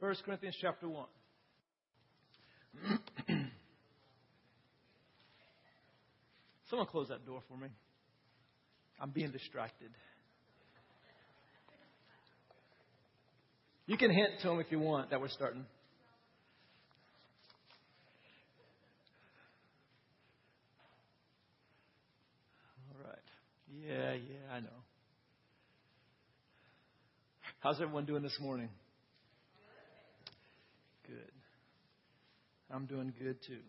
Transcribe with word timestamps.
1 0.00 0.14
Corinthians 0.24 0.56
chapter 0.60 0.88
1. 0.88 1.06
Someone 6.70 6.86
close 6.86 7.08
that 7.08 7.26
door 7.26 7.42
for 7.48 7.56
me. 7.56 7.68
I'm 9.00 9.10
being 9.10 9.32
distracted. 9.32 9.90
You 13.86 13.96
can 13.96 14.12
hint 14.12 14.40
to 14.42 14.48
them 14.48 14.60
if 14.60 14.66
you 14.70 14.78
want 14.78 15.10
that 15.10 15.20
we're 15.20 15.28
starting. 15.28 15.64
All 22.92 23.00
right. 23.04 23.18
Yeah, 23.84 24.12
yeah, 24.12 24.54
I 24.54 24.60
know. 24.60 24.68
How's 27.60 27.80
everyone 27.80 28.04
doing 28.04 28.22
this 28.22 28.38
morning? 28.40 28.68
Good. 31.08 31.32
I'm 32.70 32.84
doing 32.84 33.14
good 33.18 33.36
too. 33.46 33.60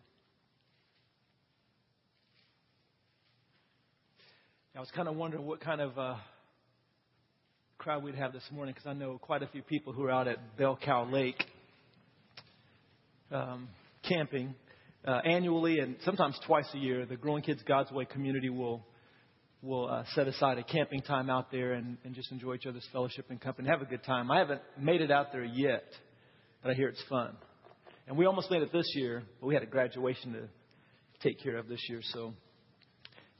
I 4.76 4.80
was 4.80 4.90
kind 4.94 5.08
of 5.08 5.16
wondering 5.16 5.46
what 5.46 5.60
kind 5.60 5.80
of 5.80 5.98
uh, 5.98 6.16
crowd 7.78 8.04
we'd 8.04 8.14
have 8.14 8.34
this 8.34 8.42
morning 8.52 8.74
because 8.74 8.86
I 8.86 8.92
know 8.92 9.16
quite 9.16 9.42
a 9.42 9.46
few 9.46 9.62
people 9.62 9.94
who 9.94 10.04
are 10.04 10.10
out 10.10 10.28
at 10.28 10.58
Bell 10.58 10.78
Cow 10.80 11.08
Lake 11.10 11.42
um, 13.32 13.68
camping 14.06 14.54
uh, 15.06 15.20
annually 15.24 15.78
and 15.78 15.96
sometimes 16.04 16.38
twice 16.46 16.68
a 16.74 16.78
year. 16.78 17.06
The 17.06 17.16
Growing 17.16 17.42
Kids 17.42 17.62
God's 17.66 17.90
Way 17.90 18.04
community 18.04 18.50
will 18.50 18.84
will 19.62 19.88
uh, 19.88 20.04
set 20.14 20.28
aside 20.28 20.58
a 20.58 20.62
camping 20.62 21.00
time 21.00 21.30
out 21.30 21.50
there 21.50 21.72
and, 21.72 21.96
and 22.04 22.14
just 22.14 22.30
enjoy 22.32 22.54
each 22.54 22.66
other's 22.66 22.86
fellowship 22.92 23.26
and 23.30 23.40
company, 23.40 23.68
have 23.68 23.82
a 23.82 23.86
good 23.86 24.04
time. 24.04 24.30
I 24.30 24.38
haven't 24.38 24.60
made 24.78 25.00
it 25.00 25.10
out 25.10 25.32
there 25.32 25.44
yet, 25.44 25.84
but 26.62 26.72
I 26.72 26.74
hear 26.74 26.88
it's 26.88 27.02
fun. 27.08 27.36
And 28.10 28.18
we 28.18 28.26
almost 28.26 28.50
made 28.50 28.60
it 28.60 28.72
this 28.72 28.92
year, 28.96 29.22
but 29.40 29.46
we 29.46 29.54
had 29.54 29.62
a 29.62 29.66
graduation 29.66 30.32
to 30.32 30.48
take 31.22 31.40
care 31.40 31.56
of 31.58 31.68
this 31.68 31.78
year, 31.88 32.00
so 32.02 32.34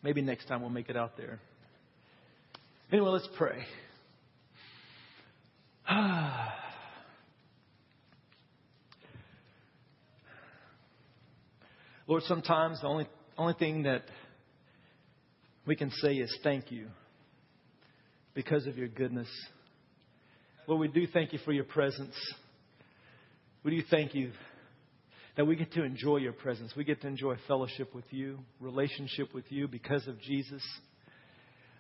maybe 0.01 0.23
next 0.23 0.45
time 0.47 0.61
we'll 0.61 0.71
make 0.71 0.89
it 0.89 0.97
out 0.97 1.17
there. 1.17 1.41
Anyway, 2.93 3.09
let's 3.09 3.29
pray. 3.37 3.65
Lord, 12.07 12.23
sometimes 12.29 12.81
the 12.81 12.87
only, 12.87 13.09
only 13.37 13.55
thing 13.55 13.83
that 13.83 14.05
we 15.67 15.75
can 15.75 15.91
say 16.01 16.13
is 16.13 16.33
thank 16.45 16.71
you 16.71 16.87
because 18.35 18.69
of 18.69 18.79
your 18.79 18.87
goodness. 18.87 19.27
Lord, 20.69 20.81
we 20.81 20.87
do 20.87 21.09
thank 21.13 21.33
you 21.33 21.41
for 21.45 21.51
your 21.51 21.65
presence. 21.65 22.15
We 23.65 23.73
do 23.73 23.83
thank 23.91 24.15
you 24.15 24.31
that 25.41 25.47
we 25.47 25.57
get 25.57 25.73
to 25.73 25.83
enjoy 25.83 26.19
your 26.19 26.35
presence. 26.35 26.71
We 26.77 26.85
get 26.85 27.01
to 27.01 27.07
enjoy 27.07 27.37
fellowship 27.49 27.95
with 27.95 28.05
you, 28.11 28.41
relationship 28.61 29.33
with 29.33 29.51
you 29.51 29.69
because 29.69 30.07
of 30.07 30.21
Jesus. 30.21 30.63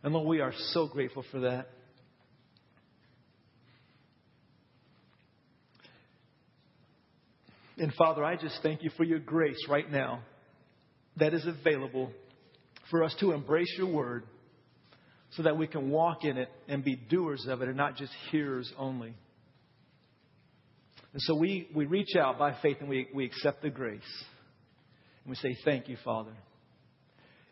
And 0.02 0.14
Lord, 0.14 0.26
we 0.26 0.40
are 0.40 0.54
so 0.72 0.86
grateful 0.86 1.26
for 1.30 1.40
that. 1.40 1.68
And 7.76 7.92
Father, 7.92 8.24
I 8.24 8.36
just 8.36 8.58
thank 8.62 8.82
you 8.82 8.88
for 8.96 9.04
your 9.04 9.18
grace 9.18 9.62
right 9.68 9.92
now 9.92 10.22
that 11.18 11.34
is 11.34 11.46
available 11.46 12.12
for 12.90 13.04
us 13.04 13.14
to 13.20 13.32
embrace 13.32 13.74
your 13.76 13.92
word 13.92 14.24
so 15.32 15.42
that 15.42 15.58
we 15.58 15.66
can 15.66 15.90
walk 15.90 16.24
in 16.24 16.38
it 16.38 16.48
and 16.66 16.82
be 16.82 16.96
doers 16.96 17.44
of 17.46 17.60
it 17.60 17.68
and 17.68 17.76
not 17.76 17.96
just 17.96 18.12
hearers 18.30 18.72
only. 18.78 19.14
And 21.12 21.22
so 21.22 21.34
we, 21.34 21.68
we 21.74 21.86
reach 21.86 22.14
out 22.16 22.38
by 22.38 22.56
faith 22.62 22.76
and 22.80 22.88
we, 22.88 23.08
we 23.14 23.24
accept 23.24 23.62
the 23.62 23.70
grace. 23.70 24.02
And 25.24 25.30
we 25.30 25.36
say, 25.36 25.56
Thank 25.64 25.88
you, 25.88 25.96
Father. 26.04 26.32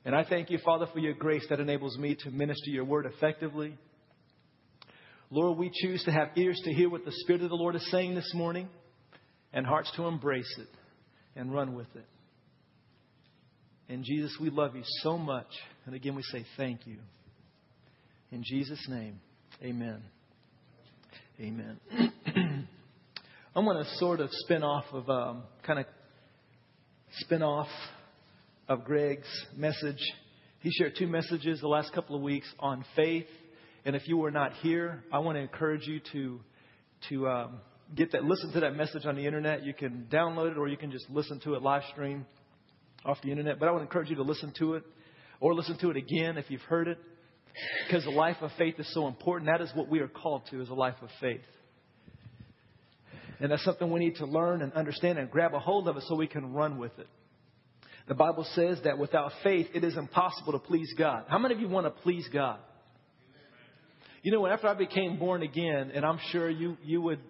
And 0.04 0.14
I 0.14 0.24
thank 0.24 0.50
you, 0.50 0.58
Father, 0.64 0.86
for 0.92 1.00
your 1.00 1.14
grace 1.14 1.44
that 1.50 1.60
enables 1.60 1.98
me 1.98 2.16
to 2.20 2.30
minister 2.30 2.70
your 2.70 2.84
word 2.84 3.06
effectively. 3.06 3.76
Lord, 5.30 5.58
we 5.58 5.70
choose 5.74 6.02
to 6.04 6.12
have 6.12 6.28
ears 6.36 6.58
to 6.64 6.72
hear 6.72 6.88
what 6.88 7.04
the 7.04 7.12
Spirit 7.12 7.42
of 7.42 7.50
the 7.50 7.56
Lord 7.56 7.74
is 7.74 7.90
saying 7.90 8.14
this 8.14 8.32
morning 8.32 8.68
and 9.52 9.66
hearts 9.66 9.90
to 9.96 10.06
embrace 10.06 10.50
it 10.58 10.68
and 11.36 11.52
run 11.52 11.74
with 11.74 11.88
it. 11.94 12.06
And 13.90 14.04
Jesus, 14.04 14.36
we 14.40 14.50
love 14.50 14.76
you 14.76 14.82
so 15.02 15.18
much. 15.18 15.48
And 15.84 15.94
again, 15.94 16.14
we 16.14 16.22
say 16.22 16.46
thank 16.56 16.86
you. 16.86 16.98
In 18.30 18.42
Jesus' 18.44 18.86
name, 18.88 19.20
amen. 19.62 20.02
Amen. 21.40 21.80
I'm 23.58 23.64
going 23.64 23.84
to 23.84 23.90
sort 23.96 24.20
of 24.20 24.28
spin 24.30 24.62
off 24.62 24.84
of, 24.92 25.10
um, 25.10 25.42
kind 25.66 25.80
of 25.80 25.86
spin 27.22 27.42
off 27.42 27.66
of 28.68 28.84
Greg's 28.84 29.26
message. 29.56 29.98
He 30.60 30.70
shared 30.70 30.94
two 30.96 31.08
messages 31.08 31.60
the 31.60 31.66
last 31.66 31.92
couple 31.92 32.14
of 32.14 32.22
weeks 32.22 32.46
on 32.60 32.84
faith. 32.94 33.26
And 33.84 33.96
if 33.96 34.06
you 34.06 34.16
were 34.16 34.30
not 34.30 34.52
here, 34.62 35.02
I 35.12 35.18
want 35.18 35.38
to 35.38 35.40
encourage 35.40 35.88
you 35.88 35.98
to, 36.12 36.40
to 37.08 37.28
um, 37.28 37.60
get 37.96 38.12
that, 38.12 38.22
listen 38.22 38.52
to 38.52 38.60
that 38.60 38.76
message 38.76 39.06
on 39.06 39.16
the 39.16 39.26
internet. 39.26 39.64
You 39.64 39.74
can 39.74 40.06
download 40.08 40.52
it 40.52 40.56
or 40.56 40.68
you 40.68 40.76
can 40.76 40.92
just 40.92 41.10
listen 41.10 41.40
to 41.40 41.54
it 41.54 41.62
live 41.62 41.82
stream 41.90 42.26
off 43.04 43.18
the 43.24 43.32
internet. 43.32 43.58
But 43.58 43.68
I 43.68 43.72
would 43.72 43.82
encourage 43.82 44.08
you 44.08 44.14
to 44.16 44.22
listen 44.22 44.52
to 44.60 44.74
it 44.74 44.84
or 45.40 45.52
listen 45.52 45.76
to 45.78 45.90
it 45.90 45.96
again 45.96 46.38
if 46.38 46.48
you've 46.48 46.60
heard 46.60 46.86
it 46.86 46.98
because 47.88 48.04
the 48.04 48.10
life 48.10 48.36
of 48.40 48.52
faith 48.56 48.76
is 48.78 48.88
so 48.94 49.08
important. 49.08 49.50
That 49.50 49.60
is 49.60 49.72
what 49.74 49.88
we 49.88 49.98
are 49.98 50.06
called 50.06 50.42
to 50.52 50.60
is 50.60 50.68
a 50.68 50.74
life 50.74 50.94
of 51.02 51.08
faith. 51.20 51.40
And 53.40 53.52
that's 53.52 53.64
something 53.64 53.90
we 53.90 54.00
need 54.00 54.16
to 54.16 54.26
learn 54.26 54.62
and 54.62 54.72
understand 54.72 55.18
and 55.18 55.30
grab 55.30 55.54
a 55.54 55.60
hold 55.60 55.88
of 55.88 55.96
it 55.96 56.02
so 56.08 56.16
we 56.16 56.26
can 56.26 56.52
run 56.52 56.78
with 56.78 56.98
it. 56.98 57.06
The 58.08 58.14
Bible 58.14 58.46
says 58.54 58.80
that 58.84 58.98
without 58.98 59.32
faith, 59.44 59.68
it 59.74 59.84
is 59.84 59.96
impossible 59.96 60.52
to 60.52 60.58
please 60.58 60.92
God. 60.96 61.24
How 61.28 61.38
many 61.38 61.54
of 61.54 61.60
you 61.60 61.68
want 61.68 61.86
to 61.86 62.02
please 62.02 62.26
God? 62.32 62.58
You 64.22 64.32
know, 64.32 64.46
after 64.46 64.66
I 64.66 64.74
became 64.74 65.18
born 65.18 65.42
again, 65.42 65.92
and 65.94 66.04
I'm 66.04 66.18
sure 66.32 66.50
you, 66.50 66.76
you 66.82 67.00
would 67.02 67.20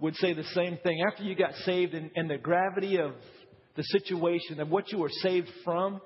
would 0.00 0.14
say 0.16 0.32
the 0.32 0.44
same 0.54 0.78
thing. 0.82 1.02
After 1.10 1.24
you 1.24 1.34
got 1.34 1.54
saved 1.64 1.94
and, 1.94 2.10
and 2.14 2.30
the 2.30 2.38
gravity 2.38 2.98
of 2.98 3.12
the 3.76 3.82
situation 3.84 4.60
of 4.60 4.68
what 4.68 4.92
you 4.92 4.98
were 4.98 5.10
saved 5.22 5.48
from 5.64 6.00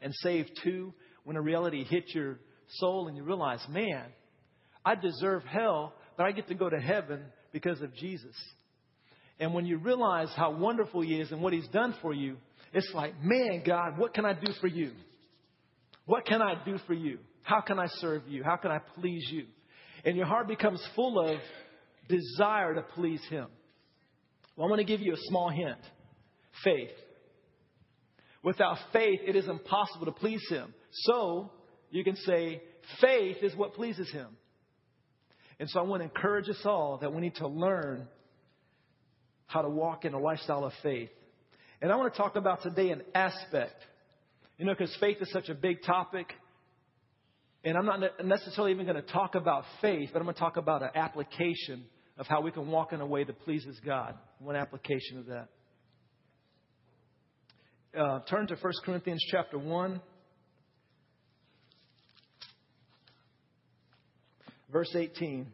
and 0.00 0.12
saved 0.22 0.50
to, 0.64 0.92
when 1.24 1.36
a 1.36 1.40
reality 1.40 1.84
hit 1.84 2.14
your 2.14 2.38
soul 2.78 3.08
and 3.08 3.16
you 3.16 3.24
realize, 3.24 3.60
man, 3.68 4.04
I 4.84 4.94
deserve 4.94 5.44
hell, 5.44 5.94
but 6.16 6.26
I 6.26 6.32
get 6.32 6.48
to 6.48 6.54
go 6.54 6.68
to 6.68 6.78
heaven 6.78 7.24
because 7.52 7.80
of 7.82 7.94
Jesus. 7.94 8.34
And 9.38 9.54
when 9.54 9.66
you 9.66 9.78
realize 9.78 10.28
how 10.36 10.52
wonderful 10.52 11.02
He 11.02 11.20
is 11.20 11.32
and 11.32 11.40
what 11.40 11.52
He's 11.52 11.68
done 11.68 11.94
for 12.00 12.12
you, 12.12 12.36
it's 12.72 12.90
like, 12.94 13.14
man, 13.22 13.62
God, 13.66 13.98
what 13.98 14.14
can 14.14 14.24
I 14.24 14.32
do 14.32 14.52
for 14.60 14.66
you? 14.66 14.92
What 16.06 16.24
can 16.26 16.40
I 16.40 16.54
do 16.64 16.78
for 16.86 16.94
you? 16.94 17.18
How 17.42 17.60
can 17.60 17.78
I 17.78 17.86
serve 17.86 18.22
you? 18.28 18.42
How 18.42 18.56
can 18.56 18.70
I 18.70 18.78
please 19.00 19.28
you? 19.30 19.46
And 20.04 20.16
your 20.16 20.26
heart 20.26 20.48
becomes 20.48 20.82
full 20.96 21.20
of 21.20 21.38
desire 22.08 22.74
to 22.74 22.82
please 22.82 23.22
Him. 23.28 23.46
Well, 24.56 24.64
I'm 24.64 24.70
going 24.70 24.84
to 24.84 24.90
give 24.90 25.00
you 25.00 25.12
a 25.12 25.20
small 25.28 25.48
hint 25.50 25.78
faith. 26.64 26.90
Without 28.42 28.76
faith, 28.92 29.20
it 29.26 29.36
is 29.36 29.48
impossible 29.48 30.06
to 30.06 30.12
please 30.12 30.42
Him. 30.48 30.74
So, 30.92 31.50
you 31.90 32.04
can 32.04 32.16
say, 32.16 32.62
faith 33.00 33.38
is 33.42 33.54
what 33.54 33.74
pleases 33.74 34.10
Him. 34.10 34.28
And 35.62 35.70
so, 35.70 35.78
I 35.78 35.84
want 35.84 36.00
to 36.00 36.04
encourage 36.06 36.48
us 36.48 36.60
all 36.64 36.98
that 37.02 37.14
we 37.14 37.20
need 37.20 37.36
to 37.36 37.46
learn 37.46 38.08
how 39.46 39.62
to 39.62 39.68
walk 39.68 40.04
in 40.04 40.12
a 40.12 40.18
lifestyle 40.18 40.64
of 40.64 40.72
faith. 40.82 41.10
And 41.80 41.92
I 41.92 41.94
want 41.94 42.12
to 42.12 42.18
talk 42.18 42.34
about 42.34 42.64
today 42.64 42.90
an 42.90 43.02
aspect. 43.14 43.76
You 44.58 44.64
know, 44.64 44.74
because 44.76 44.92
faith 44.98 45.18
is 45.20 45.30
such 45.30 45.48
a 45.50 45.54
big 45.54 45.84
topic. 45.84 46.32
And 47.62 47.78
I'm 47.78 47.86
not 47.86 48.00
necessarily 48.24 48.72
even 48.72 48.86
going 48.86 49.00
to 49.00 49.12
talk 49.12 49.36
about 49.36 49.62
faith, 49.80 50.10
but 50.12 50.18
I'm 50.18 50.24
going 50.24 50.34
to 50.34 50.40
talk 50.40 50.56
about 50.56 50.82
an 50.82 50.90
application 50.96 51.84
of 52.18 52.26
how 52.26 52.40
we 52.40 52.50
can 52.50 52.66
walk 52.66 52.92
in 52.92 53.00
a 53.00 53.06
way 53.06 53.22
that 53.22 53.40
pleases 53.44 53.78
God. 53.86 54.16
One 54.40 54.56
application 54.56 55.18
of 55.18 55.26
that. 55.26 55.48
Uh, 57.96 58.18
turn 58.28 58.48
to 58.48 58.56
1 58.56 58.72
Corinthians 58.84 59.24
chapter 59.30 59.60
1. 59.60 60.00
Verse 64.72 64.92
18. 64.96 65.46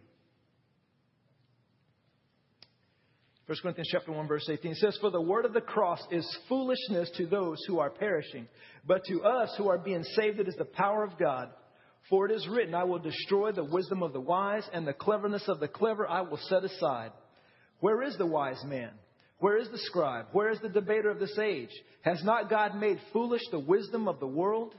1 3.48 3.56
Corinthians 3.62 3.88
chapter 3.90 4.12
1 4.12 4.28
verse 4.28 4.46
18 4.46 4.74
says, 4.74 4.98
For 5.00 5.10
the 5.10 5.22
word 5.22 5.46
of 5.46 5.54
the 5.54 5.62
cross 5.62 6.00
is 6.10 6.38
foolishness 6.50 7.10
to 7.16 7.24
those 7.24 7.56
who 7.66 7.78
are 7.78 7.88
perishing, 7.88 8.46
but 8.86 9.02
to 9.06 9.22
us 9.22 9.54
who 9.56 9.70
are 9.70 9.78
being 9.78 10.04
saved 10.04 10.38
it 10.38 10.48
is 10.48 10.56
the 10.56 10.66
power 10.66 11.02
of 11.02 11.18
God. 11.18 11.48
For 12.10 12.26
it 12.26 12.32
is 12.32 12.46
written, 12.46 12.74
I 12.74 12.84
will 12.84 12.98
destroy 12.98 13.52
the 13.52 13.64
wisdom 13.64 14.02
of 14.02 14.12
the 14.12 14.20
wise, 14.20 14.68
and 14.74 14.86
the 14.86 14.92
cleverness 14.92 15.48
of 15.48 15.60
the 15.60 15.68
clever 15.68 16.06
I 16.06 16.20
will 16.20 16.36
set 16.36 16.62
aside. 16.62 17.12
Where 17.80 18.02
is 18.02 18.18
the 18.18 18.26
wise 18.26 18.62
man? 18.66 18.90
Where 19.38 19.56
is 19.56 19.70
the 19.70 19.78
scribe? 19.78 20.26
Where 20.32 20.50
is 20.50 20.60
the 20.60 20.68
debater 20.68 21.08
of 21.08 21.18
this 21.18 21.38
age? 21.38 21.70
Has 22.02 22.22
not 22.22 22.50
God 22.50 22.74
made 22.74 23.00
foolish 23.14 23.42
the 23.50 23.60
wisdom 23.60 24.08
of 24.08 24.20
the 24.20 24.26
world? 24.26 24.74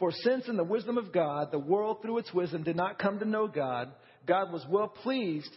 For 0.00 0.10
since 0.10 0.48
in 0.48 0.56
the 0.56 0.64
wisdom 0.64 0.98
of 0.98 1.12
God, 1.12 1.52
the 1.52 1.58
world 1.60 2.02
through 2.02 2.18
its 2.18 2.34
wisdom 2.34 2.64
did 2.64 2.74
not 2.74 2.98
come 2.98 3.20
to 3.20 3.24
know 3.24 3.46
God, 3.46 3.92
God 4.26 4.52
was 4.52 4.66
well 4.68 4.88
pleased 4.88 5.56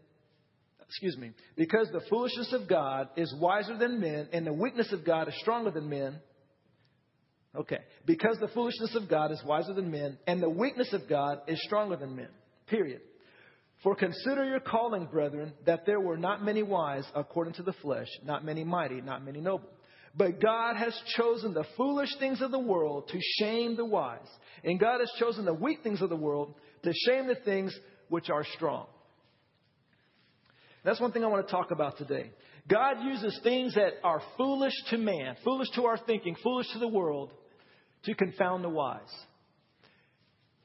excuse 0.91 1.15
me, 1.15 1.31
because 1.55 1.87
the 1.93 2.01
foolishness 2.09 2.51
of 2.51 2.67
God 2.67 3.07
is 3.15 3.33
wiser 3.39 3.77
than 3.77 4.01
men, 4.01 4.27
and 4.33 4.45
the 4.45 4.51
weakness 4.51 4.91
of 4.91 5.05
God 5.05 5.29
is 5.29 5.33
stronger 5.39 5.71
than 5.71 5.87
men. 5.87 6.19
Okay. 7.55 7.79
Because 8.05 8.37
the 8.41 8.49
foolishness 8.49 8.93
of 8.95 9.07
God 9.09 9.31
is 9.31 9.41
wiser 9.45 9.73
than 9.73 9.89
men, 9.89 10.17
and 10.27 10.43
the 10.43 10.49
weakness 10.49 10.91
of 10.91 11.07
God 11.07 11.43
is 11.47 11.63
stronger 11.63 11.95
than 11.95 12.17
men. 12.17 12.27
Period. 12.67 12.99
For 13.83 13.95
consider 13.95 14.43
your 14.43 14.59
calling, 14.59 15.05
brethren, 15.05 15.53
that 15.65 15.85
there 15.85 16.01
were 16.01 16.17
not 16.17 16.43
many 16.43 16.61
wise 16.61 17.05
according 17.15 17.53
to 17.53 17.63
the 17.63 17.73
flesh, 17.81 18.09
not 18.25 18.43
many 18.43 18.65
mighty, 18.65 18.99
not 18.99 19.23
many 19.23 19.39
noble. 19.39 19.69
But 20.13 20.41
God 20.41 20.75
has 20.75 20.93
chosen 21.15 21.53
the 21.53 21.63
foolish 21.77 22.13
things 22.19 22.41
of 22.41 22.51
the 22.51 22.59
world 22.59 23.07
to 23.13 23.19
shame 23.39 23.77
the 23.77 23.85
wise. 23.85 24.19
And 24.65 24.77
God 24.77 24.99
has 24.99 25.11
chosen 25.17 25.45
the 25.45 25.53
weak 25.53 25.83
things 25.83 26.01
of 26.01 26.09
the 26.09 26.17
world 26.17 26.55
to 26.83 26.91
shame 27.07 27.27
the 27.27 27.35
things 27.45 27.73
which 28.09 28.29
are 28.29 28.43
strong. 28.55 28.87
That's 30.83 30.99
one 30.99 31.11
thing 31.11 31.23
I 31.23 31.27
want 31.27 31.45
to 31.45 31.51
talk 31.51 31.71
about 31.71 31.97
today. 31.97 32.31
God 32.67 33.03
uses 33.03 33.39
things 33.43 33.75
that 33.75 33.93
are 34.03 34.21
foolish 34.37 34.73
to 34.89 34.97
man, 34.97 35.35
foolish 35.43 35.69
to 35.75 35.85
our 35.85 35.97
thinking, 35.97 36.35
foolish 36.41 36.67
to 36.73 36.79
the 36.79 36.87
world, 36.87 37.31
to 38.03 38.15
confound 38.15 38.63
the 38.63 38.69
wise. 38.69 38.99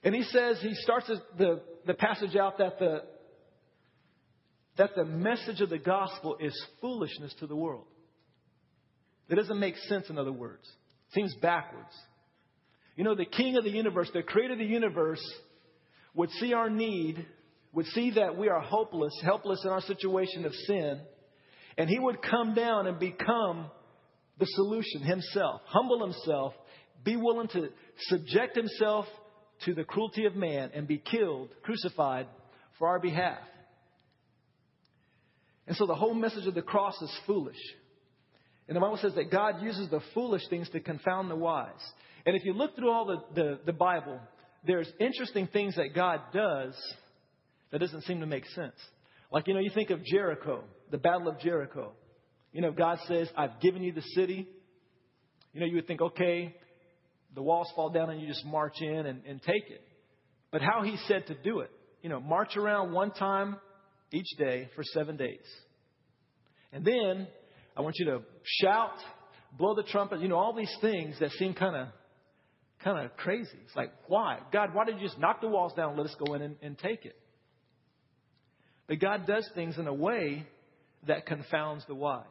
And 0.03 0.15
he 0.15 0.23
says, 0.23 0.59
he 0.61 0.75
starts 0.75 1.11
the, 1.37 1.63
the 1.87 1.95
passage 1.95 2.37
out 2.37 2.59
that 2.59 2.79
the, 2.79 3.03
that 4.79 4.91
the 4.95 5.05
message 5.05 5.61
of 5.61 5.69
the 5.69 5.79
gospel 5.79 6.37
is 6.41 6.55
foolishness 6.81 7.35
to 7.41 7.47
the 7.47 7.57
world. 7.57 7.85
It 9.29 9.35
doesn't 9.35 9.59
make 9.59 9.77
sense, 9.89 10.09
in 10.09 10.19
other 10.19 10.33
words. 10.33 10.63
It 11.09 11.15
seems 11.15 11.35
backwards. 11.43 11.93
You 12.95 13.05
know, 13.05 13.15
the 13.15 13.27
king 13.27 13.57
of 13.57 13.65
the 13.65 13.71
universe, 13.71 14.11
the 14.15 14.23
creator 14.23 14.55
of 14.55 14.59
the 14.59 14.65
universe, 14.65 15.21
would 16.15 16.31
see 16.31 16.55
our 16.55 16.71
need, 16.71 17.27
would 17.77 17.87
see 17.89 18.13
that 18.13 18.39
we 18.39 18.49
are 18.49 18.61
hopeless, 18.61 19.13
helpless 19.23 19.63
in 19.63 19.71
our 19.71 19.83
situation 19.83 20.47
of 20.47 20.55
sin, 20.67 20.99
and 21.77 21.91
he 21.91 21.99
would 21.99 22.23
come 22.23 22.55
down 22.55 22.87
and 22.87 22.99
become 22.99 23.71
the 24.39 24.47
solution 24.47 25.03
himself, 25.03 25.61
humble 25.67 26.03
himself, 26.03 26.55
be 27.05 27.17
willing 27.17 27.49
to 27.49 27.69
subject 27.99 28.57
himself 28.57 29.05
to 29.67 29.75
the 29.75 29.85
cruelty 29.85 30.25
of 30.25 30.35
man 30.35 30.71
and 30.75 30.89
be 30.89 30.97
killed, 30.97 31.51
crucified 31.63 32.27
for 32.79 32.89
our 32.89 32.99
behalf. 32.99 33.39
And 35.67 35.77
so 35.77 35.85
the 35.85 35.95
whole 35.95 36.15
message 36.15 36.47
of 36.47 36.55
the 36.55 36.63
cross 36.63 37.01
is 37.03 37.15
foolish. 37.27 37.61
And 38.69 38.77
the 38.77 38.81
Bible 38.81 38.99
says 39.03 39.15
that 39.17 39.31
God 39.31 39.63
uses 39.63 39.91
the 39.91 40.01
foolish 40.15 40.49
things 40.49 40.71
to 40.71 40.81
confound 40.81 41.31
the 41.31 41.37
wise. 41.37 41.73
And 42.25 42.35
if 42.37 42.45
you 42.47 42.55
look 42.55 42.75
through 42.75 42.91
all 42.91 43.05
the, 43.05 43.23
the, 43.35 43.59
the 43.67 43.73
Bible, 43.75 44.19
there's 44.67 44.91
interesting 44.99 45.47
things 45.47 45.77
that 45.77 45.95
God 45.95 46.21
does 46.33 46.75
that 47.77 47.85
doesn't 47.85 48.05
seem 48.05 48.21
to 48.21 48.27
make 48.27 48.47
sense. 48.47 48.75
Like, 49.31 49.47
you 49.47 49.53
know, 49.53 49.61
you 49.61 49.71
think 49.75 49.91
of 49.91 50.03
Jericho, 50.03 50.65
the 50.91 50.97
Battle 50.97 51.29
of 51.29 51.39
Jericho. 51.41 51.93
You 52.53 52.63
know, 52.63 52.73
God 52.73 52.99
says, 53.07 53.29
I've 53.37 53.61
given 53.61 53.83
you 53.83 53.93
the 53.93 54.01
city. 54.15 54.49
You 55.53 55.61
know, 55.61 55.67
you 55.67 55.75
would 55.75 55.87
think, 55.87 56.01
okay, 56.01 56.55
the 57.35 57.43
walls 57.43 57.71
fall 57.77 57.91
down 57.91 58.09
and 58.09 58.19
you 58.19 58.27
just 58.27 58.47
march 58.47 58.81
in 58.81 59.05
and, 59.05 59.23
and 59.27 59.43
take 59.43 59.69
it. 59.69 59.83
But 60.51 60.63
how 60.63 60.83
he 60.83 60.97
said 61.07 61.27
to 61.27 61.35
do 61.35 61.61
it, 61.61 61.71
you 62.01 62.09
know, 62.09 62.19
march 62.19 62.57
around 62.57 62.93
one 62.93 63.11
time 63.11 63.57
each 64.11 64.39
day 64.39 64.71
for 64.75 64.83
seven 64.83 65.19
days. 65.19 65.45
And 66.73 66.83
then 66.83 67.27
I 67.77 67.83
want 67.83 67.97
you 67.99 68.07
to 68.07 68.21
shout, 68.43 68.95
blow 69.59 69.75
the 69.75 69.83
trumpet, 69.83 70.21
you 70.21 70.29
know, 70.29 70.37
all 70.37 70.55
these 70.55 70.75
things 70.81 71.17
that 71.21 71.31
seem 71.33 71.53
kind 71.53 71.77
of 71.77 71.89
kind 72.83 73.05
of 73.05 73.17
crazy. 73.17 73.59
It's 73.67 73.77
like, 73.77 73.91
why? 74.07 74.39
God, 74.53 74.71
why 74.73 74.85
did 74.85 75.01
you 75.01 75.09
just 75.09 75.19
knock 75.19 75.41
the 75.41 75.49
walls 75.49 75.73
down 75.75 75.91
and 75.91 75.99
let 75.99 76.07
us 76.07 76.17
go 76.25 76.35
in 76.35 76.43
and, 76.43 76.57
and 76.63 76.79
take 76.79 77.05
it? 77.05 77.17
But 78.87 79.01
God 79.01 79.27
does 79.27 79.49
things 79.55 79.79
in 79.79 79.87
a 79.87 79.95
way 79.95 80.47
that 81.07 81.27
confounds 81.27 81.85
the 81.87 81.95
wise. 81.95 82.25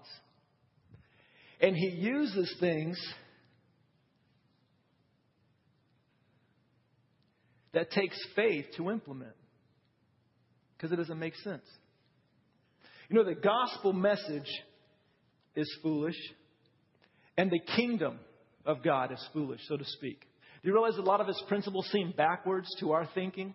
And 1.59 1.75
He 1.75 1.89
uses 1.89 2.53
things 2.59 2.97
that 7.73 7.91
takes 7.91 8.17
faith 8.35 8.65
to 8.77 8.89
implement 8.89 9.35
because 10.75 10.91
it 10.91 10.95
doesn't 10.95 11.19
make 11.19 11.35
sense. 11.37 11.65
You 13.09 13.17
know, 13.17 13.23
the 13.23 13.35
gospel 13.35 13.93
message 13.93 14.49
is 15.55 15.77
foolish, 15.83 16.15
and 17.37 17.51
the 17.51 17.59
kingdom 17.75 18.19
of 18.65 18.83
God 18.83 19.11
is 19.11 19.29
foolish, 19.31 19.61
so 19.67 19.77
to 19.77 19.85
speak. 19.85 20.21
Do 20.63 20.69
you 20.69 20.73
realize 20.73 20.97
a 20.97 21.01
lot 21.01 21.21
of 21.21 21.29
its 21.29 21.41
principles 21.47 21.87
seem 21.91 22.13
backwards 22.17 22.67
to 22.79 22.91
our 22.93 23.07
thinking? 23.13 23.53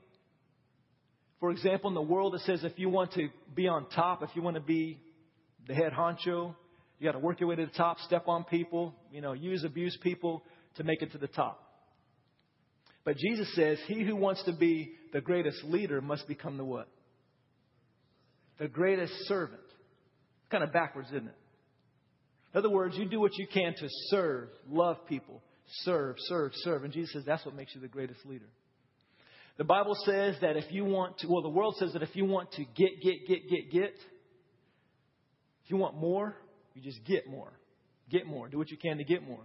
For 1.41 1.51
example, 1.51 1.89
in 1.89 1.95
the 1.95 2.03
world, 2.03 2.35
it 2.35 2.43
says 2.43 2.65
if 2.65 2.79
you 2.79 2.91
want 2.91 3.13
to 3.15 3.29
be 3.55 3.67
on 3.67 3.89
top, 3.89 4.23
if 4.23 4.31
you 4.35 4.43
want 4.43 4.57
to 4.57 4.63
be 4.63 5.01
the 5.67 5.75
head 5.75 5.93
honcho, 5.93 6.55
you 6.99 7.07
got 7.07 7.13
to 7.13 7.19
work 7.19 7.41
your 7.41 7.49
way 7.49 7.57
to 7.57 7.65
the 7.65 7.73
top, 7.73 7.99
step 8.01 8.29
on 8.29 8.45
people, 8.45 8.95
you 9.11 9.23
know, 9.23 9.33
use, 9.33 9.65
abuse 9.65 9.97
people 10.03 10.43
to 10.77 10.85
make 10.85 11.01
it 11.01 11.13
to 11.13 11.19
the 11.19 11.27
top. 11.27 11.67
But 13.05 13.17
Jesus 13.17 13.55
says, 13.55 13.79
he 13.87 14.05
who 14.05 14.15
wants 14.17 14.43
to 14.45 14.53
be 14.53 14.93
the 15.15 15.23
greatest 15.23 15.65
leader 15.65 16.03
must 16.03 16.29
become 16.29 16.59
the 16.59 16.65
what? 16.65 16.89
The 18.59 18.69
greatest 18.69 19.15
servant. 19.27 19.63
Kind 20.51 20.63
of 20.63 20.73
backwards, 20.73 21.09
isn't 21.09 21.27
it? 21.27 21.37
In 22.53 22.59
other 22.59 22.69
words, 22.69 22.97
you 22.99 23.09
do 23.09 23.19
what 23.19 23.37
you 23.39 23.47
can 23.47 23.75
to 23.75 23.87
serve, 24.11 24.49
love 24.69 25.07
people, 25.09 25.43
serve, 25.85 26.17
serve, 26.19 26.51
serve. 26.57 26.85
And 26.85 26.93
Jesus 26.93 27.15
says 27.15 27.23
that's 27.25 27.47
what 27.47 27.55
makes 27.55 27.75
you 27.75 27.81
the 27.81 27.89
greatest 27.89 28.27
leader. 28.27 28.49
The 29.61 29.65
Bible 29.65 29.95
says 30.07 30.37
that 30.41 30.57
if 30.57 30.73
you 30.73 30.87
want 30.87 31.19
to, 31.19 31.27
well, 31.29 31.43
the 31.43 31.51
world 31.51 31.77
says 31.79 31.93
that 31.93 32.03
if 32.03 32.17
you 32.17 32.25
want 32.25 32.51
to 32.53 32.65
get, 32.65 33.03
get, 33.03 33.29
get, 33.29 33.47
get, 33.47 33.71
get, 33.71 33.95
if 35.65 35.71
you 35.71 35.77
want 35.77 35.97
more, 35.97 36.35
you 36.73 36.81
just 36.81 37.05
get 37.05 37.29
more. 37.29 37.53
Get 38.09 38.27
more. 38.27 38.49
Do 38.49 38.57
what 38.57 38.71
you 38.71 38.79
can 38.79 38.97
to 38.97 39.05
get 39.05 39.23
more. 39.23 39.43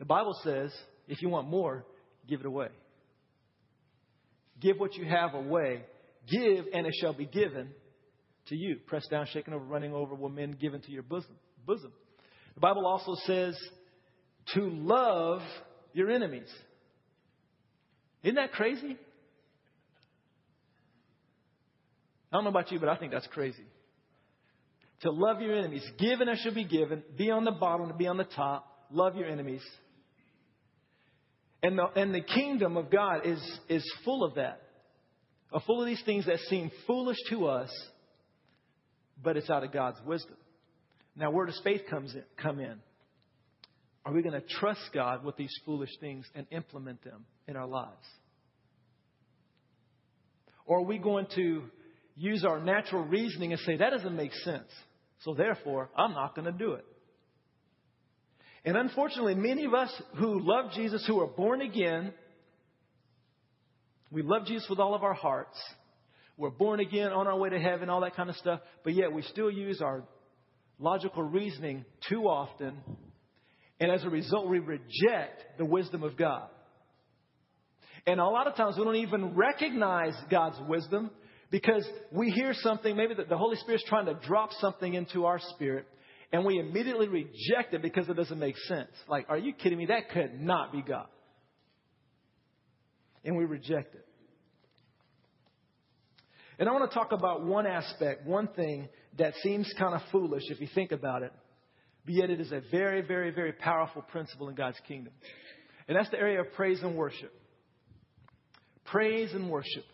The 0.00 0.04
Bible 0.04 0.36
says 0.42 0.72
if 1.06 1.22
you 1.22 1.28
want 1.28 1.48
more, 1.48 1.84
give 2.28 2.40
it 2.40 2.46
away. 2.46 2.70
Give 4.58 4.80
what 4.80 4.96
you 4.96 5.04
have 5.04 5.34
away. 5.34 5.84
Give, 6.28 6.64
and 6.74 6.84
it 6.84 6.94
shall 7.00 7.14
be 7.14 7.26
given 7.26 7.68
to 8.48 8.56
you. 8.56 8.80
Pressed 8.88 9.10
down, 9.10 9.26
shaken 9.32 9.54
over, 9.54 9.64
running 9.64 9.94
over, 9.94 10.16
will 10.16 10.28
men 10.28 10.56
given 10.60 10.80
to 10.80 10.90
your 10.90 11.04
bosom. 11.04 11.36
bosom. 11.64 11.92
The 12.54 12.60
Bible 12.60 12.84
also 12.84 13.14
says 13.26 13.56
to 14.54 14.60
love 14.60 15.40
your 15.92 16.10
enemies. 16.10 16.50
Isn't 18.24 18.34
that 18.34 18.50
crazy? 18.50 18.98
I 22.32 22.36
don't 22.36 22.44
know 22.44 22.50
about 22.50 22.72
you, 22.72 22.80
but 22.80 22.88
I 22.88 22.96
think 22.96 23.12
that's 23.12 23.26
crazy. 23.26 23.64
To 25.02 25.10
love 25.10 25.42
your 25.42 25.54
enemies. 25.54 25.84
Give 25.98 26.20
and 26.20 26.30
it 26.30 26.38
shall 26.42 26.54
be 26.54 26.64
given. 26.64 27.02
Be 27.18 27.30
on 27.30 27.44
the 27.44 27.50
bottom 27.50 27.88
to 27.88 27.94
be 27.94 28.06
on 28.06 28.16
the 28.16 28.24
top. 28.24 28.66
Love 28.90 29.16
your 29.16 29.26
enemies. 29.26 29.62
And 31.62 31.78
the, 31.78 31.86
and 31.94 32.14
the 32.14 32.22
kingdom 32.22 32.76
of 32.76 32.90
God 32.90 33.26
is, 33.26 33.60
is 33.68 33.84
full 34.04 34.24
of 34.24 34.36
that. 34.36 34.62
full 35.66 35.80
of 35.80 35.86
these 35.86 36.02
things 36.06 36.26
that 36.26 36.38
seem 36.48 36.70
foolish 36.86 37.18
to 37.30 37.46
us, 37.46 37.70
but 39.22 39.36
it's 39.36 39.50
out 39.50 39.62
of 39.62 39.72
God's 39.72 39.98
wisdom. 40.06 40.36
Now, 41.14 41.30
where 41.30 41.46
does 41.46 41.60
faith 41.62 41.82
comes 41.90 42.14
in, 42.14 42.24
come 42.40 42.58
in? 42.58 42.76
Are 44.04 44.12
we 44.12 44.22
going 44.22 44.40
to 44.40 44.46
trust 44.58 44.80
God 44.94 45.24
with 45.24 45.36
these 45.36 45.52
foolish 45.64 45.90
things 46.00 46.26
and 46.34 46.46
implement 46.50 47.04
them 47.04 47.24
in 47.46 47.56
our 47.56 47.66
lives? 47.66 48.06
Or 50.64 50.78
are 50.78 50.84
we 50.84 50.98
going 50.98 51.26
to 51.36 51.64
use 52.16 52.44
our 52.44 52.60
natural 52.60 53.04
reasoning 53.04 53.52
and 53.52 53.60
say, 53.62 53.76
that 53.76 53.90
doesn't 53.90 54.16
make 54.16 54.32
sense, 54.44 54.68
so 55.20 55.34
therefore 55.34 55.90
I'm 55.96 56.12
not 56.12 56.34
going 56.34 56.46
to 56.46 56.52
do 56.52 56.72
it? 56.72 56.84
And 58.64 58.76
unfortunately, 58.76 59.34
many 59.34 59.64
of 59.64 59.74
us 59.74 59.90
who 60.18 60.40
love 60.40 60.72
Jesus, 60.72 61.04
who 61.06 61.20
are 61.20 61.26
born 61.26 61.62
again, 61.62 62.12
we 64.10 64.22
love 64.22 64.46
Jesus 64.46 64.68
with 64.68 64.78
all 64.78 64.94
of 64.94 65.02
our 65.02 65.14
hearts. 65.14 65.58
We're 66.36 66.50
born 66.50 66.80
again, 66.80 67.12
on 67.12 67.26
our 67.26 67.36
way 67.36 67.50
to 67.50 67.58
heaven, 67.58 67.88
all 67.88 68.02
that 68.02 68.14
kind 68.14 68.30
of 68.30 68.36
stuff, 68.36 68.60
but 68.84 68.94
yet 68.94 69.12
we 69.12 69.22
still 69.22 69.50
use 69.50 69.80
our 69.80 70.04
logical 70.78 71.22
reasoning 71.22 71.84
too 72.08 72.22
often, 72.22 72.76
and 73.80 73.90
as 73.90 74.04
a 74.04 74.10
result, 74.10 74.48
we 74.48 74.58
reject 74.58 75.58
the 75.58 75.64
wisdom 75.64 76.02
of 76.02 76.16
God. 76.16 76.48
And 78.06 78.20
a 78.20 78.24
lot 78.24 78.46
of 78.46 78.56
times 78.56 78.76
we 78.76 78.84
don't 78.84 78.96
even 78.96 79.34
recognize 79.34 80.14
God's 80.30 80.58
wisdom 80.68 81.10
because 81.52 81.86
we 82.10 82.30
hear 82.30 82.54
something, 82.54 82.96
maybe 82.96 83.12
the 83.14 83.36
Holy 83.36 83.56
Spirit's 83.58 83.84
trying 83.86 84.06
to 84.06 84.14
drop 84.26 84.50
something 84.54 84.94
into 84.94 85.26
our 85.26 85.38
spirit, 85.50 85.86
and 86.32 86.46
we 86.46 86.58
immediately 86.58 87.08
reject 87.08 87.74
it 87.74 87.82
because 87.82 88.08
it 88.08 88.16
doesn't 88.16 88.38
make 88.38 88.56
sense. 88.66 88.90
Like, 89.06 89.26
are 89.28 89.36
you 89.36 89.52
kidding 89.52 89.76
me? 89.76 89.86
That 89.86 90.08
could 90.10 90.40
not 90.40 90.72
be 90.72 90.80
God. 90.80 91.06
And 93.22 93.36
we 93.36 93.44
reject 93.44 93.94
it. 93.94 94.06
And 96.58 96.70
I 96.70 96.72
want 96.72 96.90
to 96.90 96.94
talk 96.94 97.12
about 97.12 97.44
one 97.44 97.66
aspect, 97.66 98.26
one 98.26 98.48
thing 98.48 98.88
that 99.18 99.34
seems 99.42 99.70
kind 99.78 99.94
of 99.94 100.00
foolish 100.10 100.44
if 100.48 100.58
you 100.58 100.68
think 100.74 100.90
about 100.90 101.22
it, 101.22 101.32
but 102.06 102.14
yet 102.14 102.30
it 102.30 102.40
is 102.40 102.50
a 102.50 102.62
very, 102.70 103.02
very, 103.02 103.30
very 103.30 103.52
powerful 103.52 104.00
principle 104.00 104.48
in 104.48 104.54
God's 104.54 104.78
kingdom. 104.88 105.12
And 105.86 105.98
that's 105.98 106.08
the 106.08 106.18
area 106.18 106.40
of 106.40 106.50
praise 106.54 106.80
and 106.82 106.96
worship. 106.96 107.32
Praise 108.86 109.34
and 109.34 109.50
worship. 109.50 109.84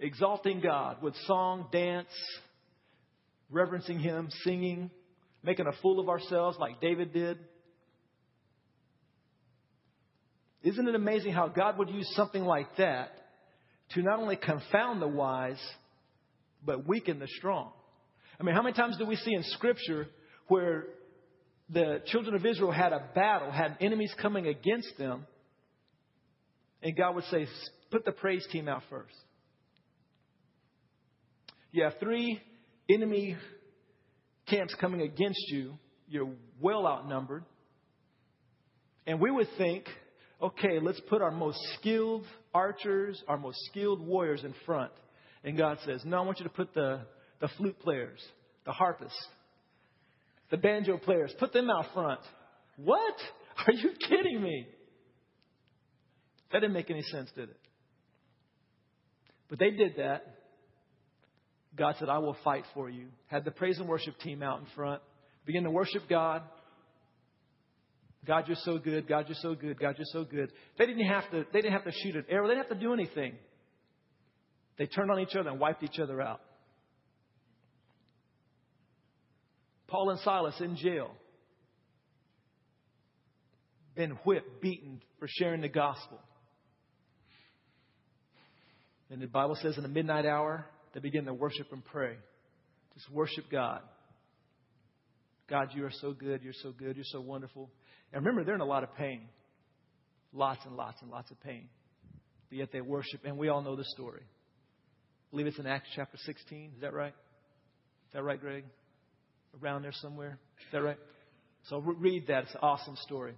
Exalting 0.00 0.60
God 0.60 1.02
with 1.02 1.14
song, 1.26 1.66
dance, 1.70 2.08
reverencing 3.50 3.98
Him, 3.98 4.28
singing, 4.44 4.90
making 5.42 5.66
a 5.66 5.72
fool 5.82 6.00
of 6.00 6.08
ourselves 6.08 6.56
like 6.58 6.80
David 6.80 7.12
did. 7.12 7.38
Isn't 10.62 10.88
it 10.88 10.94
amazing 10.94 11.32
how 11.32 11.48
God 11.48 11.78
would 11.78 11.90
use 11.90 12.10
something 12.14 12.42
like 12.42 12.76
that 12.76 13.10
to 13.90 14.02
not 14.02 14.18
only 14.18 14.36
confound 14.36 15.02
the 15.02 15.08
wise, 15.08 15.60
but 16.64 16.86
weaken 16.86 17.18
the 17.18 17.28
strong? 17.38 17.72
I 18.38 18.42
mean, 18.42 18.54
how 18.54 18.62
many 18.62 18.74
times 18.74 18.96
do 18.96 19.04
we 19.04 19.16
see 19.16 19.34
in 19.34 19.42
Scripture 19.42 20.06
where 20.48 20.86
the 21.68 22.02
children 22.06 22.34
of 22.34 22.44
Israel 22.44 22.72
had 22.72 22.92
a 22.92 23.08
battle, 23.14 23.50
had 23.50 23.76
enemies 23.80 24.12
coming 24.20 24.46
against 24.46 24.96
them, 24.98 25.26
and 26.82 26.96
God 26.96 27.14
would 27.14 27.24
say, 27.24 27.46
put 27.90 28.04
the 28.04 28.12
praise 28.12 28.46
team 28.50 28.66
out 28.68 28.82
first. 28.88 29.14
You 31.72 31.84
have 31.84 31.94
three 32.00 32.40
enemy 32.88 33.36
camps 34.48 34.74
coming 34.80 35.02
against 35.02 35.40
you. 35.48 35.78
You're 36.08 36.30
well 36.60 36.86
outnumbered. 36.86 37.44
And 39.06 39.20
we 39.20 39.30
would 39.30 39.48
think, 39.56 39.84
okay, 40.42 40.78
let's 40.80 41.00
put 41.08 41.22
our 41.22 41.30
most 41.30 41.58
skilled 41.74 42.24
archers, 42.52 43.22
our 43.28 43.38
most 43.38 43.58
skilled 43.66 44.04
warriors 44.04 44.44
in 44.44 44.54
front. 44.66 44.92
And 45.44 45.56
God 45.56 45.78
says, 45.86 46.02
no, 46.04 46.18
I 46.18 46.20
want 46.22 46.38
you 46.40 46.44
to 46.44 46.50
put 46.50 46.74
the, 46.74 47.02
the 47.40 47.48
flute 47.56 47.78
players, 47.80 48.20
the 48.66 48.72
harpists, 48.72 49.26
the 50.50 50.56
banjo 50.56 50.98
players, 50.98 51.32
put 51.38 51.52
them 51.52 51.70
out 51.70 51.86
front. 51.94 52.20
What? 52.76 53.14
Are 53.66 53.72
you 53.72 53.90
kidding 54.08 54.42
me? 54.42 54.66
That 56.52 56.60
didn't 56.60 56.74
make 56.74 56.90
any 56.90 57.02
sense, 57.02 57.30
did 57.34 57.50
it? 57.50 57.56
But 59.48 59.58
they 59.58 59.70
did 59.70 59.96
that. 59.96 60.39
God 61.80 61.94
said, 61.98 62.10
I 62.10 62.18
will 62.18 62.36
fight 62.44 62.64
for 62.74 62.90
you. 62.90 63.06
Had 63.28 63.46
the 63.46 63.50
praise 63.50 63.78
and 63.78 63.88
worship 63.88 64.18
team 64.18 64.42
out 64.42 64.60
in 64.60 64.66
front. 64.76 65.00
Begin 65.46 65.64
to 65.64 65.70
worship 65.70 66.02
God. 66.10 66.42
God, 68.26 68.44
you're 68.48 68.56
so 68.64 68.76
good. 68.76 69.08
God, 69.08 69.24
you're 69.28 69.38
so 69.40 69.54
good. 69.54 69.80
God, 69.80 69.94
you're 69.96 70.04
so 70.12 70.24
good. 70.24 70.52
They 70.76 70.84
didn't 70.84 71.06
have 71.06 71.30
to, 71.30 71.46
they 71.54 71.62
didn't 71.62 71.72
have 71.72 71.84
to 71.84 71.92
shoot 72.02 72.16
an 72.16 72.26
arrow. 72.28 72.48
They 72.48 72.54
didn't 72.54 72.68
have 72.68 72.78
to 72.78 72.84
do 72.84 72.92
anything. 72.92 73.32
They 74.76 74.88
turned 74.88 75.10
on 75.10 75.20
each 75.20 75.34
other 75.34 75.48
and 75.48 75.58
wiped 75.58 75.82
each 75.82 75.98
other 75.98 76.20
out. 76.20 76.42
Paul 79.88 80.10
and 80.10 80.20
Silas 80.20 80.60
in 80.60 80.76
jail. 80.76 81.12
Been 83.96 84.18
whipped, 84.26 84.60
beaten 84.60 85.00
for 85.18 85.28
sharing 85.30 85.62
the 85.62 85.68
gospel. 85.68 86.20
And 89.08 89.22
the 89.22 89.26
Bible 89.26 89.56
says 89.62 89.78
in 89.78 89.82
the 89.82 89.88
midnight 89.88 90.26
hour, 90.26 90.66
they 90.94 91.00
begin 91.00 91.24
to 91.26 91.34
worship 91.34 91.72
and 91.72 91.84
pray. 91.84 92.16
Just 92.94 93.10
worship 93.10 93.44
God. 93.50 93.80
God, 95.48 95.68
you 95.74 95.84
are 95.84 95.92
so 96.00 96.12
good. 96.12 96.42
You're 96.42 96.52
so 96.62 96.72
good. 96.72 96.96
You're 96.96 97.04
so 97.06 97.20
wonderful. 97.20 97.70
And 98.12 98.24
remember, 98.24 98.44
they're 98.44 98.54
in 98.54 98.60
a 98.60 98.64
lot 98.64 98.84
of 98.84 98.94
pain. 98.96 99.22
Lots 100.32 100.60
and 100.64 100.76
lots 100.76 101.02
and 101.02 101.10
lots 101.10 101.30
of 101.30 101.40
pain. 101.42 101.68
But 102.48 102.58
yet 102.58 102.68
they 102.72 102.80
worship, 102.80 103.20
and 103.24 103.36
we 103.36 103.48
all 103.48 103.62
know 103.62 103.76
the 103.76 103.84
story. 103.84 104.22
I 104.22 105.30
believe 105.30 105.46
it's 105.46 105.58
in 105.58 105.66
Acts 105.66 105.88
chapter 105.94 106.18
16. 106.24 106.72
Is 106.76 106.80
that 106.82 106.92
right? 106.92 107.12
Is 107.12 108.12
that 108.14 108.22
right, 108.22 108.40
Greg? 108.40 108.64
Around 109.62 109.82
there 109.82 109.92
somewhere? 109.92 110.38
Is 110.58 110.72
that 110.72 110.82
right? 110.82 110.98
So 111.64 111.78
read 111.78 112.26
that. 112.28 112.44
It's 112.44 112.54
an 112.54 112.60
awesome 112.62 112.96
story. 113.02 113.34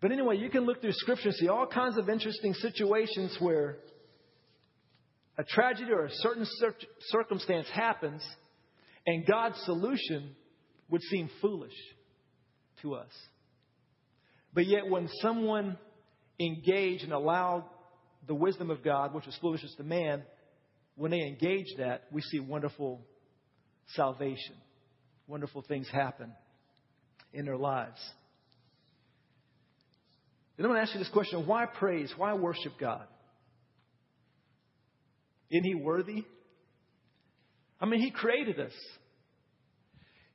But 0.00 0.10
anyway, 0.12 0.36
you 0.36 0.50
can 0.50 0.64
look 0.64 0.80
through 0.80 0.92
Scripture 0.92 1.28
and 1.28 1.36
see 1.36 1.48
all 1.48 1.66
kinds 1.66 1.96
of 1.96 2.08
interesting 2.08 2.54
situations 2.54 3.36
where 3.38 3.76
a 5.38 5.44
tragedy 5.44 5.90
or 5.90 6.06
a 6.06 6.10
certain 6.10 6.46
circumstance 7.08 7.66
happens, 7.72 8.22
and 9.06 9.26
God's 9.26 9.60
solution 9.64 10.34
would 10.90 11.02
seem 11.02 11.30
foolish 11.40 11.72
to 12.82 12.94
us. 12.94 13.10
But 14.54 14.66
yet, 14.66 14.88
when 14.88 15.08
someone 15.20 15.78
engaged 16.38 17.04
and 17.04 17.12
allowed 17.12 17.64
the 18.26 18.34
wisdom 18.34 18.70
of 18.70 18.84
God, 18.84 19.14
which 19.14 19.26
was 19.26 19.36
foolishness 19.40 19.74
to 19.76 19.84
man, 19.84 20.22
when 20.96 21.10
they 21.10 21.22
engage 21.22 21.66
that, 21.78 22.04
we 22.12 22.20
see 22.20 22.38
wonderful 22.38 23.00
salvation. 23.94 24.54
Wonderful 25.26 25.62
things 25.62 25.88
happen 25.88 26.32
in 27.32 27.46
their 27.46 27.56
lives. 27.56 27.98
And 30.56 30.66
I'm 30.66 30.72
going 30.72 30.84
to 30.84 30.86
ask 30.86 30.94
you 30.94 31.00
this 31.00 31.08
question 31.08 31.46
why 31.46 31.64
praise? 31.66 32.12
Why 32.16 32.34
worship 32.34 32.72
God? 32.78 33.06
Isn't 35.52 35.64
he 35.64 35.74
worthy? 35.74 36.24
I 37.78 37.84
mean, 37.86 38.00
he 38.00 38.10
created 38.10 38.58
us. 38.58 38.72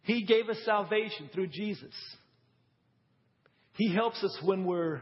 He 0.04 0.24
gave 0.26 0.48
us 0.48 0.58
salvation 0.64 1.30
through 1.34 1.48
Jesus. 1.48 1.94
He 3.74 3.94
helps 3.94 4.24
us 4.24 4.38
when 4.44 4.64
we're 4.64 5.02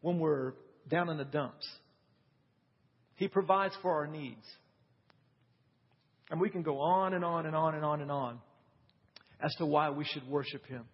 when 0.00 0.18
we're 0.18 0.54
down 0.88 1.10
in 1.10 1.18
the 1.18 1.24
dumps. 1.24 1.68
He 3.16 3.28
provides 3.28 3.74
for 3.82 3.92
our 3.92 4.06
needs. 4.06 4.44
And 6.30 6.40
we 6.40 6.48
can 6.48 6.62
go 6.62 6.80
on 6.80 7.12
and 7.12 7.24
on 7.24 7.44
and 7.44 7.54
on 7.54 7.74
and 7.74 7.84
on 7.84 8.00
and 8.00 8.10
on 8.10 8.38
as 9.42 9.52
to 9.56 9.66
why 9.66 9.90
we 9.90 10.04
should 10.04 10.26
worship 10.28 10.64
him. 10.66 10.84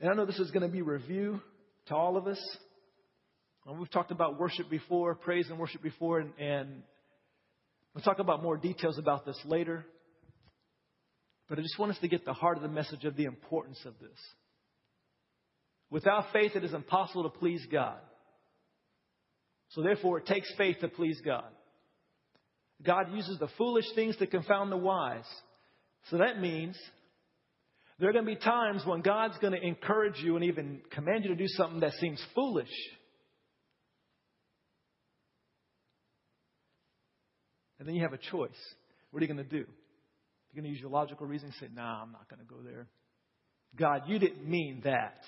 And 0.00 0.10
I 0.10 0.14
know 0.14 0.24
this 0.24 0.38
is 0.38 0.50
going 0.50 0.62
to 0.62 0.72
be 0.72 0.82
review 0.82 1.40
to 1.86 1.94
all 1.94 2.16
of 2.16 2.26
us. 2.26 2.40
And 3.66 3.78
we've 3.78 3.90
talked 3.90 4.10
about 4.10 4.38
worship 4.38 4.68
before, 4.68 5.14
praise 5.14 5.48
and 5.48 5.58
worship 5.58 5.82
before, 5.82 6.18
and, 6.18 6.32
and 6.38 6.82
we'll 7.94 8.02
talk 8.02 8.18
about 8.18 8.42
more 8.42 8.56
details 8.56 8.98
about 8.98 9.24
this 9.24 9.38
later. 9.44 9.84
But 11.48 11.58
I 11.58 11.62
just 11.62 11.78
want 11.78 11.92
us 11.92 11.98
to 12.00 12.08
get 12.08 12.24
the 12.24 12.32
heart 12.32 12.56
of 12.56 12.62
the 12.62 12.68
message 12.68 13.04
of 13.04 13.16
the 13.16 13.24
importance 13.24 13.78
of 13.84 13.94
this. 14.00 14.18
Without 15.90 16.32
faith, 16.32 16.52
it 16.56 16.64
is 16.64 16.72
impossible 16.72 17.24
to 17.24 17.38
please 17.38 17.64
God. 17.70 17.98
So 19.70 19.82
therefore, 19.82 20.18
it 20.18 20.26
takes 20.26 20.52
faith 20.56 20.78
to 20.80 20.88
please 20.88 21.20
God. 21.24 21.44
God 22.82 23.12
uses 23.12 23.38
the 23.38 23.48
foolish 23.58 23.84
things 23.94 24.16
to 24.16 24.26
confound 24.26 24.72
the 24.72 24.76
wise. 24.76 25.28
So 26.10 26.18
that 26.18 26.40
means 26.40 26.76
there 27.98 28.08
are 28.08 28.12
going 28.12 28.24
to 28.24 28.34
be 28.34 28.36
times 28.36 28.82
when 28.84 29.02
God's 29.02 29.38
going 29.38 29.52
to 29.52 29.64
encourage 29.64 30.18
you 30.18 30.34
and 30.34 30.44
even 30.44 30.80
command 30.90 31.24
you 31.24 31.30
to 31.30 31.36
do 31.36 31.46
something 31.46 31.80
that 31.80 31.92
seems 32.00 32.20
foolish. 32.34 32.72
And 37.82 37.88
then 37.88 37.96
you 37.96 38.02
have 38.02 38.12
a 38.12 38.30
choice. 38.30 38.50
What 39.10 39.18
are 39.18 39.26
you 39.26 39.34
going 39.34 39.44
to 39.44 39.50
do? 39.50 39.56
You're 39.56 40.62
going 40.62 40.62
to 40.66 40.70
use 40.70 40.78
your 40.78 40.88
logical 40.88 41.26
reasoning 41.26 41.52
and 41.60 41.68
say, 41.68 41.74
nah, 41.74 42.00
I'm 42.00 42.12
not 42.12 42.28
going 42.28 42.38
to 42.38 42.46
go 42.46 42.62
there. 42.62 42.86
God, 43.74 44.02
you 44.06 44.20
didn't 44.20 44.48
mean 44.48 44.82
that. 44.84 45.18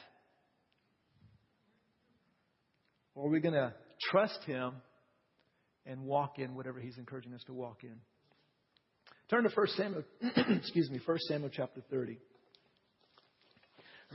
Or 3.17 3.27
are 3.27 3.29
we 3.29 3.41
going 3.41 3.55
to 3.55 3.75
trust 4.09 4.39
Him 4.47 4.75
and 5.85 6.03
walk 6.05 6.39
in 6.39 6.55
whatever 6.55 6.79
He's 6.79 6.97
encouraging 6.97 7.35
us 7.35 7.43
to 7.47 7.53
walk 7.53 7.83
in? 7.83 7.97
Turn 9.29 9.43
to 9.43 9.51
1 9.53 9.67
Samuel, 9.77 10.05
excuse 10.57 10.89
me, 10.91 11.01
1 11.05 11.19
Samuel 11.27 11.51
chapter 11.53 11.81
30. 11.91 12.19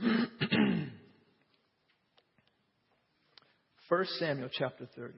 1 3.90 4.06
Samuel 4.18 4.48
chapter 4.50 4.88
30. 4.96 5.12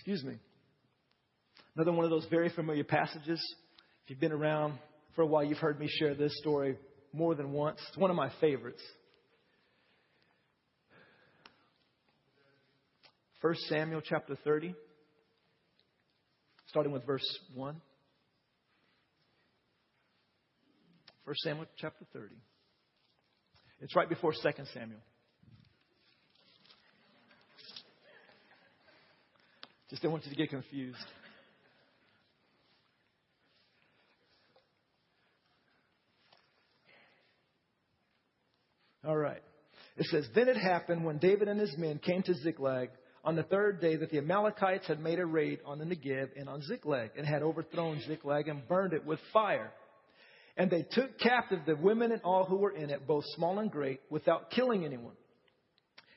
Excuse 0.00 0.24
me. 0.24 0.38
Another 1.76 1.92
one 1.92 2.06
of 2.06 2.10
those 2.10 2.24
very 2.30 2.48
familiar 2.48 2.84
passages. 2.84 3.38
If 4.04 4.08
you've 4.10 4.20
been 4.20 4.32
around 4.32 4.78
for 5.14 5.20
a 5.20 5.26
while, 5.26 5.44
you've 5.44 5.58
heard 5.58 5.78
me 5.78 5.88
share 5.90 6.14
this 6.14 6.32
story 6.38 6.78
more 7.12 7.34
than 7.34 7.52
once. 7.52 7.78
It's 7.88 7.98
one 7.98 8.08
of 8.08 8.16
my 8.16 8.30
favorites. 8.40 8.80
1 13.42 13.54
Samuel 13.68 14.00
chapter 14.02 14.36
30, 14.42 14.74
starting 16.68 16.92
with 16.92 17.04
verse 17.04 17.26
1. 17.54 17.76
1 21.24 21.34
Samuel 21.44 21.66
chapter 21.76 22.06
30. 22.14 22.34
It's 23.82 23.94
right 23.94 24.08
before 24.08 24.32
2 24.32 24.38
Samuel. 24.72 25.00
Just 29.90 30.02
don't 30.02 30.12
want 30.12 30.24
you 30.24 30.30
to 30.30 30.36
get 30.36 30.50
confused. 30.50 30.96
All 39.04 39.16
right. 39.16 39.42
It 39.96 40.06
says, 40.06 40.28
Then 40.34 40.48
it 40.48 40.56
happened 40.56 41.04
when 41.04 41.18
David 41.18 41.48
and 41.48 41.58
his 41.58 41.76
men 41.76 41.98
came 41.98 42.22
to 42.22 42.34
Ziklag 42.34 42.90
on 43.24 43.34
the 43.34 43.42
third 43.42 43.80
day 43.80 43.96
that 43.96 44.10
the 44.10 44.18
Amalekites 44.18 44.86
had 44.86 45.00
made 45.00 45.18
a 45.18 45.26
raid 45.26 45.58
on 45.66 45.78
the 45.78 45.84
Negev 45.84 46.28
and 46.36 46.48
on 46.48 46.62
Ziklag 46.62 47.10
and 47.16 47.26
had 47.26 47.42
overthrown 47.42 48.00
Ziklag 48.06 48.46
and 48.48 48.66
burned 48.68 48.92
it 48.92 49.04
with 49.04 49.18
fire. 49.32 49.72
And 50.56 50.70
they 50.70 50.84
took 50.88 51.18
captive 51.18 51.60
the 51.66 51.76
women 51.76 52.12
and 52.12 52.22
all 52.22 52.44
who 52.44 52.56
were 52.56 52.70
in 52.74 52.90
it, 52.90 53.06
both 53.06 53.24
small 53.34 53.58
and 53.58 53.70
great, 53.70 54.00
without 54.08 54.50
killing 54.50 54.84
anyone, 54.84 55.14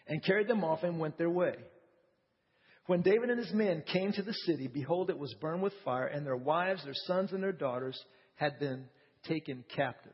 and 0.07 0.23
carried 0.23 0.47
them 0.47 0.63
off 0.63 0.83
and 0.83 0.99
went 0.99 1.17
their 1.17 1.29
way. 1.29 1.55
When 2.85 3.01
David 3.01 3.29
and 3.29 3.39
his 3.39 3.53
men 3.53 3.83
came 3.91 4.11
to 4.11 4.21
the 4.21 4.33
city, 4.33 4.67
behold, 4.67 5.09
it 5.09 5.17
was 5.17 5.33
burned 5.35 5.61
with 5.61 5.73
fire, 5.85 6.07
and 6.07 6.25
their 6.25 6.35
wives, 6.35 6.83
their 6.83 6.93
sons, 6.93 7.31
and 7.31 7.41
their 7.41 7.53
daughters 7.53 7.97
had 8.35 8.59
been 8.59 8.85
taken 9.25 9.63
captive. 9.73 10.13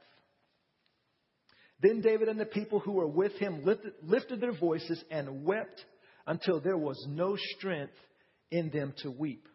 Then 1.81 2.01
David 2.01 2.27
and 2.27 2.39
the 2.39 2.45
people 2.45 2.79
who 2.79 2.91
were 2.91 3.07
with 3.07 3.33
him 3.33 3.63
lifted, 3.63 4.41
their 4.41 4.57
voices 4.57 5.03
and 5.09 5.45
wept 5.45 5.83
until 6.27 6.59
there 6.59 6.77
was 6.77 7.03
no 7.09 7.37
strength 7.57 7.93
in 8.51 8.69
them 8.69 8.93
to 8.97 9.09
weep. 9.09 9.47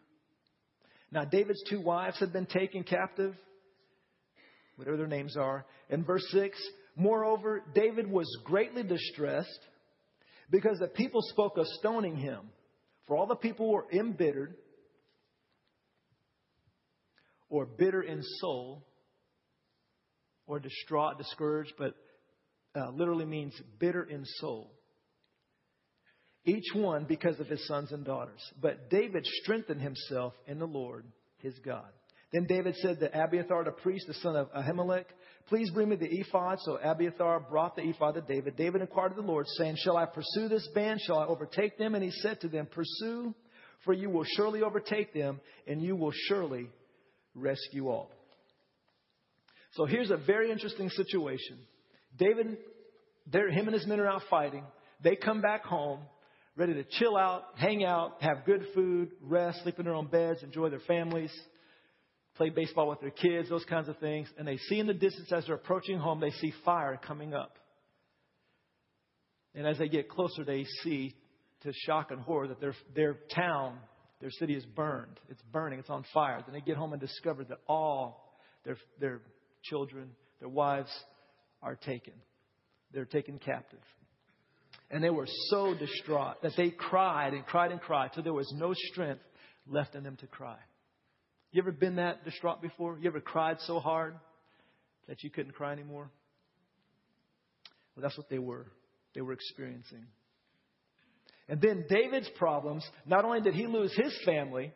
Now, 1.11 1.23
David's 1.23 1.63
two 1.69 1.79
wives 1.79 2.19
had 2.19 2.33
been 2.33 2.47
taken 2.47 2.83
captive, 2.83 3.35
whatever 4.75 4.97
their 4.97 5.07
names 5.07 5.37
are. 5.37 5.65
In 5.89 6.03
verse 6.03 6.25
6, 6.31 6.57
moreover, 6.97 7.63
David 7.73 8.09
was 8.09 8.27
greatly 8.43 8.83
distressed 8.83 9.59
because 10.49 10.79
the 10.79 10.87
people 10.87 11.21
spoke 11.29 11.57
of 11.57 11.65
stoning 11.79 12.17
him. 12.17 12.41
For 13.07 13.15
all 13.15 13.27
the 13.27 13.35
people 13.35 13.71
were 13.71 13.85
embittered 13.91 14.55
or 17.49 17.65
bitter 17.65 18.01
in 18.01 18.21
soul 18.39 18.85
or 20.47 20.59
distraught, 20.59 21.17
discouraged, 21.17 21.73
but 21.77 21.93
uh, 22.75 22.89
literally 22.91 23.25
means 23.25 23.53
bitter 23.79 24.03
in 24.03 24.25
soul. 24.39 24.71
Each 26.45 26.73
one 26.75 27.05
because 27.05 27.39
of 27.39 27.47
his 27.47 27.65
sons 27.67 27.91
and 27.91 28.05
daughters. 28.05 28.41
But 28.61 28.89
David 28.89 29.25
strengthened 29.41 29.81
himself 29.81 30.33
in 30.47 30.59
the 30.59 30.67
Lord 30.67 31.05
his 31.39 31.57
God. 31.59 31.87
Then 32.31 32.45
David 32.47 32.75
said 32.77 32.99
to 32.99 33.23
Abiathar, 33.23 33.63
the 33.63 33.71
priest, 33.71 34.07
the 34.07 34.13
son 34.15 34.35
of 34.35 34.51
Ahimelech, 34.51 35.05
Please 35.47 35.69
bring 35.69 35.89
me 35.89 35.95
the 35.95 36.09
ephod. 36.09 36.59
So 36.61 36.77
Abiathar 36.83 37.41
brought 37.41 37.75
the 37.75 37.83
ephod 37.83 38.15
to 38.15 38.21
David. 38.21 38.55
David 38.55 38.81
inquired 38.81 39.11
of 39.11 39.17
the 39.17 39.23
Lord, 39.23 39.45
saying, 39.57 39.75
Shall 39.77 39.95
I 39.95 40.05
pursue 40.05 40.47
this 40.47 40.67
band? 40.73 41.01
Shall 41.01 41.19
I 41.19 41.25
overtake 41.25 41.77
them? 41.77 41.93
And 41.93 42.03
he 42.03 42.11
said 42.11 42.41
to 42.41 42.47
them, 42.47 42.67
Pursue, 42.71 43.33
for 43.83 43.93
you 43.93 44.09
will 44.09 44.25
surely 44.35 44.63
overtake 44.63 45.13
them, 45.13 45.39
and 45.67 45.81
you 45.81 45.95
will 45.95 46.13
surely 46.27 46.69
rescue 47.35 47.89
all. 47.89 48.09
So 49.73 49.85
here's 49.85 50.09
a 50.09 50.17
very 50.17 50.51
interesting 50.51 50.89
situation. 50.89 51.59
David, 52.17 52.57
him 53.31 53.67
and 53.67 53.73
his 53.73 53.85
men 53.85 53.99
are 53.99 54.07
out 54.07 54.23
fighting. 54.29 54.63
They 55.03 55.15
come 55.15 55.41
back 55.41 55.65
home, 55.65 55.99
ready 56.55 56.73
to 56.73 56.83
chill 56.83 57.17
out, 57.17 57.43
hang 57.57 57.83
out, 57.83 58.21
have 58.21 58.45
good 58.45 58.65
food, 58.73 59.09
rest, 59.21 59.61
sleep 59.63 59.77
in 59.77 59.85
their 59.85 59.93
own 59.93 60.07
beds, 60.07 60.41
enjoy 60.41 60.69
their 60.69 60.79
families, 60.79 61.31
play 62.35 62.49
baseball 62.49 62.89
with 62.89 63.01
their 63.01 63.11
kids, 63.11 63.49
those 63.49 63.65
kinds 63.65 63.87
of 63.87 63.97
things. 63.99 64.27
And 64.37 64.47
they 64.47 64.57
see 64.57 64.79
in 64.79 64.87
the 64.87 64.93
distance 64.93 65.31
as 65.31 65.45
they're 65.45 65.55
approaching 65.55 65.97
home, 65.97 66.19
they 66.19 66.31
see 66.31 66.53
fire 66.63 66.99
coming 67.01 67.33
up. 67.33 67.57
And 69.53 69.65
as 69.65 69.77
they 69.77 69.87
get 69.87 70.09
closer, 70.09 70.43
they 70.43 70.65
see, 70.83 71.15
to 71.63 71.71
shock 71.85 72.11
and 72.11 72.19
horror, 72.19 72.49
that 72.49 72.59
their, 72.59 72.75
their 72.93 73.17
town, 73.33 73.77
their 74.19 74.31
city 74.31 74.53
is 74.53 74.65
burned. 74.65 75.19
It's 75.29 75.41
burning, 75.53 75.79
it's 75.79 75.89
on 75.89 76.03
fire. 76.13 76.43
Then 76.45 76.53
they 76.53 76.61
get 76.61 76.75
home 76.75 76.91
and 76.91 77.01
discover 77.01 77.45
that 77.45 77.59
all 77.67 78.37
their, 78.65 78.77
their 78.99 79.21
children, 79.63 80.09
their 80.39 80.49
wives, 80.49 80.91
are 81.61 81.75
taken. 81.75 82.13
They're 82.91 83.05
taken 83.05 83.39
captive. 83.39 83.79
And 84.91 85.03
they 85.03 85.09
were 85.09 85.27
so 85.49 85.73
distraught 85.73 86.41
that 86.43 86.51
they 86.57 86.69
cried 86.69 87.33
and 87.33 87.45
cried 87.45 87.71
and 87.71 87.81
cried 87.81 88.11
till 88.13 88.23
there 88.23 88.33
was 88.33 88.51
no 88.55 88.73
strength 88.73 89.21
left 89.67 89.95
in 89.95 90.03
them 90.03 90.17
to 90.17 90.27
cry. 90.27 90.57
You 91.55 91.61
ever 91.61 91.71
been 91.71 91.95
that 91.95 92.25
distraught 92.25 92.61
before? 92.61 92.99
You 92.99 93.07
ever 93.07 93.21
cried 93.21 93.61
so 93.61 93.79
hard 93.79 94.15
that 95.07 95.23
you 95.23 95.29
couldn't 95.29 95.53
cry 95.53 95.71
anymore? 95.71 96.11
Well, 97.95 98.03
that's 98.03 98.17
what 98.17 98.29
they 98.29 98.39
were. 98.39 98.65
They 99.13 99.21
were 99.21 99.31
experiencing. 99.31 100.03
And 101.47 101.61
then 101.61 101.85
David's 101.87 102.29
problems, 102.37 102.85
not 103.05 103.23
only 103.23 103.39
did 103.39 103.53
he 103.53 103.67
lose 103.67 103.95
his 103.95 104.13
family, 104.25 104.73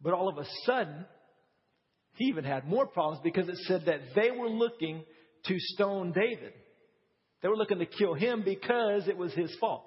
but 0.00 0.14
all 0.14 0.30
of 0.30 0.38
a 0.38 0.48
sudden, 0.64 1.04
he 2.14 2.28
even 2.28 2.44
had 2.44 2.66
more 2.66 2.86
problems 2.86 3.20
because 3.22 3.46
it 3.46 3.58
said 3.66 3.82
that 3.84 4.00
they 4.16 4.30
were 4.30 4.48
looking 4.48 5.04
to 5.44 5.54
stone 5.58 6.12
David. 6.12 6.54
They 7.42 7.48
were 7.48 7.56
looking 7.56 7.80
to 7.80 7.86
kill 7.86 8.14
him 8.14 8.44
because 8.46 9.08
it 9.08 9.16
was 9.18 9.34
his 9.34 9.54
fault. 9.60 9.84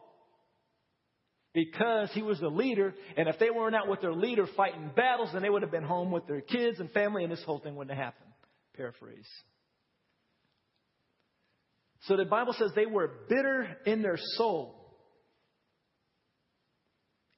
Because 1.54 2.10
he 2.14 2.24
was 2.24 2.40
the 2.40 2.48
leader, 2.48 2.96
and 3.16 3.30
if 3.30 3.38
they 3.38 3.52
weren't 3.52 3.76
out 3.76 3.88
with 3.88 4.02
their 4.02 4.14
leader 4.14 4.48
fighting 4.58 4.90
battles, 4.96 5.30
then 5.34 5.44
they 5.44 5.52
would 5.52 5.62
have 5.62 5.72
been 5.72 5.84
home 5.84 6.10
with 6.10 6.26
their 6.26 6.42
kids 6.42 6.80
and 6.80 6.90
family, 6.92 7.24
and 7.24 7.32
this 7.32 7.44
whole 7.44 7.60
thing 7.60 7.76
wouldn't 7.76 7.96
have 7.96 8.04
happened. 8.06 8.32
Paraphrase. 8.76 9.30
So 12.02 12.18
the 12.18 12.26
Bible 12.26 12.54
says 12.58 12.72
they 12.76 12.88
were 12.88 13.10
bitter 13.30 13.78
in 13.86 14.02
their 14.02 14.18
soul. 14.36 14.80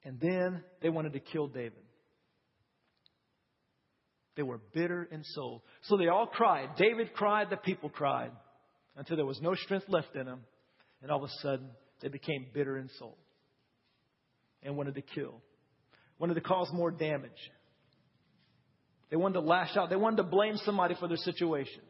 And 0.02 0.18
then 0.18 0.62
they 0.80 0.88
wanted 0.88 1.12
to 1.12 1.20
kill 1.20 1.48
David. 1.48 1.82
They 4.34 4.42
were 4.42 4.60
bitter 4.72 5.06
in 5.10 5.24
soul. 5.24 5.62
So 5.82 5.96
they 5.96 6.08
all 6.08 6.26
cried. 6.26 6.70
David 6.78 7.12
cried, 7.12 7.50
the 7.50 7.56
people 7.56 7.90
cried 7.90 8.30
until 8.96 9.16
there 9.16 9.26
was 9.26 9.40
no 9.42 9.54
strength 9.54 9.86
left 9.88 10.14
in 10.14 10.24
them. 10.24 10.40
And 11.02 11.10
all 11.10 11.22
of 11.22 11.28
a 11.28 11.42
sudden, 11.42 11.68
they 12.00 12.08
became 12.08 12.46
bitter 12.54 12.78
in 12.78 12.88
soul 12.98 13.18
and 14.62 14.76
wanted 14.76 14.94
to 14.94 15.02
kill, 15.02 15.40
wanted 16.18 16.34
to 16.34 16.40
cause 16.40 16.68
more 16.72 16.90
damage. 16.90 17.30
They 19.10 19.16
wanted 19.16 19.34
to 19.34 19.40
lash 19.40 19.76
out, 19.76 19.90
they 19.90 19.96
wanted 19.96 20.16
to 20.18 20.24
blame 20.24 20.56
somebody 20.64 20.94
for 20.98 21.08
their 21.08 21.16
situation. 21.16 21.80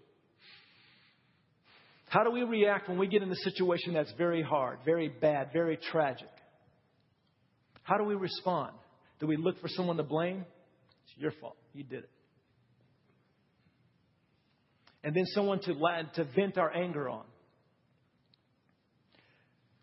How 2.09 2.23
do 2.23 2.31
we 2.31 2.43
react 2.43 2.89
when 2.89 2.99
we 2.99 3.09
get 3.09 3.23
in 3.23 3.31
a 3.31 3.37
situation 3.37 3.95
that's 3.95 4.13
very 4.17 4.43
hard, 4.43 4.79
very 4.85 5.09
bad, 5.09 5.51
very 5.53 5.77
tragic? 5.77 6.29
How 7.83 7.99
do 7.99 8.05
we 8.05 8.15
respond? 8.15 8.73
Do 9.19 9.27
we 9.27 9.37
look 9.37 9.61
for 9.61 9.69
someone 9.69 9.97
to 9.97 10.03
blame? 10.03 10.45
It's 11.05 11.21
your 11.21 11.33
fault. 11.41 11.57
You 11.73 11.85
did 11.85 12.05
it 12.05 12.11
and 15.07 15.15
then 15.15 15.25
someone 15.27 15.61
to, 15.61 15.75
to 16.15 16.25
vent 16.35 16.59
our 16.59 16.75
anger 16.75 17.09
on. 17.09 17.23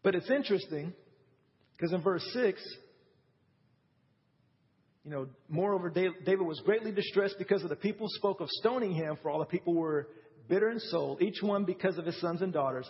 But 0.04 0.16
it's 0.16 0.30
interesting 0.30 0.92
because 1.76 1.94
in 1.94 2.02
verse 2.02 2.26
6, 2.34 2.62
you 5.04 5.12
know, 5.12 5.28
moreover, 5.50 5.90
David 5.90 6.42
was 6.42 6.62
greatly 6.66 6.92
distressed 6.92 7.36
because 7.38 7.64
of 7.64 7.70
the 7.70 7.76
people 7.76 8.08
spoke 8.10 8.40
of 8.40 8.50
stoning 8.50 8.94
him, 8.94 9.18
for 9.22 9.30
all 9.30 9.40
the 9.40 9.46
people 9.46 9.74
were 9.74 10.08
bitter 10.48 10.70
in 10.70 10.80
soul, 10.80 11.18
each 11.20 11.42
one 11.42 11.66
because 11.66 11.98
of 11.98 12.06
his 12.06 12.20
sons 12.22 12.42
and 12.42 12.54
daughters. 12.54 12.90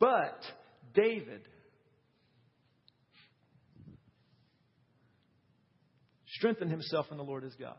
But 0.00 0.40
David 0.94 1.42
strengthened 6.26 6.70
himself 6.70 7.06
in 7.10 7.16
the 7.16 7.24
Lord 7.24 7.42
his 7.44 7.54
God. 7.54 7.76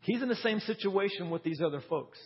He's 0.00 0.22
in 0.22 0.28
the 0.28 0.36
same 0.36 0.60
situation 0.60 1.28
with 1.28 1.42
these 1.42 1.60
other 1.60 1.82
folks. 1.88 2.18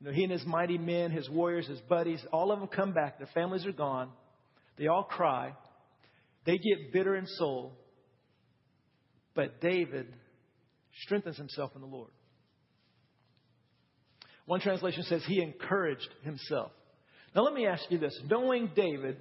You 0.00 0.06
know, 0.06 0.12
he 0.12 0.22
and 0.22 0.32
his 0.32 0.46
mighty 0.46 0.78
men, 0.78 1.10
his 1.10 1.28
warriors, 1.28 1.66
his 1.66 1.80
buddies, 1.80 2.20
all 2.32 2.52
of 2.52 2.58
them 2.58 2.68
come 2.68 2.92
back. 2.92 3.18
Their 3.18 3.28
families 3.34 3.66
are 3.66 3.72
gone. 3.72 4.10
They 4.78 4.86
all 4.86 5.04
cry. 5.04 5.54
They 6.46 6.56
get 6.56 6.92
bitter 6.92 7.16
in 7.16 7.26
soul. 7.26 7.72
But 9.34 9.60
David 9.60 10.06
strengthens 11.02 11.36
himself 11.36 11.72
in 11.74 11.82
the 11.82 11.86
Lord. 11.86 12.10
One 14.46 14.60
translation 14.60 15.02
says 15.04 15.22
he 15.26 15.42
encouraged 15.42 16.08
himself. 16.22 16.72
Now, 17.34 17.42
let 17.42 17.54
me 17.54 17.66
ask 17.66 17.84
you 17.90 17.98
this. 17.98 18.18
Knowing 18.28 18.70
David, 18.74 19.16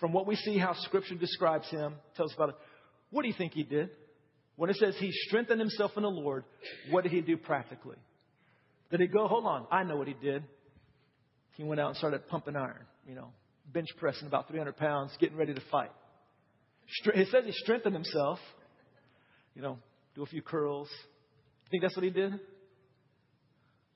from 0.00 0.12
what 0.12 0.26
we 0.26 0.36
see 0.36 0.56
how 0.56 0.72
Scripture 0.74 1.16
describes 1.16 1.68
him, 1.68 1.94
tells 2.16 2.30
us 2.30 2.36
about 2.36 2.50
it, 2.50 2.54
what 3.10 3.22
do 3.22 3.28
you 3.28 3.34
think 3.36 3.52
he 3.52 3.64
did? 3.64 3.90
When 4.56 4.70
it 4.70 4.76
says 4.76 4.94
he 4.98 5.10
strengthened 5.26 5.60
himself 5.60 5.92
in 5.96 6.04
the 6.04 6.08
Lord, 6.08 6.44
what 6.90 7.02
did 7.02 7.12
he 7.12 7.20
do 7.20 7.36
practically? 7.36 7.96
Did 8.92 9.00
he 9.00 9.08
go, 9.08 9.26
hold 9.26 9.44
on, 9.44 9.66
I 9.72 9.82
know 9.82 9.96
what 9.96 10.06
he 10.06 10.14
did. 10.14 10.44
He 11.56 11.64
went 11.64 11.80
out 11.80 11.88
and 11.88 11.96
started 11.96 12.28
pumping 12.28 12.54
iron, 12.54 12.86
you 13.06 13.16
know, 13.16 13.30
bench 13.72 13.88
pressing 13.98 14.28
about 14.28 14.48
300 14.48 14.76
pounds, 14.76 15.10
getting 15.18 15.36
ready 15.36 15.54
to 15.54 15.62
fight. 15.70 15.90
It 17.06 17.28
says 17.32 17.44
he 17.44 17.52
strengthened 17.52 17.94
himself, 17.94 18.38
you 19.54 19.62
know, 19.62 19.78
do 20.14 20.22
a 20.22 20.26
few 20.26 20.42
curls. 20.42 20.88
You 21.64 21.70
think 21.70 21.82
that's 21.82 21.96
what 21.96 22.04
he 22.04 22.10
did? 22.10 22.32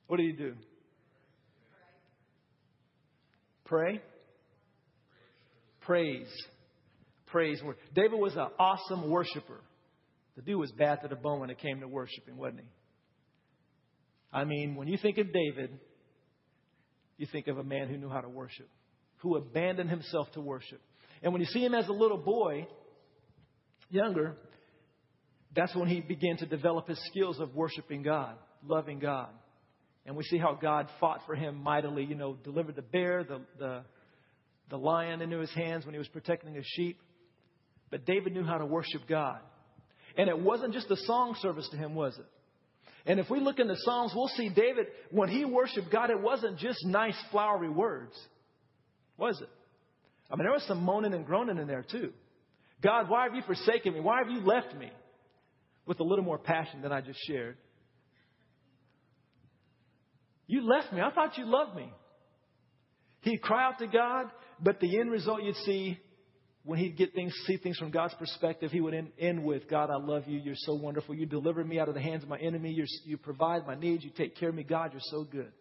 What 0.09 0.16
did 0.16 0.26
he 0.26 0.32
do? 0.32 0.54
Pray? 3.64 4.00
praise. 5.87 6.28
Praise. 7.26 7.61
David 7.94 8.18
was 8.18 8.35
an 8.35 8.48
awesome 8.59 9.09
worshiper. 9.09 9.61
The 10.37 10.42
dude 10.42 10.59
was 10.59 10.72
bad 10.72 11.00
to 11.02 11.09
the 11.09 11.16
bone 11.16 11.40
when 11.40 11.50
it 11.50 11.59
came 11.59 11.80
to 11.80 11.88
worshiping, 11.88 12.37
wasn't 12.37 12.61
he? 12.61 12.66
I 14.32 14.44
mean, 14.44 14.74
when 14.74 14.88
you 14.88 14.98
think 14.98 15.18
of 15.18 15.32
David, 15.32 15.78
you 17.16 17.26
think 17.30 17.46
of 17.46 17.58
a 17.58 17.64
man 17.64 17.88
who 17.88 17.96
knew 17.96 18.08
how 18.08 18.20
to 18.20 18.28
worship, 18.28 18.68
who 19.18 19.36
abandoned 19.36 19.90
himself 19.90 20.30
to 20.32 20.40
worship. 20.40 20.80
And 21.22 21.32
when 21.32 21.40
you 21.40 21.46
see 21.46 21.64
him 21.64 21.74
as 21.74 21.88
a 21.88 21.92
little 21.92 22.18
boy, 22.18 22.66
younger, 23.90 24.36
that's 25.54 25.74
when 25.74 25.88
he 25.88 26.00
began 26.00 26.36
to 26.38 26.46
develop 26.46 26.88
his 26.88 27.00
skills 27.06 27.40
of 27.40 27.54
worshiping 27.54 28.02
God, 28.02 28.36
loving 28.66 28.98
God. 28.98 29.30
And 30.04 30.14
we 30.14 30.22
see 30.24 30.38
how 30.38 30.54
God 30.54 30.88
fought 31.00 31.22
for 31.26 31.34
him 31.34 31.62
mightily, 31.62 32.04
you 32.04 32.14
know, 32.14 32.36
delivered 32.44 32.76
the 32.76 32.82
bear, 32.82 33.24
the, 33.24 33.40
the, 33.58 33.82
the 34.70 34.76
lion 34.76 35.22
into 35.22 35.38
his 35.38 35.52
hands 35.52 35.84
when 35.84 35.94
he 35.94 35.98
was 35.98 36.08
protecting 36.08 36.54
his 36.54 36.66
sheep. 36.76 36.98
But 37.90 38.04
David 38.04 38.32
knew 38.32 38.44
how 38.44 38.58
to 38.58 38.66
worship 38.66 39.02
God. 39.08 39.40
And 40.16 40.28
it 40.28 40.38
wasn't 40.38 40.74
just 40.74 40.90
a 40.90 40.96
song 40.96 41.36
service 41.40 41.68
to 41.70 41.76
him, 41.76 41.94
was 41.94 42.16
it? 42.18 42.26
And 43.07 43.21
if 43.21 43.31
we 43.31 43.38
look 43.38 43.61
in 43.61 43.69
the 43.69 43.77
Psalms, 43.77 44.12
we'll 44.14 44.29
see 44.29 44.49
David, 44.49 44.87
when 45.11 45.29
he 45.29 45.45
worshiped 45.45 45.92
God, 45.92 46.11
it 46.11 46.21
wasn't 46.21 46.59
just 46.59 46.85
nice, 46.85 47.16
flowery 47.31 47.71
words, 47.71 48.12
was 49.16 49.40
it? 49.40 49.49
I 50.29 50.35
mean, 50.35 50.45
there 50.45 50.53
was 50.53 50.64
some 50.66 50.83
moaning 50.83 51.14
and 51.14 51.25
groaning 51.25 51.59
in 51.59 51.69
there 51.69 51.85
too. 51.88 52.12
God, 52.83 53.09
why 53.09 53.25
have 53.25 53.35
you 53.35 53.42
forsaken 53.42 53.95
me? 53.95 54.01
Why 54.01 54.19
have 54.19 54.31
you 54.31 54.40
left 54.40 54.75
me? 54.75 54.90
With 55.87 56.01
a 56.01 56.03
little 56.03 56.25
more 56.25 56.38
passion 56.38 56.83
than 56.83 56.90
I 56.90 57.01
just 57.01 57.21
shared. 57.29 57.57
You 60.49 60.69
left 60.69 60.92
me. 60.92 61.01
I 61.01 61.11
thought 61.11 61.38
you 61.38 61.47
loved 61.47 61.77
me. 61.77 61.92
He'd 63.21 63.40
cry 63.40 63.66
out 63.66 63.79
to 63.79 63.87
God, 63.87 64.31
but 64.61 64.81
the 64.81 64.99
end 64.99 65.11
result 65.11 65.42
you'd 65.42 65.57
see 65.57 65.99
when 66.66 66.81
he'd 66.81 66.96
get 66.96 67.14
things, 67.14 67.33
see 67.46 67.59
things 67.59 67.79
from 67.79 67.92
God's 67.92 68.14
perspective, 68.14 68.72
he 68.72 68.81
would 68.81 68.92
end, 68.92 69.12
end 69.20 69.44
with, 69.44 69.70
God, 69.70 69.88
I 69.88 69.98
love 69.98 70.24
you. 70.26 70.40
You're 70.40 70.57
so 70.57 70.74
wonderful. 70.74 71.14
You 71.14 71.24
deliver 71.24 71.62
me 71.62 71.79
out 71.79 71.88
of 71.88 71.94
the 71.94 72.00
hands 72.00 72.24
of 72.24 72.29
my 72.29 72.38
enemy. 72.38 72.72
You're, 72.72 72.88
you 73.05 73.16
provide 73.16 73.64
my 73.68 73.76
needs. 73.76 74.02
You 74.02 74.11
take 74.11 74.37
care 74.37 74.48
of 74.48 74.55
me. 74.55 74.64
God, 74.64 74.90
you're 74.92 75.00
so 75.05 75.22
good. 75.22 75.52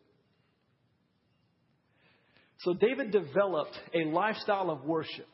So 2.61 2.73
David 2.73 3.11
developed 3.11 3.77
a 3.93 4.05
lifestyle 4.05 4.71
of 4.71 4.83
worship 4.83 5.27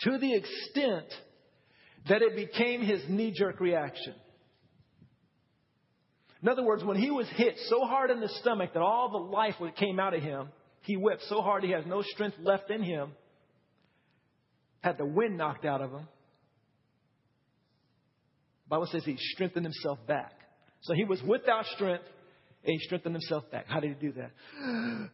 to 0.00 0.18
the 0.18 0.34
extent 0.34 1.06
that 2.10 2.20
it 2.20 2.36
became 2.36 2.82
his 2.82 3.00
knee 3.08 3.32
jerk 3.34 3.60
reaction. 3.60 4.14
In 6.42 6.48
other 6.48 6.64
words, 6.64 6.84
when 6.84 6.98
he 6.98 7.10
was 7.10 7.26
hit 7.36 7.54
so 7.68 7.86
hard 7.86 8.10
in 8.10 8.20
the 8.20 8.28
stomach 8.40 8.74
that 8.74 8.82
all 8.82 9.10
the 9.10 9.34
life 9.34 9.54
came 9.78 9.98
out 9.98 10.12
of 10.12 10.22
him, 10.22 10.48
he 10.82 10.98
wept 10.98 11.22
so 11.30 11.40
hard 11.40 11.64
he 11.64 11.70
has 11.70 11.86
no 11.86 12.02
strength 12.02 12.36
left 12.42 12.70
in 12.70 12.82
him 12.82 13.12
had 14.82 14.98
the 14.98 15.06
wind 15.06 15.36
knocked 15.38 15.64
out 15.64 15.80
of 15.80 15.90
him. 15.90 16.08
The 18.64 18.68
Bible 18.68 18.86
says 18.90 19.04
he 19.04 19.16
strengthened 19.18 19.64
himself 19.64 19.98
back. 20.06 20.32
So 20.82 20.94
he 20.94 21.04
was 21.04 21.22
without 21.22 21.66
strength 21.66 22.04
and 22.64 22.72
he 22.72 22.78
strengthened 22.80 23.14
himself 23.14 23.50
back. 23.50 23.66
How 23.68 23.80
did 23.80 23.96
he 23.96 24.06
do 24.06 24.12
that? 24.12 24.30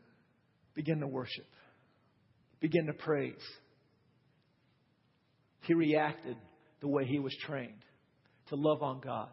Begin 0.74 1.00
to 1.00 1.06
worship. 1.06 1.46
Begin 2.60 2.86
to 2.86 2.92
praise. 2.92 3.34
He 5.62 5.74
reacted 5.74 6.36
the 6.80 6.88
way 6.88 7.04
he 7.04 7.18
was 7.18 7.36
trained 7.44 7.82
to 8.48 8.56
love 8.56 8.82
on 8.82 9.00
God. 9.00 9.28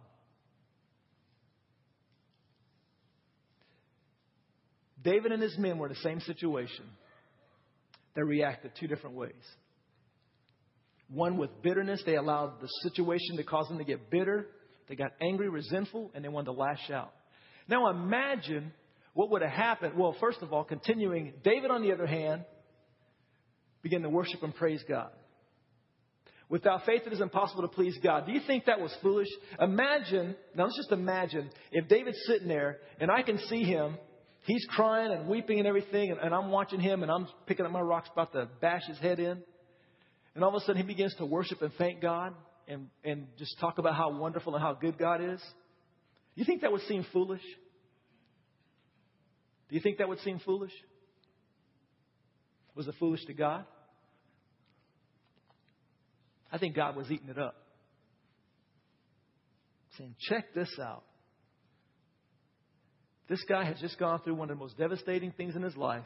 David 5.02 5.32
and 5.32 5.42
his 5.42 5.58
men 5.58 5.78
were 5.78 5.88
in 5.88 5.94
the 5.94 6.00
same 6.00 6.20
situation. 6.22 6.86
They 8.16 8.24
reacted 8.24 8.72
two 8.80 8.88
different 8.88 9.16
ways. 9.16 9.34
One 11.10 11.38
with 11.38 11.62
bitterness, 11.62 12.02
they 12.06 12.16
allowed 12.16 12.62
the 12.62 12.68
situation 12.84 13.38
to 13.38 13.44
cause 13.44 13.68
them 13.68 13.78
to 13.78 13.84
get 13.84 14.10
bitter. 14.10 14.48
They 14.88 14.96
got 14.96 15.12
angry, 15.22 15.50
resentful, 15.50 16.12
and 16.14 16.24
they 16.24 16.30
wanted 16.30 16.46
to 16.46 16.52
lash 16.54 16.90
out. 16.92 17.14
Now 17.68 17.90
imagine 17.90 18.72
what 19.14 19.30
would 19.32 19.42
have 19.42 19.52
happened. 19.52 19.94
Well, 19.98 20.16
first 20.20 20.42
of 20.42 20.54
all, 20.54 20.64
continuing, 20.64 21.34
David, 21.44 21.72
on 21.72 21.82
the 21.82 21.92
other 21.92 22.06
hand, 22.06 22.44
began 23.82 24.02
to 24.02 24.10
worship 24.10 24.44
and 24.44 24.54
praise 24.54 24.84
God. 24.88 25.10
Without 26.50 26.86
faith, 26.86 27.02
it 27.06 27.14
is 27.14 27.22
impossible 27.22 27.64
to 27.64 27.68
please 27.68 27.98
God. 28.04 28.28
Do 28.28 28.32
you 28.32 28.42
think 28.46 28.66
that 28.66 28.80
was 28.80 28.96
foolish? 29.02 29.28
Imagine, 29.60 30.36
now 30.56 30.66
let's 30.66 30.78
just 30.78 30.92
imagine 30.92 31.50
if 31.72 31.88
David's 31.88 32.20
sitting 32.28 32.48
there 32.48 32.78
and 33.00 33.10
I 33.10 33.24
can 33.24 33.40
see 33.48 33.64
him. 33.64 33.98
He's 34.44 34.64
crying 34.70 35.12
and 35.12 35.28
weeping 35.28 35.58
and 35.58 35.68
everything, 35.68 36.12
and, 36.12 36.20
and 36.20 36.36
I'm 36.36 36.52
watching 36.52 36.80
him 36.80 37.02
and 37.02 37.12
I'm 37.12 37.28
picking 37.48 37.66
up 37.66 37.72
my 37.72 37.82
rocks 37.82 38.10
about 38.14 38.32
to 38.34 38.48
bash 38.62 38.84
his 38.88 39.00
head 39.00 39.20
in. 39.20 39.42
And 40.36 40.44
all 40.44 40.56
of 40.56 40.62
a 40.62 40.66
sudden, 40.66 40.78
he 40.78 40.84
begins 40.84 41.16
to 41.16 41.26
worship 41.26 41.62
and 41.62 41.72
thank 41.78 42.02
God 42.02 42.34
and, 42.68 42.90
and 43.04 43.28
just 43.38 43.58
talk 43.60 43.78
about 43.78 43.96
how 43.96 44.12
wonderful 44.12 44.54
and 44.54 44.62
how 44.62 44.74
good 44.74 44.98
God 44.98 45.22
is. 45.22 45.40
Do 45.40 46.42
you 46.42 46.46
think 46.46 46.62
that 46.62 46.72
would 46.72 46.82
seem 46.82 47.06
foolish? 47.14 47.42
Do 49.70 49.76
you 49.76 49.82
think 49.82 50.00
that 50.00 50.10
would 50.10 50.20
seem 50.20 50.40
foolish? 50.40 50.74
Was 52.76 52.88
it 52.88 52.96
foolish 53.00 53.24
to 53.26 53.34
God? 53.34 53.66
I 56.52 56.58
think 56.58 56.76
God 56.76 56.96
was 56.96 57.10
eating 57.10 57.30
it 57.30 57.38
up. 57.38 57.56
Saying, 59.98 60.16
check 60.30 60.54
this 60.54 60.70
out. 60.82 61.04
This 63.30 63.44
guy 63.48 63.64
has 63.64 63.80
just 63.80 63.98
gone 63.98 64.20
through 64.22 64.36
one 64.36 64.52
of 64.52 64.58
the 64.58 64.64
most 64.64 64.78
devastating 64.78 65.32
things 65.32 65.56
in 65.56 65.62
his 65.62 65.76
life. 65.76 66.06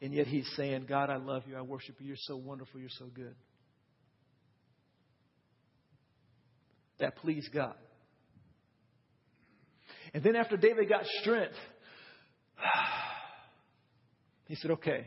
And 0.00 0.12
yet 0.12 0.26
he's 0.26 0.48
saying, 0.56 0.86
God, 0.88 1.08
I 1.10 1.16
love 1.16 1.44
you. 1.48 1.56
I 1.56 1.62
worship 1.62 1.96
you. 2.00 2.08
You're 2.08 2.16
so 2.18 2.36
wonderful. 2.36 2.80
You're 2.80 2.90
so 2.90 3.06
good. 3.06 3.34
That 6.98 7.16
pleased 7.16 7.50
God. 7.52 7.74
And 10.14 10.22
then 10.22 10.36
after 10.36 10.56
David 10.56 10.88
got 10.88 11.04
strength, 11.20 11.54
he 14.46 14.54
said, 14.56 14.70
Okay, 14.72 15.06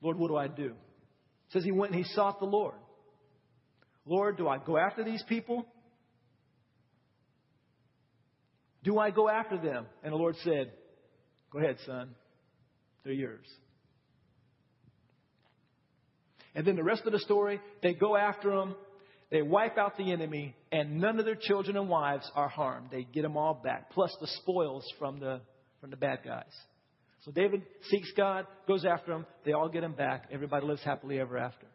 Lord, 0.00 0.18
what 0.18 0.28
do 0.28 0.36
I 0.36 0.48
do? 0.48 0.68
It 0.68 1.52
says 1.52 1.64
he 1.64 1.72
went 1.72 1.92
and 1.92 2.04
he 2.04 2.12
sought 2.12 2.38
the 2.38 2.46
Lord. 2.46 2.76
Lord, 4.04 4.36
do 4.36 4.48
I 4.48 4.58
go 4.58 4.76
after 4.76 5.04
these 5.04 5.22
people? 5.28 5.66
Do 8.84 8.98
I 8.98 9.10
go 9.10 9.28
after 9.28 9.58
them? 9.58 9.86
And 10.02 10.12
the 10.12 10.16
Lord 10.16 10.36
said, 10.44 10.72
Go 11.50 11.58
ahead, 11.58 11.76
son. 11.84 12.10
They're 13.04 13.12
yours. 13.12 13.46
And 16.56 16.66
then 16.66 16.74
the 16.74 16.82
rest 16.82 17.02
of 17.04 17.12
the 17.12 17.18
story, 17.20 17.60
they 17.82 17.92
go 17.92 18.16
after 18.16 18.50
them, 18.50 18.74
they 19.30 19.42
wipe 19.42 19.76
out 19.76 19.98
the 19.98 20.10
enemy, 20.10 20.56
and 20.72 21.00
none 21.00 21.18
of 21.18 21.26
their 21.26 21.36
children 21.36 21.76
and 21.76 21.88
wives 21.88 22.28
are 22.34 22.48
harmed. 22.48 22.88
They 22.90 23.04
get 23.04 23.22
them 23.22 23.36
all 23.36 23.60
back, 23.62 23.90
plus 23.90 24.10
the 24.20 24.26
spoils 24.26 24.84
from 24.98 25.20
the, 25.20 25.42
from 25.80 25.90
the 25.90 25.96
bad 25.96 26.20
guys. 26.24 26.44
So 27.24 27.30
David 27.30 27.62
seeks 27.90 28.10
God, 28.16 28.46
goes 28.66 28.86
after 28.86 29.12
them, 29.12 29.26
they 29.44 29.52
all 29.52 29.68
get 29.68 29.84
him 29.84 29.92
back. 29.92 30.28
Everybody 30.32 30.64
lives 30.66 30.82
happily 30.82 31.20
ever 31.20 31.36
after. 31.36 31.66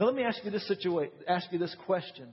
Now 0.00 0.06
let 0.06 0.14
me 0.14 0.22
ask 0.22 0.42
you 0.42 0.50
this 0.50 0.66
situation, 0.66 1.12
ask 1.28 1.52
you 1.52 1.58
this 1.58 1.76
question. 1.84 2.32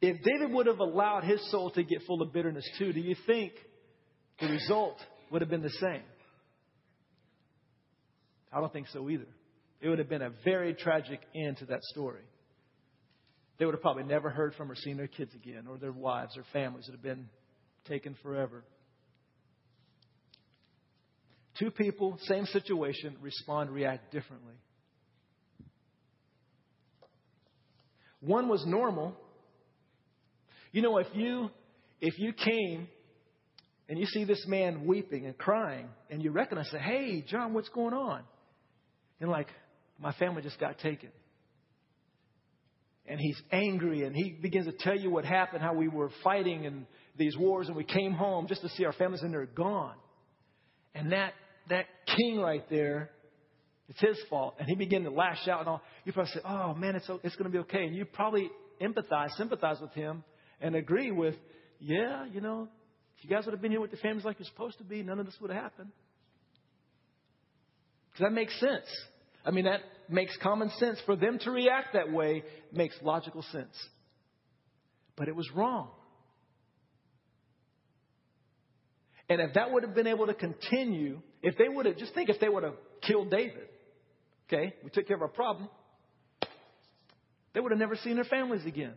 If 0.00 0.22
David 0.22 0.52
would 0.52 0.66
have 0.66 0.78
allowed 0.78 1.24
his 1.24 1.50
soul 1.50 1.70
to 1.72 1.82
get 1.82 2.02
full 2.06 2.22
of 2.22 2.32
bitterness 2.32 2.68
too, 2.78 2.92
do 2.92 3.00
you 3.00 3.16
think 3.26 3.52
the 4.40 4.46
result 4.46 4.98
would 5.32 5.42
have 5.42 5.50
been 5.50 5.62
the 5.62 5.68
same? 5.68 6.02
I 8.52 8.60
don't 8.60 8.72
think 8.72 8.88
so 8.88 9.08
either. 9.08 9.28
It 9.80 9.88
would 9.88 9.98
have 9.98 10.08
been 10.08 10.22
a 10.22 10.32
very 10.44 10.74
tragic 10.74 11.20
end 11.34 11.58
to 11.58 11.66
that 11.66 11.82
story. 11.84 12.22
They 13.58 13.64
would 13.64 13.74
have 13.74 13.82
probably 13.82 14.04
never 14.04 14.30
heard 14.30 14.54
from 14.54 14.70
or 14.70 14.74
seen 14.74 14.96
their 14.96 15.06
kids 15.06 15.34
again, 15.34 15.66
or 15.68 15.78
their 15.78 15.92
wives 15.92 16.36
or 16.36 16.44
families 16.52 16.86
that 16.86 16.92
have 16.92 17.02
been 17.02 17.28
taken 17.86 18.16
forever. 18.22 18.64
Two 21.58 21.70
people, 21.70 22.18
same 22.22 22.46
situation, 22.46 23.16
respond, 23.20 23.70
react 23.70 24.10
differently. 24.12 24.54
One 28.20 28.48
was 28.48 28.64
normal. 28.66 29.14
You 30.72 30.82
know, 30.82 30.98
if 30.98 31.08
you 31.12 31.50
if 32.00 32.18
you 32.18 32.32
came 32.32 32.88
and 33.88 33.98
you 33.98 34.06
see 34.06 34.24
this 34.24 34.42
man 34.46 34.86
weeping 34.86 35.26
and 35.26 35.36
crying, 35.36 35.88
and 36.10 36.22
you 36.22 36.30
recognize, 36.30 36.70
say, 36.70 36.78
"Hey, 36.78 37.24
John, 37.26 37.52
what's 37.52 37.68
going 37.70 37.92
on?" 37.92 38.22
And 39.20 39.30
like, 39.30 39.48
my 39.98 40.12
family 40.12 40.42
just 40.42 40.58
got 40.58 40.78
taken. 40.78 41.10
And 43.06 43.18
he's 43.18 43.40
angry 43.50 44.04
and 44.04 44.14
he 44.14 44.38
begins 44.40 44.66
to 44.66 44.72
tell 44.72 44.96
you 44.96 45.10
what 45.10 45.24
happened, 45.24 45.62
how 45.62 45.74
we 45.74 45.88
were 45.88 46.10
fighting 46.22 46.64
in 46.64 46.86
these 47.16 47.36
wars 47.36 47.66
and 47.66 47.76
we 47.76 47.84
came 47.84 48.12
home 48.12 48.46
just 48.46 48.62
to 48.62 48.68
see 48.70 48.84
our 48.84 48.92
families 48.92 49.22
and 49.22 49.32
they're 49.32 49.46
gone. 49.46 49.96
And 50.94 51.12
that, 51.12 51.32
that 51.68 51.86
king 52.16 52.38
right 52.40 52.64
there, 52.70 53.10
it's 53.88 54.00
his 54.00 54.18
fault. 54.28 54.54
And 54.58 54.68
he 54.68 54.76
began 54.76 55.02
to 55.04 55.10
lash 55.10 55.48
out 55.48 55.60
and 55.60 55.68
all. 55.68 55.82
You 56.04 56.12
probably 56.12 56.32
say, 56.32 56.40
oh 56.44 56.74
man, 56.74 56.94
it's, 56.94 57.10
it's 57.24 57.36
going 57.36 57.50
to 57.50 57.56
be 57.56 57.58
okay. 57.58 57.84
And 57.84 57.96
you 57.96 58.04
probably 58.04 58.48
empathize, 58.80 59.30
sympathize 59.36 59.80
with 59.80 59.92
him 59.92 60.22
and 60.60 60.76
agree 60.76 61.10
with, 61.10 61.34
yeah, 61.80 62.26
you 62.26 62.40
know, 62.40 62.68
if 63.18 63.24
you 63.24 63.30
guys 63.30 63.44
would 63.44 63.52
have 63.52 63.60
been 63.60 63.72
here 63.72 63.80
with 63.80 63.90
the 63.90 63.96
families 63.96 64.24
like 64.24 64.38
you're 64.38 64.46
supposed 64.46 64.78
to 64.78 64.84
be, 64.84 65.02
none 65.02 65.18
of 65.18 65.26
this 65.26 65.34
would 65.40 65.50
have 65.50 65.62
happened. 65.62 65.90
Does 68.16 68.24
that 68.26 68.32
make 68.32 68.50
sense? 68.50 68.86
I 69.44 69.50
mean, 69.50 69.64
that 69.64 69.80
makes 70.08 70.36
common 70.42 70.70
sense. 70.78 70.98
For 71.06 71.16
them 71.16 71.38
to 71.40 71.50
react 71.50 71.94
that 71.94 72.12
way 72.12 72.44
makes 72.72 72.94
logical 73.02 73.42
sense. 73.50 73.74
But 75.16 75.28
it 75.28 75.36
was 75.36 75.50
wrong. 75.54 75.88
And 79.28 79.40
if 79.40 79.54
that 79.54 79.72
would 79.72 79.84
have 79.84 79.94
been 79.94 80.08
able 80.08 80.26
to 80.26 80.34
continue, 80.34 81.20
if 81.42 81.56
they 81.56 81.68
would 81.68 81.86
have, 81.86 81.96
just 81.96 82.14
think 82.14 82.28
if 82.28 82.40
they 82.40 82.48
would 82.48 82.64
have 82.64 82.74
killed 83.00 83.30
David, 83.30 83.68
okay, 84.48 84.74
we 84.82 84.90
took 84.90 85.06
care 85.06 85.16
of 85.16 85.22
our 85.22 85.28
problem, 85.28 85.68
they 87.54 87.60
would 87.60 87.70
have 87.70 87.78
never 87.78 87.96
seen 87.96 88.16
their 88.16 88.24
families 88.24 88.66
again. 88.66 88.94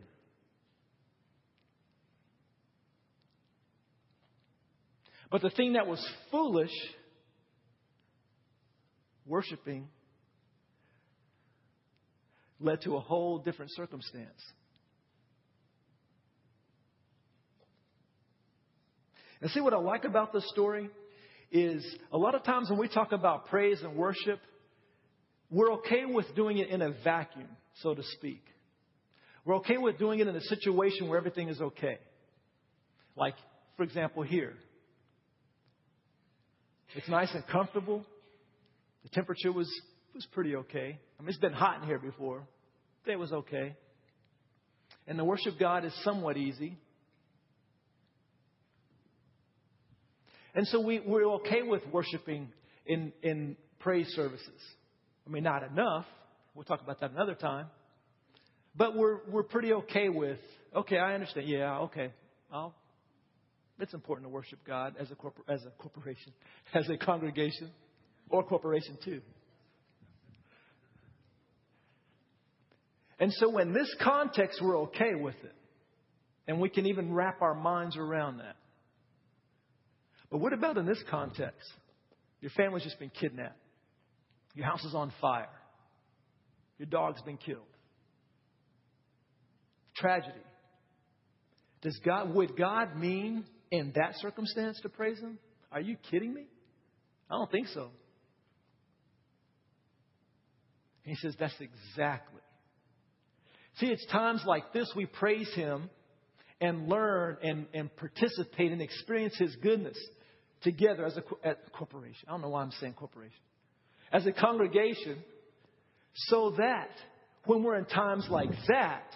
But 5.29 5.41
the 5.41 5.49
thing 5.49 5.73
that 5.73 5.87
was 5.87 6.03
foolish, 6.31 6.73
worshiping, 9.25 9.87
led 12.63 12.81
to 12.81 12.95
a 12.95 12.99
whole 12.99 13.39
different 13.39 13.71
circumstance. 13.71 14.41
And 19.41 19.51
see 19.51 19.59
what 19.59 19.73
I 19.73 19.77
like 19.77 20.05
about 20.05 20.31
this 20.31 20.47
story 20.49 20.89
is 21.51 21.85
a 22.11 22.17
lot 22.17 22.33
of 22.33 22.43
times 22.43 22.69
when 22.69 22.79
we 22.79 22.87
talk 22.87 23.11
about 23.11 23.47
praise 23.47 23.81
and 23.83 23.95
worship, 23.95 24.39
we're 25.51 25.73
okay 25.73 26.05
with 26.05 26.33
doing 26.35 26.57
it 26.57 26.69
in 26.69 26.81
a 26.81 26.91
vacuum, 27.03 27.49
so 27.81 27.93
to 27.93 28.01
speak. 28.17 28.43
We're 29.45 29.57
okay 29.57 29.77
with 29.77 29.99
doing 29.99 30.19
it 30.19 30.27
in 30.27 30.35
a 30.35 30.41
situation 30.41 31.09
where 31.09 31.17
everything 31.17 31.49
is 31.49 31.59
okay. 31.59 31.97
Like, 33.15 33.35
for 33.75 33.83
example, 33.83 34.23
here. 34.23 34.53
It's 36.95 37.09
nice 37.09 37.29
and 37.33 37.45
comfortable. 37.47 38.05
The 39.03 39.09
temperature 39.09 39.51
was, 39.51 39.69
was 40.13 40.25
pretty 40.31 40.55
okay. 40.55 40.99
I 41.19 41.21
mean, 41.21 41.29
it's 41.29 41.37
been 41.37 41.53
hot 41.53 41.81
in 41.81 41.87
here 41.87 41.99
before. 41.99 42.43
It 43.05 43.17
was 43.17 43.31
okay. 43.31 43.75
And 45.07 45.19
the 45.19 45.25
worship 45.25 45.59
God 45.59 45.85
is 45.85 45.93
somewhat 46.03 46.37
easy. 46.37 46.77
And 50.55 50.67
so 50.67 50.79
we, 50.79 50.99
we're 50.99 51.25
okay 51.35 51.63
with 51.63 51.81
worshiping 51.91 52.49
in, 52.85 53.11
in 53.21 53.57
praise 53.79 54.07
services. 54.09 54.61
I 55.27 55.31
mean, 55.31 55.43
not 55.43 55.63
enough. 55.63 56.05
We'll 56.53 56.65
talk 56.65 56.81
about 56.81 56.99
that 57.01 57.11
another 57.11 57.35
time. 57.35 57.67
But 58.75 58.95
we're, 58.95 59.19
we're 59.29 59.43
pretty 59.43 59.73
okay 59.73 60.09
with, 60.09 60.39
okay, 60.75 60.97
I 60.97 61.13
understand. 61.15 61.47
Yeah, 61.47 61.79
okay. 61.79 62.11
I'll, 62.51 62.75
it's 63.79 63.93
important 63.93 64.27
to 64.27 64.29
worship 64.29 64.59
God 64.65 64.95
as 64.99 65.09
a, 65.11 65.15
corpor- 65.15 65.47
as 65.47 65.63
a 65.65 65.71
corporation, 65.81 66.33
as 66.73 66.87
a 66.89 66.97
congregation, 66.97 67.71
or 68.29 68.43
corporation 68.43 68.97
too. 69.03 69.21
And 73.23 73.31
so, 73.31 73.57
in 73.59 73.71
this 73.71 73.87
context, 74.01 74.61
we're 74.61 74.79
okay 74.79 75.15
with 75.15 75.37
it. 75.45 75.55
And 76.45 76.59
we 76.59 76.67
can 76.67 76.87
even 76.87 77.13
wrap 77.13 77.41
our 77.41 77.55
minds 77.55 77.95
around 77.95 78.39
that. 78.39 78.57
But 80.29 80.39
what 80.39 80.51
about 80.51 80.77
in 80.77 80.85
this 80.85 81.01
context? 81.09 81.71
Your 82.41 82.51
family's 82.57 82.83
just 82.83 82.99
been 82.99 83.11
kidnapped. 83.11 83.55
Your 84.55 84.65
house 84.65 84.83
is 84.83 84.93
on 84.93 85.13
fire. 85.21 85.47
Your 86.77 86.87
dog's 86.87 87.21
been 87.21 87.37
killed. 87.37 87.61
Tragedy. 89.95 90.35
Does 91.81 91.97
God, 92.03 92.35
would 92.35 92.57
God 92.57 92.97
mean 92.97 93.45
in 93.71 93.93
that 93.95 94.15
circumstance 94.17 94.81
to 94.81 94.89
praise 94.89 95.19
Him? 95.19 95.39
Are 95.71 95.79
you 95.79 95.95
kidding 96.11 96.33
me? 96.33 96.43
I 97.31 97.35
don't 97.35 97.49
think 97.49 97.67
so. 97.67 97.87
He 101.03 101.15
says 101.15 101.37
that's 101.39 101.55
exactly. 101.61 102.41
See, 103.79 103.87
it's 103.87 104.05
times 104.07 104.43
like 104.45 104.71
this 104.73 104.91
we 104.95 105.05
praise 105.05 105.51
Him 105.55 105.89
and 106.61 106.87
learn 106.87 107.37
and, 107.43 107.65
and 107.73 107.95
participate 107.95 108.71
and 108.71 108.81
experience 108.81 109.35
His 109.37 109.55
goodness 109.57 109.97
together 110.61 111.05
as 111.05 111.17
a, 111.17 111.23
as 111.47 111.55
a 111.67 111.69
corporation. 111.71 112.27
I 112.27 112.31
don't 112.31 112.41
know 112.41 112.49
why 112.49 112.61
I'm 112.61 112.71
saying 112.71 112.93
corporation. 112.93 113.39
As 114.11 114.25
a 114.27 114.31
congregation, 114.31 115.17
so 116.13 116.53
that 116.57 116.89
when 117.45 117.63
we're 117.63 117.77
in 117.77 117.85
times 117.85 118.27
like 118.29 118.51
that, 118.69 119.07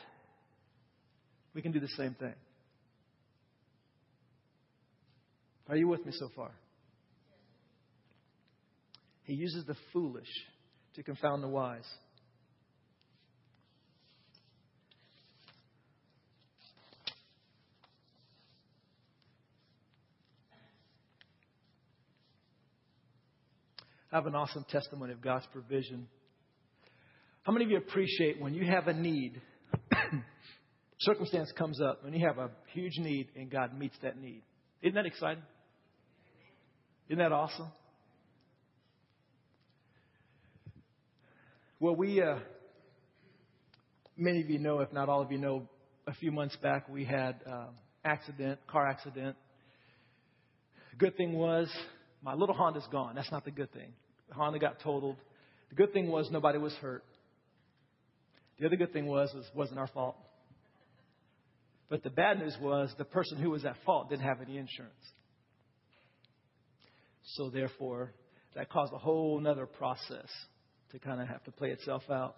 we 1.54 1.62
can 1.62 1.72
do 1.72 1.80
the 1.80 1.88
same 1.89 2.15
thing. 2.15 2.34
Are 5.70 5.76
you 5.76 5.88
with 5.88 6.06
me 6.06 6.12
so 6.13 6.30
far? 6.36 6.52
He 9.24 9.34
uses 9.34 9.65
the 9.65 9.76
foolish 9.91 10.30
to 10.96 11.04
confound 11.04 11.43
the 11.43 11.48
wise. 11.48 11.88
Have 24.12 24.26
an 24.26 24.36
awesome 24.36 24.65
testimony 24.70 25.12
of 25.12 25.22
God's 25.22 25.46
provision. 25.52 26.08
How 27.43 27.52
many 27.52 27.65
of 27.65 27.72
you 27.72 27.78
appreciate 27.78 28.41
when 28.41 28.54
you 28.54 28.65
have 28.65 28.88
a 28.88 28.93
need, 28.93 29.41
circumstance 31.00 31.52
comes 31.58 31.82
up, 31.82 32.06
and 32.06 32.15
you 32.15 32.26
have 32.26 32.38
a 32.38 32.50
huge 32.74 32.98
need, 33.00 33.28
and 33.36 33.50
God 33.50 33.78
meets 33.78 33.96
that 34.04 34.17
need? 34.17 34.43
Isn't 34.82 34.96
that 34.96 35.06
exciting? 35.06 35.43
Isn't 37.10 37.20
that 37.20 37.32
awesome? 37.32 37.67
Well, 41.80 41.96
we, 41.96 42.22
uh, 42.22 42.39
many 44.15 44.41
of 44.41 44.50
you 44.50 44.60
know, 44.60 44.80
if 44.80 44.91
not 44.93 45.10
all 45.10 45.22
of 45.22 45.32
you 45.32 45.38
know, 45.38 45.67
a 46.08 46.13
few 46.13 46.32
months 46.32 46.56
back 46.58 46.88
we 46.88 47.04
had 47.04 47.41
uh, 47.46 47.67
accident, 48.06 48.60
car 48.67 48.88
accident. 48.88 49.36
Good 50.98 51.17
thing 51.17 51.34
was 51.34 51.70
my 52.21 52.34
little 52.34 52.56
Honda's 52.56 52.88
gone. 52.91 53.15
That's 53.15 53.32
not 53.32 53.45
the 53.45 53.51
good 53.51 53.71
thing. 53.73 53.93
The 54.30 54.36
Honda 54.36 54.60
got 54.60 54.80
totaled. 54.80 55.17
The 55.69 55.75
good 55.75 55.93
thing 55.93 56.10
was 56.10 56.30
nobody 56.32 56.58
was 56.58 56.73
hurt. 56.75 57.03
The 58.60 58.65
other 58.65 58.75
good 58.75 58.93
thing 58.93 59.06
was 59.06 59.32
it 59.36 59.43
wasn't 59.56 59.80
our 59.80 59.88
fault. 59.88 60.17
But 61.89 62.03
the 62.03 62.10
bad 62.10 62.39
news 62.39 62.56
was 62.60 62.93
the 62.97 63.06
person 63.06 63.38
who 63.38 63.51
was 63.51 63.63
at 63.65 63.75
fault 63.86 64.10
didn't 64.10 64.25
have 64.25 64.41
any 64.41 64.58
insurance. 64.58 64.93
So 67.36 67.49
therefore, 67.49 68.13
that 68.56 68.69
caused 68.69 68.93
a 68.93 68.97
whole 68.97 69.45
other 69.47 69.65
process 69.65 70.27
to 70.91 70.99
kind 70.99 71.21
of 71.21 71.27
have 71.27 71.43
to 71.43 71.51
play 71.51 71.69
itself 71.69 72.03
out. 72.10 72.36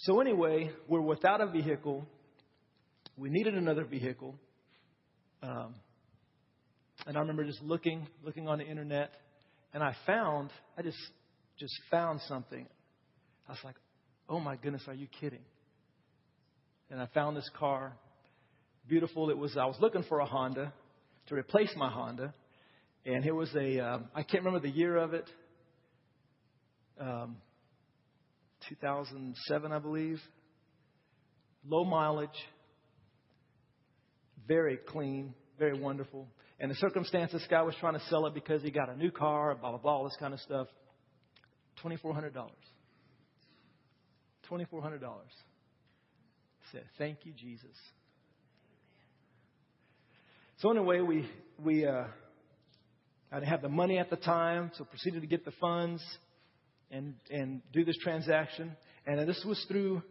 So 0.00 0.20
anyway, 0.20 0.70
we're 0.88 1.00
without 1.00 1.40
a 1.40 1.46
vehicle. 1.46 2.06
We 3.16 3.30
needed 3.30 3.54
another 3.54 3.84
vehicle. 3.84 4.34
Um, 5.42 5.74
and 7.06 7.16
I 7.16 7.20
remember 7.20 7.44
just 7.44 7.62
looking, 7.62 8.06
looking 8.24 8.48
on 8.48 8.58
the 8.58 8.66
internet, 8.66 9.12
and 9.72 9.82
I 9.82 9.94
found, 10.06 10.50
I 10.76 10.82
just, 10.82 10.98
just 11.58 11.74
found 11.90 12.20
something. 12.22 12.66
I 13.48 13.52
was 13.52 13.60
like, 13.64 13.76
oh 14.28 14.40
my 14.40 14.56
goodness, 14.56 14.82
are 14.88 14.94
you 14.94 15.06
kidding? 15.20 15.44
And 16.90 17.00
I 17.00 17.06
found 17.14 17.36
this 17.36 17.48
car, 17.58 17.92
beautiful. 18.88 19.30
It 19.30 19.38
was, 19.38 19.56
I 19.56 19.66
was 19.66 19.76
looking 19.80 20.02
for 20.08 20.20
a 20.20 20.26
Honda 20.26 20.72
to 21.28 21.34
replace 21.34 21.72
my 21.76 21.90
Honda. 21.90 22.34
And 23.04 23.22
here 23.22 23.34
was 23.34 23.54
a, 23.54 23.78
um, 23.78 24.08
I 24.14 24.22
can't 24.22 24.44
remember 24.44 24.66
the 24.66 24.74
year 24.74 24.96
of 24.96 25.14
it, 25.14 25.28
um, 27.00 27.36
2007, 28.68 29.72
I 29.72 29.78
believe. 29.78 30.20
Low 31.68 31.84
mileage, 31.84 32.30
very 34.46 34.76
clean, 34.76 35.34
very 35.58 35.78
wonderful. 35.78 36.26
And 36.58 36.70
the 36.70 36.74
circumstances, 36.76 37.40
this 37.40 37.48
guy 37.50 37.62
was 37.62 37.74
trying 37.80 37.94
to 37.94 38.04
sell 38.08 38.26
it 38.26 38.34
because 38.34 38.62
he 38.62 38.70
got 38.70 38.88
a 38.88 38.96
new 38.96 39.10
car, 39.10 39.54
blah, 39.54 39.70
blah, 39.70 39.78
blah, 39.78 39.92
all 39.92 40.04
this 40.04 40.16
kind 40.18 40.32
of 40.32 40.40
stuff. 40.40 40.68
$2,400. 41.84 42.32
$2,400. 44.50 45.00
Said, 46.72 46.84
thank 46.96 47.18
you, 47.24 47.32
Jesus. 47.32 47.76
So 50.58 50.70
anyway, 50.70 51.00
we, 51.00 51.28
we, 51.62 51.84
uh, 51.84 52.04
I 53.30 53.36
didn't 53.36 53.50
have 53.50 53.60
the 53.60 53.68
money 53.68 53.98
at 53.98 54.08
the 54.08 54.16
time, 54.16 54.70
so 54.74 54.84
proceeded 54.84 55.20
to 55.20 55.26
get 55.26 55.44
the 55.44 55.52
funds 55.60 56.02
and, 56.90 57.14
and 57.30 57.60
do 57.72 57.84
this 57.84 57.96
transaction. 58.02 58.74
And 59.06 59.28
this 59.28 59.44
was 59.46 59.62
through 59.68 60.02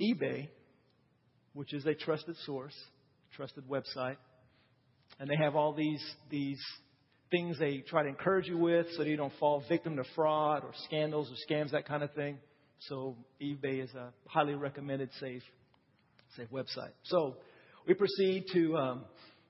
eBay, 0.00 0.48
which 1.52 1.72
is 1.72 1.86
a 1.86 1.94
trusted 1.94 2.36
source, 2.44 2.74
trusted 3.36 3.64
website 3.68 4.16
and 5.18 5.28
they 5.28 5.36
have 5.36 5.56
all 5.56 5.72
these 5.72 6.02
these 6.30 6.60
things 7.30 7.58
they 7.58 7.78
try 7.88 8.02
to 8.02 8.08
encourage 8.08 8.46
you 8.46 8.58
with 8.58 8.86
so 8.96 9.04
that 9.04 9.08
you 9.08 9.16
don't 9.16 9.32
fall 9.38 9.62
victim 9.68 9.96
to 9.96 10.04
fraud 10.14 10.64
or 10.64 10.72
scandals 10.86 11.30
or 11.30 11.34
scams, 11.48 11.70
that 11.70 11.86
kind 11.86 12.02
of 12.02 12.12
thing. 12.14 12.38
So 12.88 13.16
eBay 13.40 13.84
is 13.84 13.90
a 13.94 14.12
highly 14.26 14.54
recommended 14.54 15.10
safe 15.20 15.42
safe 16.36 16.48
website. 16.50 16.92
So 17.04 17.36
we 17.86 17.94
proceed 17.94 18.44
to 18.52 18.76
um, 18.76 19.04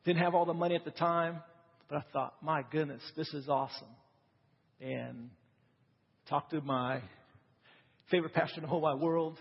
didn't 0.05 0.23
have 0.23 0.35
all 0.35 0.45
the 0.45 0.55
money 0.55 0.75
at 0.75 0.85
the 0.85 0.91
time, 0.91 1.41
But 1.89 1.99
I 1.99 2.03
thought, 2.13 2.35
my 2.43 2.63
goodness, 2.71 3.03
this 3.17 3.33
is 3.35 3.49
awesome. 3.49 3.89
And 4.81 5.31
talked 6.29 6.53
to 6.53 6.61
my 6.61 7.03
favorite 8.11 8.33
pastor 8.33 8.57
in 8.57 8.63
the 8.63 8.69
whole 8.69 8.81
wide 8.81 9.01
world. 9.01 9.37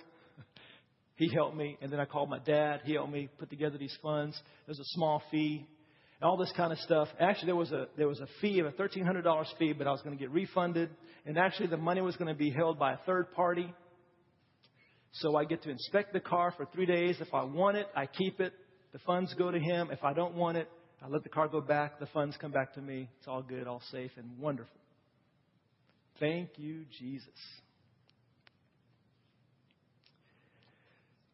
He 1.16 1.30
helped 1.34 1.56
me. 1.56 1.78
And 1.82 1.92
then 1.92 2.00
I 2.00 2.06
called 2.06 2.30
my 2.30 2.40
dad. 2.40 2.82
He 2.86 2.94
helped 2.94 3.12
me 3.12 3.30
put 3.38 3.50
together 3.50 3.78
these 3.78 3.96
funds. 4.02 4.40
There's 4.66 4.80
a 4.80 4.86
small 4.96 5.22
fee 5.32 5.68
all 6.22 6.38
this 6.38 6.52
kind 6.56 6.72
of 6.72 6.80
stuff. 6.80 7.08
Actually, 7.20 7.48
there 7.48 7.56
was 7.56 7.72
a, 7.72 7.88
there 7.98 8.08
was 8.08 8.20
a 8.20 8.28
fee 8.42 8.60
of 8.60 8.66
a 8.66 8.72
$1,300 8.72 9.46
fee, 9.58 9.74
but 9.74 9.88
I 9.88 9.92
was 9.92 10.02
going 10.02 10.18
to 10.18 10.22
get 10.22 10.32
refunded. 10.32 10.90
And 11.26 11.38
actually, 11.38 11.68
the 11.68 11.78
money 11.78 12.02
was 12.02 12.16
going 12.18 12.28
to 12.28 12.38
be 12.38 12.50
held 12.50 12.78
by 12.78 12.94
a 12.94 12.98
third 13.06 13.32
party. 13.32 13.74
So 15.14 15.36
I 15.36 15.46
get 15.46 15.64
to 15.64 15.70
inspect 15.70 16.14
the 16.14 16.20
car 16.20 16.54
for 16.56 16.66
three 16.74 16.86
days. 16.86 17.18
If 17.20 17.34
I 17.34 17.44
want 17.44 17.78
it, 17.78 17.88
I 17.96 18.06
keep 18.06 18.40
it. 18.40 18.54
The 18.92 19.00
funds 19.00 19.34
go 19.36 19.50
to 19.50 19.60
him. 19.60 19.90
If 19.92 20.04
I 20.04 20.14
don't 20.14 20.36
want 20.36 20.58
it, 20.58 20.68
I 21.02 21.08
let 21.08 21.24
the 21.24 21.30
car 21.30 21.48
go 21.48 21.62
back. 21.62 22.00
The 22.00 22.08
funds 22.08 22.38
come 22.40 22.52
back 22.52 22.74
to 22.74 22.82
me. 22.82 23.10
It's 23.20 23.28
all 23.28 23.42
good, 23.42 23.68
all 23.68 23.82
safe, 23.92 24.12
and 24.18 24.38
wonderful. 24.38 24.76
Thank 26.20 26.50
you, 26.58 26.86
Jesus. 27.00 27.28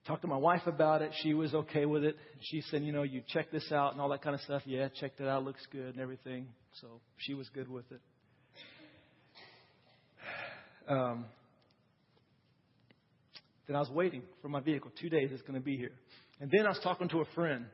Talked 0.08 0.22
to 0.22 0.28
my 0.28 0.38
wife 0.38 0.68
about 0.68 1.02
it. 1.02 1.12
She 1.24 1.34
was 1.34 1.54
okay 1.56 1.86
with 1.86 2.04
it. 2.04 2.16
She 2.40 2.62
said, 2.70 2.84
you 2.84 2.92
know, 2.92 3.02
you 3.02 3.24
check 3.28 3.52
this 3.52 3.72
out 3.72 3.94
and 3.94 4.02
all 4.02 4.10
that 4.10 4.22
kind 4.22 4.36
of 4.36 4.42
stuff. 4.42 4.62
Yeah, 4.66 4.88
checked 5.00 5.20
it 5.20 5.28
out. 5.28 5.44
Looks 5.44 5.66
good 5.72 5.96
and 5.96 6.00
everything. 6.00 6.48
So 6.80 7.02
she 7.18 7.34
was 7.34 7.50
good 7.54 7.70
with 7.70 7.92
it. 7.92 8.02
Um, 10.88 11.26
then 13.66 13.76
I 13.76 13.80
was 13.80 13.90
waiting 13.90 14.22
for 14.44 14.50
my 14.50 14.60
vehicle. 14.60 14.92
Two 15.02 15.10
days 15.10 15.32
it's 15.32 15.42
going 15.42 15.56
to 15.56 15.60
be 15.60 15.78
here. 15.78 15.94
And 16.40 16.52
then 16.52 16.68
I 16.68 16.70
was 16.70 16.80
talking 16.84 17.10
to 17.10 17.22
a 17.22 17.26
friend. 17.34 17.66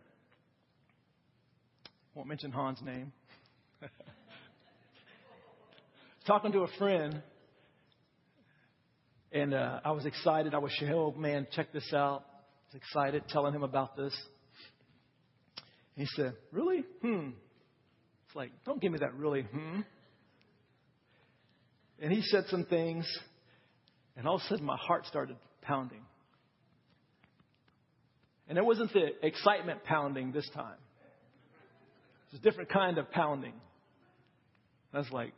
Won't 2.15 2.29
mention 2.29 2.53
Han's 2.53 2.81
name. 2.81 3.11
talking 6.25 6.53
to 6.53 6.59
a 6.59 6.67
friend, 6.77 7.21
and 9.31 9.53
uh, 9.53 9.79
I 9.83 9.91
was 9.91 10.05
excited. 10.05 10.53
I 10.53 10.57
was 10.57 10.71
saying, 10.79 10.91
oh 10.93 11.13
man, 11.17 11.47
check 11.51 11.71
this 11.71 11.93
out. 11.93 12.25
I 12.25 12.75
was 12.75 12.75
excited, 12.75 13.23
telling 13.29 13.53
him 13.53 13.63
about 13.63 13.95
this. 13.95 14.13
And 15.95 16.07
he 16.07 16.21
said, 16.21 16.33
really? 16.51 16.83
Hmm. 17.01 17.29
It's 18.27 18.35
like, 18.35 18.51
don't 18.65 18.81
give 18.81 18.91
me 18.91 18.99
that 18.99 19.13
really, 19.15 19.43
hmm. 19.43 19.81
And 22.01 22.11
he 22.11 22.21
said 22.23 22.45
some 22.47 22.65
things, 22.65 23.05
and 24.17 24.27
all 24.27 24.35
of 24.35 24.41
a 24.41 24.47
sudden 24.47 24.65
my 24.65 24.77
heart 24.77 25.05
started 25.05 25.37
pounding. 25.61 26.01
And 28.47 28.57
it 28.57 28.65
wasn't 28.65 28.91
the 28.91 29.09
excitement 29.21 29.83
pounding 29.83 30.31
this 30.31 30.49
time. 30.55 30.77
It's 32.31 32.39
a 32.39 32.41
different 32.41 32.69
kind 32.69 32.97
of 32.97 33.11
pounding. 33.11 33.53
I 34.93 34.97
was 34.97 35.11
like, 35.11 35.33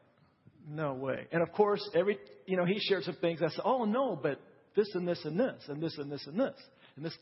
no 0.67 0.93
way. 0.93 1.27
And 1.31 1.41
of 1.41 1.51
course, 1.51 1.81
every, 1.95 2.17
you 2.45 2.57
know, 2.57 2.65
he 2.65 2.79
shared 2.79 3.03
some 3.03 3.15
things. 3.15 3.41
I 3.41 3.49
said, 3.49 3.61
oh 3.65 3.85
no, 3.85 4.19
but 4.21 4.39
this 4.75 4.87
and 4.93 5.07
this 5.07 5.19
and 5.25 5.39
this 5.39 5.61
and 5.67 5.81
this 5.81 5.97
and 5.97 6.11
this 6.11 6.25
and 6.27 6.39
this. 6.39 6.55
And 6.95 7.05
this, 7.05 7.13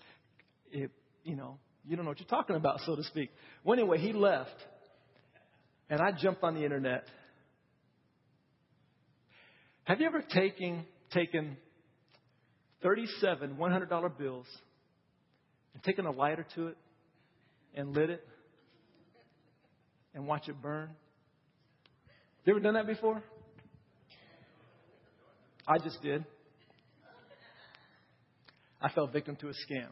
it, 0.72 0.92
you 1.24 1.36
know, 1.36 1.58
you 1.86 1.96
don't 1.96 2.06
know 2.06 2.12
what 2.12 2.20
you're 2.20 2.28
talking 2.28 2.56
about, 2.56 2.82
so 2.86 2.96
to 2.96 3.04
speak. 3.04 3.30
Well, 3.64 3.78
anyway, 3.78 3.98
he 3.98 4.14
left. 4.14 4.56
And 5.90 6.00
I 6.00 6.12
jumped 6.12 6.44
on 6.44 6.56
the 6.56 6.64
internet. 6.64 7.06
Have 9.84 10.00
you 10.00 10.08
ever 10.08 10.22
taken, 10.22 10.86
taken 11.12 11.58
37 12.84 13.56
$100 13.56 14.18
bills 14.18 14.46
and 15.74 15.84
taken 15.84 16.06
a 16.06 16.12
lighter 16.12 16.46
to 16.56 16.68
it 16.68 16.78
and 17.76 17.94
lit 17.94 18.10
it 18.10 18.26
and 20.14 20.28
watch 20.28 20.48
it 20.48 20.62
burn? 20.62 20.90
You 22.46 22.54
ever 22.54 22.60
done 22.60 22.76
that 22.76 22.88
before? 22.88 23.22
I 25.68 25.78
just 25.78 26.02
did. 26.02 26.26
I 28.82 28.90
fell 28.90 29.08
victim 29.08 29.36
to 29.38 29.48
a 29.48 29.52
scam. 29.52 29.90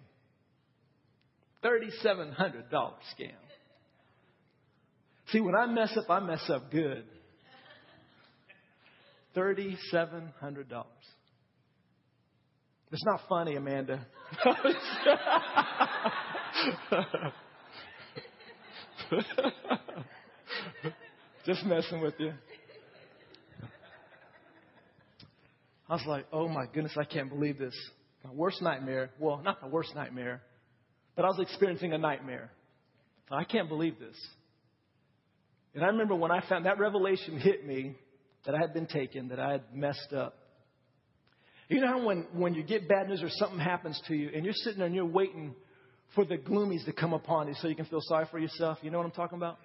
$3,700 1.63 2.71
scam. 2.71 3.32
See, 5.32 5.39
when 5.39 5.55
I 5.55 5.67
mess 5.67 5.95
up, 5.95 6.10
I 6.10 6.19
mess 6.19 6.49
up 6.49 6.71
good. 6.71 7.03
$3,700. 9.36 10.84
It's 12.91 13.05
not 13.05 13.21
funny, 13.29 13.55
Amanda. 13.55 14.08
Just 21.45 21.63
messing 21.65 22.01
with 22.01 22.15
you. 22.17 22.34
I 25.89 25.93
was 25.93 26.06
like, 26.06 26.28
oh 26.32 26.47
my 26.47 26.65
goodness, 26.71 26.93
I 26.97 27.04
can't 27.04 27.30
believe 27.30 27.58
this. 27.58 27.73
My 28.23 28.32
worst 28.32 28.62
nightmare. 28.62 29.10
Well, 29.19 29.41
not 29.43 29.60
the 29.62 29.67
worst 29.67 29.95
nightmare, 29.95 30.41
but 31.15 31.25
I 31.25 31.30
was 31.30 31.39
experiencing 31.39 31.93
a 31.93 31.97
nightmare. 31.97 32.52
I 33.32 33.43
can't 33.43 33.69
believe 33.69 33.99
this. 33.99 34.15
And 35.73 35.84
I 35.84 35.88
remember 35.88 36.15
when 36.15 36.32
I 36.32 36.41
found 36.47 36.65
that 36.65 36.80
revelation 36.80 37.39
hit 37.39 37.65
me 37.65 37.95
that 38.45 38.56
I 38.56 38.60
had 38.60 38.73
been 38.73 38.88
taken, 38.88 39.30
that 39.30 39.39
I 39.39 39.52
had 39.54 39.63
messed 39.73 40.13
up. 40.13 40.36
You 41.69 41.82
know 41.82 41.88
how 41.88 42.06
when, 42.06 42.25
when 42.34 42.56
you 42.56 42.63
get 42.63 42.88
bad 42.88 43.08
news 43.08 43.21
or 43.21 43.30
something 43.30 43.60
happens 43.60 43.99
to 44.08 44.15
you 44.15 44.32
and 44.34 44.43
you're 44.43 44.56
sitting 44.56 44.80
there 44.80 44.88
and 44.88 44.95
you're 44.95 45.06
waiting 45.06 45.54
for 46.15 46.25
the 46.25 46.38
gloomies 46.38 46.84
to 46.86 46.91
come 46.91 47.13
upon 47.13 47.47
you 47.47 47.54
so 47.60 47.67
you 47.67 47.75
can 47.75 47.86
feel 47.86 48.02
sorry 48.02 48.25
for 48.32 48.39
yourself? 48.39 48.80
You 48.82 48.89
know 48.89 48.97
what 48.97 49.06
I'm 49.06 49.12
talking 49.12 49.38
about? 49.38 49.60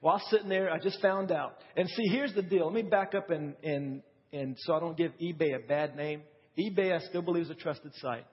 Was 0.00 0.22
sitting 0.30 0.48
there, 0.48 0.70
I 0.70 0.78
just 0.78 1.00
found 1.02 1.30
out. 1.30 1.56
And 1.76 1.88
see, 1.88 2.06
here's 2.10 2.34
the 2.34 2.42
deal. 2.42 2.66
Let 2.66 2.74
me 2.74 2.82
back 2.82 3.14
up 3.14 3.30
and, 3.30 3.54
and, 3.62 4.02
and 4.34 4.56
so 4.58 4.74
I 4.74 4.80
don't 4.80 4.96
give 4.96 5.12
eBay 5.20 5.54
a 5.54 5.66
bad 5.66 5.96
name. 5.96 6.22
eBay, 6.58 6.92
I 6.94 6.98
still 7.06 7.22
believe, 7.22 7.44
is 7.44 7.50
a 7.50 7.54
trusted 7.54 7.92
site. 8.00 8.26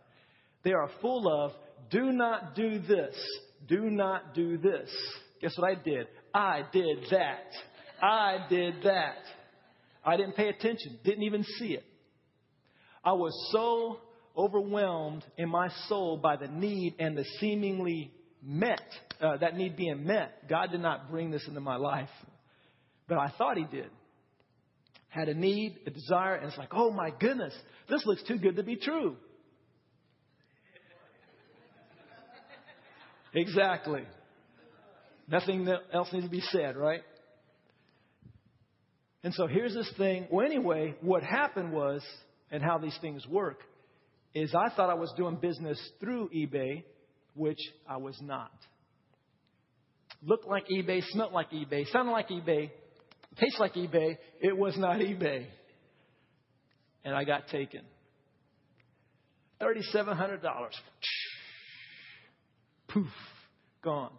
They 0.63 0.73
are 0.73 0.89
full 1.01 1.27
of 1.27 1.51
do 1.89 2.11
not 2.11 2.55
do 2.55 2.79
this, 2.79 3.15
do 3.67 3.89
not 3.89 4.33
do 4.33 4.57
this. 4.57 4.89
Guess 5.41 5.57
what 5.57 5.71
I 5.71 5.75
did? 5.75 6.07
I 6.33 6.63
did 6.71 6.97
that. 7.11 7.47
I 8.01 8.45
did 8.49 8.83
that. 8.83 9.17
I 10.03 10.17
didn't 10.17 10.35
pay 10.35 10.49
attention, 10.49 10.99
didn't 11.03 11.23
even 11.23 11.43
see 11.59 11.73
it. 11.73 11.83
I 13.03 13.13
was 13.13 13.31
so 13.51 13.99
overwhelmed 14.37 15.23
in 15.37 15.49
my 15.49 15.69
soul 15.87 16.17
by 16.17 16.35
the 16.35 16.47
need 16.47 16.95
and 16.99 17.17
the 17.17 17.25
seemingly 17.39 18.11
met, 18.41 18.81
uh, 19.19 19.37
that 19.37 19.55
need 19.55 19.75
being 19.75 20.05
met. 20.05 20.47
God 20.49 20.71
did 20.71 20.81
not 20.81 21.09
bring 21.11 21.31
this 21.31 21.47
into 21.47 21.59
my 21.59 21.75
life, 21.75 22.09
but 23.07 23.17
I 23.17 23.31
thought 23.37 23.57
He 23.57 23.65
did. 23.65 23.89
Had 25.11 25.27
a 25.27 25.33
need, 25.33 25.77
a 25.85 25.89
desire, 25.89 26.35
and 26.35 26.47
it's 26.47 26.57
like, 26.57 26.71
oh 26.71 26.89
my 26.89 27.11
goodness, 27.19 27.53
this 27.89 28.01
looks 28.05 28.23
too 28.23 28.37
good 28.37 28.55
to 28.55 28.63
be 28.63 28.77
true. 28.77 29.17
Exactly. 33.33 34.03
Nothing 35.27 35.67
else 35.93 36.07
needs 36.13 36.25
to 36.25 36.31
be 36.31 36.39
said, 36.39 36.77
right? 36.77 37.01
And 39.23 39.33
so 39.33 39.47
here's 39.47 39.73
this 39.73 39.91
thing. 39.97 40.27
Well, 40.31 40.45
anyway, 40.45 40.95
what 41.01 41.23
happened 41.23 41.73
was, 41.73 42.01
and 42.49 42.63
how 42.63 42.77
these 42.77 42.97
things 43.01 43.27
work, 43.27 43.59
is 44.33 44.55
I 44.55 44.73
thought 44.73 44.89
I 44.89 44.93
was 44.93 45.13
doing 45.17 45.35
business 45.35 45.77
through 45.99 46.29
eBay, 46.29 46.83
which 47.35 47.59
I 47.85 47.97
was 47.97 48.17
not. 48.21 48.53
Looked 50.23 50.47
like 50.47 50.67
eBay, 50.69 51.03
smelled 51.09 51.33
like 51.33 51.51
eBay, 51.51 51.85
sounded 51.91 52.11
like 52.13 52.29
eBay, 52.29 52.71
tastes 53.37 53.59
like 53.59 53.73
eBay. 53.73 54.17
It 54.41 54.57
was 54.57 54.77
not 54.77 54.97
eBay. 54.97 55.45
And 57.03 57.15
I 57.15 57.23
got 57.23 57.47
taken. 57.47 57.81
$3,700. 59.61 60.41
Poof, 62.87 63.07
gone. 63.83 64.11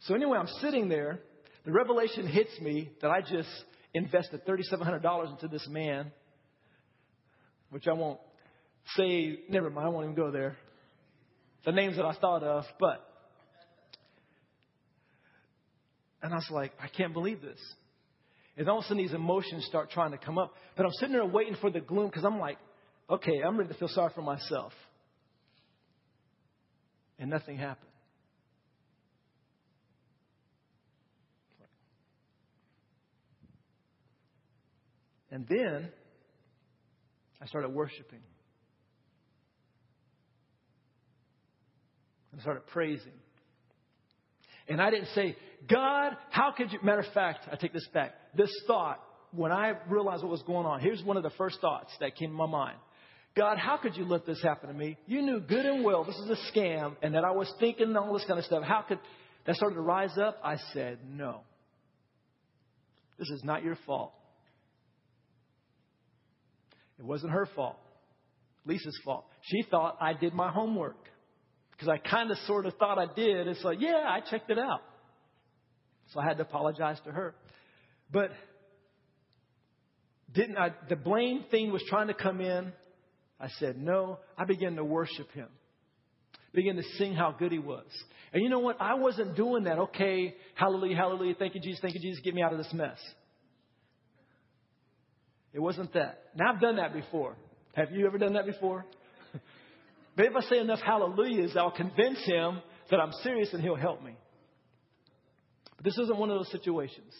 So 0.00 0.14
anyway, 0.14 0.38
I'm 0.38 0.48
sitting 0.60 0.88
there. 0.88 1.20
The 1.64 1.72
revelation 1.72 2.26
hits 2.26 2.58
me 2.60 2.90
that 3.02 3.10
I 3.10 3.20
just 3.20 3.48
invested 3.92 4.46
$3,700 4.46 5.32
into 5.32 5.48
this 5.48 5.66
man, 5.68 6.12
which 7.70 7.86
I 7.86 7.92
won't 7.92 8.20
say, 8.96 9.40
never 9.48 9.70
mind, 9.70 9.86
I 9.86 9.90
won't 9.90 10.04
even 10.04 10.16
go 10.16 10.30
there. 10.30 10.56
The 11.64 11.72
names 11.72 11.96
that 11.96 12.04
I 12.04 12.14
thought 12.14 12.42
of, 12.42 12.64
but. 12.78 13.06
And 16.22 16.32
I 16.32 16.36
was 16.36 16.48
like, 16.50 16.72
I 16.82 16.88
can't 16.88 17.12
believe 17.12 17.40
this. 17.40 17.58
And 18.56 18.68
all 18.68 18.78
of 18.78 18.84
a 18.84 18.88
sudden 18.88 19.02
these 19.02 19.14
emotions 19.14 19.64
start 19.66 19.90
trying 19.90 20.10
to 20.10 20.18
come 20.18 20.38
up. 20.38 20.54
But 20.76 20.84
I'm 20.84 20.92
sitting 20.92 21.12
there 21.14 21.24
waiting 21.24 21.56
for 21.60 21.70
the 21.70 21.80
gloom 21.80 22.08
because 22.08 22.24
I'm 22.24 22.38
like, 22.38 22.58
okay, 23.08 23.40
I'm 23.44 23.56
ready 23.56 23.72
to 23.72 23.78
feel 23.78 23.88
sorry 23.88 24.12
for 24.14 24.22
myself. 24.22 24.72
And 27.18 27.30
nothing 27.30 27.56
happened. 27.56 27.86
And 35.30 35.46
then 35.48 35.88
I 37.40 37.46
started 37.46 37.68
worshiping. 37.70 38.20
I 42.36 42.40
started 42.42 42.66
praising. 42.66 43.12
And 44.70 44.80
I 44.80 44.90
didn't 44.90 45.08
say, 45.14 45.36
God, 45.68 46.16
how 46.30 46.52
could 46.56 46.72
you? 46.72 46.78
Matter 46.82 47.00
of 47.00 47.12
fact, 47.12 47.48
I 47.52 47.56
take 47.56 47.72
this 47.72 47.86
back. 47.92 48.14
This 48.36 48.50
thought, 48.66 49.02
when 49.32 49.52
I 49.52 49.74
realized 49.88 50.22
what 50.22 50.30
was 50.30 50.42
going 50.42 50.64
on, 50.64 50.80
here's 50.80 51.02
one 51.02 51.16
of 51.16 51.22
the 51.22 51.30
first 51.30 51.60
thoughts 51.60 51.90
that 52.00 52.16
came 52.16 52.30
to 52.30 52.36
my 52.36 52.46
mind. 52.46 52.78
God, 53.36 53.58
how 53.58 53.76
could 53.76 53.96
you 53.96 54.04
let 54.04 54.26
this 54.26 54.42
happen 54.42 54.68
to 54.68 54.74
me? 54.74 54.96
You 55.06 55.22
knew 55.22 55.40
good 55.40 55.66
and 55.66 55.84
well 55.84 56.04
this 56.04 56.16
is 56.16 56.30
a 56.30 56.52
scam 56.52 56.96
and 57.02 57.14
that 57.14 57.24
I 57.24 57.30
was 57.30 57.52
thinking 57.60 57.96
all 57.96 58.12
this 58.12 58.24
kind 58.26 58.38
of 58.38 58.44
stuff. 58.44 58.62
How 58.64 58.82
could 58.82 58.98
that 59.46 59.56
started 59.56 59.74
to 59.74 59.80
rise 59.82 60.16
up? 60.18 60.38
I 60.42 60.56
said, 60.72 60.98
no. 61.08 61.40
This 63.18 63.28
is 63.28 63.42
not 63.44 63.62
your 63.62 63.76
fault. 63.86 64.12
It 66.98 67.04
wasn't 67.04 67.32
her 67.32 67.48
fault. 67.54 67.78
Lisa's 68.64 68.98
fault. 69.04 69.26
She 69.42 69.62
thought 69.70 69.96
I 70.00 70.12
did 70.12 70.34
my 70.34 70.50
homework 70.50 70.96
because 71.80 71.88
I 71.88 71.96
kind 72.10 72.30
of 72.30 72.36
sort 72.46 72.66
of 72.66 72.74
thought 72.74 72.98
I 72.98 73.06
did. 73.06 73.48
It's 73.48 73.64
like, 73.64 73.78
yeah, 73.80 74.04
I 74.06 74.20
checked 74.20 74.50
it 74.50 74.58
out. 74.58 74.82
So 76.12 76.20
I 76.20 76.26
had 76.26 76.36
to 76.36 76.42
apologize 76.42 76.98
to 77.06 77.10
her. 77.10 77.34
But 78.12 78.32
didn't 80.34 80.58
I, 80.58 80.74
the 80.90 80.96
blame 80.96 81.44
thing 81.50 81.72
was 81.72 81.82
trying 81.88 82.08
to 82.08 82.14
come 82.14 82.42
in. 82.42 82.72
I 83.40 83.48
said, 83.58 83.78
no. 83.78 84.18
I 84.36 84.44
began 84.44 84.76
to 84.76 84.84
worship 84.84 85.32
him. 85.32 85.46
Began 86.52 86.76
to 86.76 86.82
sing 86.98 87.14
how 87.14 87.34
good 87.38 87.50
he 87.50 87.58
was. 87.58 87.86
And 88.34 88.42
you 88.42 88.50
know 88.50 88.58
what? 88.58 88.76
I 88.78 88.94
wasn't 88.96 89.34
doing 89.34 89.64
that. 89.64 89.78
Okay, 89.78 90.34
hallelujah, 90.56 90.96
hallelujah. 90.96 91.34
Thank 91.38 91.54
you, 91.54 91.62
Jesus. 91.62 91.80
Thank 91.80 91.94
you, 91.94 92.00
Jesus. 92.00 92.20
Get 92.22 92.34
me 92.34 92.42
out 92.42 92.52
of 92.52 92.58
this 92.58 92.72
mess. 92.74 92.98
It 95.54 95.60
wasn't 95.60 95.94
that. 95.94 96.24
Now 96.36 96.52
I've 96.52 96.60
done 96.60 96.76
that 96.76 96.92
before. 96.92 97.36
Have 97.72 97.90
you 97.92 98.06
ever 98.06 98.18
done 98.18 98.34
that 98.34 98.44
before? 98.44 98.84
But 100.16 100.26
if 100.26 100.36
I 100.36 100.40
say 100.42 100.58
enough 100.58 100.80
hallelujahs, 100.80 101.56
I'll 101.56 101.70
convince 101.70 102.24
him 102.24 102.60
that 102.90 103.00
I'm 103.00 103.12
serious 103.22 103.52
and 103.52 103.62
he'll 103.62 103.76
help 103.76 104.02
me. 104.02 104.16
But 105.76 105.84
this 105.84 105.98
isn't 105.98 106.18
one 106.18 106.30
of 106.30 106.38
those 106.38 106.50
situations. 106.50 107.14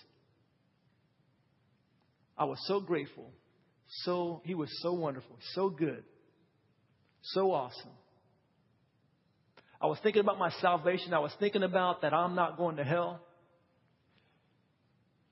I 2.36 2.44
was 2.44 2.58
so 2.66 2.80
grateful. 2.80 3.30
So 4.04 4.40
he 4.44 4.54
was 4.54 4.68
so 4.82 4.92
wonderful, 4.92 5.36
so 5.54 5.68
good, 5.68 6.04
so 7.22 7.52
awesome. 7.52 7.90
I 9.80 9.86
was 9.86 9.98
thinking 10.02 10.20
about 10.20 10.38
my 10.38 10.50
salvation. 10.60 11.14
I 11.14 11.18
was 11.18 11.32
thinking 11.40 11.62
about 11.62 12.02
that 12.02 12.12
I'm 12.12 12.34
not 12.34 12.56
going 12.56 12.76
to 12.76 12.84
hell. 12.84 13.20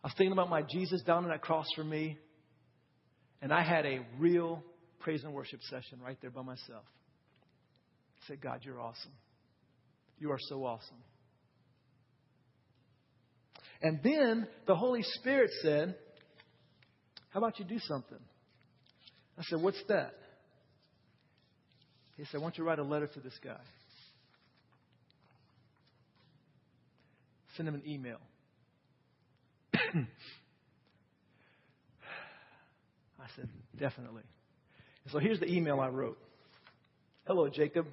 I 0.02 0.08
was 0.08 0.14
thinking 0.16 0.32
about 0.32 0.48
my 0.48 0.62
Jesus 0.62 1.02
down 1.02 1.24
on 1.24 1.30
that 1.30 1.42
cross 1.42 1.66
for 1.76 1.84
me. 1.84 2.18
And 3.42 3.52
I 3.52 3.62
had 3.62 3.86
a 3.86 4.00
real 4.18 4.62
praise 5.00 5.22
and 5.22 5.32
worship 5.32 5.60
session 5.62 6.00
right 6.02 6.16
there 6.20 6.30
by 6.30 6.42
myself. 6.42 6.84
Said, 8.28 8.40
God, 8.42 8.60
you're 8.62 8.80
awesome. 8.80 9.12
You 10.18 10.30
are 10.32 10.38
so 10.38 10.64
awesome. 10.64 11.02
And 13.80 14.00
then 14.02 14.46
the 14.66 14.76
Holy 14.76 15.02
Spirit 15.02 15.50
said, 15.62 15.94
How 17.30 17.38
about 17.38 17.58
you 17.58 17.64
do 17.64 17.78
something? 17.78 18.18
I 19.38 19.42
said, 19.44 19.62
What's 19.62 19.82
that? 19.88 20.14
He 22.16 22.24
said, 22.24 22.38
I 22.38 22.42
want 22.42 22.58
you 22.58 22.64
to 22.64 22.68
write 22.68 22.80
a 22.80 22.84
letter 22.84 23.06
to 23.06 23.20
this 23.20 23.38
guy. 23.42 23.60
Send 27.56 27.68
him 27.68 27.76
an 27.76 27.82
email. 27.86 28.18
I 29.74 29.78
said, 33.36 33.48
Definitely. 33.78 34.22
And 35.04 35.12
so 35.12 35.18
here's 35.18 35.40
the 35.40 35.50
email 35.50 35.80
I 35.80 35.88
wrote 35.88 36.18
Hello, 37.26 37.48
Jacob. 37.48 37.86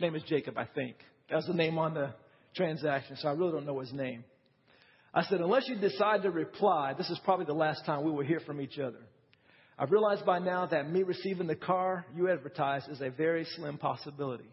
Name 0.00 0.14
is 0.14 0.22
Jacob, 0.24 0.56
I 0.58 0.66
think. 0.66 0.96
That's 1.30 1.46
the 1.46 1.54
name 1.54 1.78
on 1.78 1.94
the 1.94 2.14
transaction, 2.54 3.16
so 3.16 3.28
I 3.28 3.32
really 3.32 3.52
don't 3.52 3.66
know 3.66 3.80
his 3.80 3.92
name. 3.92 4.24
I 5.12 5.24
said, 5.24 5.40
Unless 5.40 5.68
you 5.68 5.76
decide 5.76 6.22
to 6.22 6.30
reply, 6.30 6.94
this 6.96 7.10
is 7.10 7.20
probably 7.24 7.46
the 7.46 7.52
last 7.52 7.84
time 7.84 8.04
we 8.04 8.10
will 8.10 8.24
hear 8.24 8.40
from 8.40 8.60
each 8.60 8.78
other. 8.78 9.00
I've 9.78 9.90
realized 9.90 10.26
by 10.26 10.38
now 10.38 10.66
that 10.66 10.90
me 10.90 11.02
receiving 11.02 11.46
the 11.46 11.56
car 11.56 12.04
you 12.14 12.30
advertise 12.30 12.86
is 12.88 13.00
a 13.00 13.10
very 13.10 13.44
slim 13.56 13.78
possibility. 13.78 14.50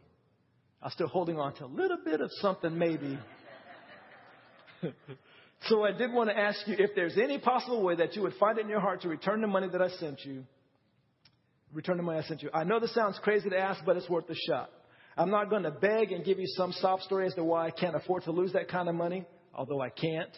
I'm 0.82 0.92
still 0.92 1.08
holding 1.08 1.38
on 1.40 1.54
to 1.56 1.66
a 1.66 1.68
little 1.68 1.98
bit 2.04 2.22
of 2.22 2.30
something, 2.42 2.78
maybe. 2.78 3.18
So 5.64 5.84
I 5.84 5.92
did 5.92 6.14
want 6.14 6.30
to 6.30 6.38
ask 6.38 6.60
you 6.68 6.76
if 6.78 6.92
there's 6.96 7.18
any 7.18 7.40
possible 7.40 7.82
way 7.82 7.96
that 7.96 8.16
you 8.16 8.22
would 8.22 8.36
find 8.36 8.58
it 8.60 8.62
in 8.62 8.70
your 8.70 8.80
heart 8.80 9.02
to 9.02 9.10
return 9.10 9.42
the 9.42 9.48
money 9.48 9.68
that 9.70 9.82
I 9.82 9.90
sent 9.90 10.24
you. 10.24 10.44
Return 11.74 11.98
the 11.98 12.04
money 12.04 12.20
I 12.20 12.24
sent 12.24 12.44
you. 12.44 12.50
I 12.54 12.64
know 12.64 12.80
this 12.80 12.94
sounds 12.94 13.20
crazy 13.24 13.50
to 13.50 13.58
ask, 13.58 13.84
but 13.86 13.98
it's 13.98 14.10
worth 14.10 14.30
a 14.30 14.36
shot. 14.48 14.70
I'm 15.18 15.32
not 15.32 15.50
going 15.50 15.64
to 15.64 15.72
beg 15.72 16.12
and 16.12 16.24
give 16.24 16.40
you 16.40 16.48
some 16.56 16.72
sob 16.74 17.02
story 17.02 17.26
as 17.28 17.34
to 17.36 17.44
why 17.44 17.68
I 17.68 17.72
can't 17.72 17.96
afford 17.96 18.24
to 18.24 18.32
lose 18.32 18.54
that 18.54 18.68
kind 18.68 18.88
of 18.88 18.96
money, 18.96 19.26
although 19.54 19.82
I 19.82 19.90
can't. 19.90 20.30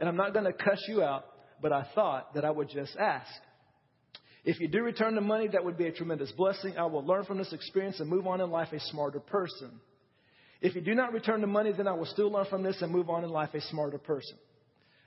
And 0.00 0.08
I'm 0.08 0.16
not 0.16 0.32
going 0.32 0.46
to 0.46 0.52
cuss 0.52 0.82
you 0.88 1.02
out, 1.02 1.26
but 1.60 1.72
I 1.72 1.86
thought 1.94 2.34
that 2.34 2.44
I 2.44 2.50
would 2.50 2.70
just 2.70 2.96
ask. 2.96 3.30
If 4.44 4.60
you 4.60 4.68
do 4.68 4.82
return 4.82 5.14
the 5.14 5.20
money, 5.20 5.48
that 5.48 5.64
would 5.64 5.76
be 5.76 5.86
a 5.86 5.92
tremendous 5.92 6.32
blessing. 6.32 6.76
I 6.78 6.84
will 6.84 7.04
learn 7.04 7.24
from 7.24 7.38
this 7.38 7.52
experience 7.52 8.00
and 8.00 8.08
move 8.08 8.26
on 8.26 8.40
in 8.40 8.50
life 8.50 8.72
a 8.72 8.80
smarter 8.80 9.20
person. 9.20 9.80
If 10.60 10.74
you 10.74 10.80
do 10.80 10.94
not 10.94 11.12
return 11.12 11.40
the 11.42 11.46
money, 11.46 11.72
then 11.76 11.86
I 11.86 11.92
will 11.92 12.06
still 12.06 12.30
learn 12.30 12.46
from 12.48 12.62
this 12.62 12.80
and 12.80 12.90
move 12.90 13.10
on 13.10 13.24
in 13.24 13.30
life 13.30 13.50
a 13.54 13.60
smarter 13.60 13.98
person. 13.98 14.36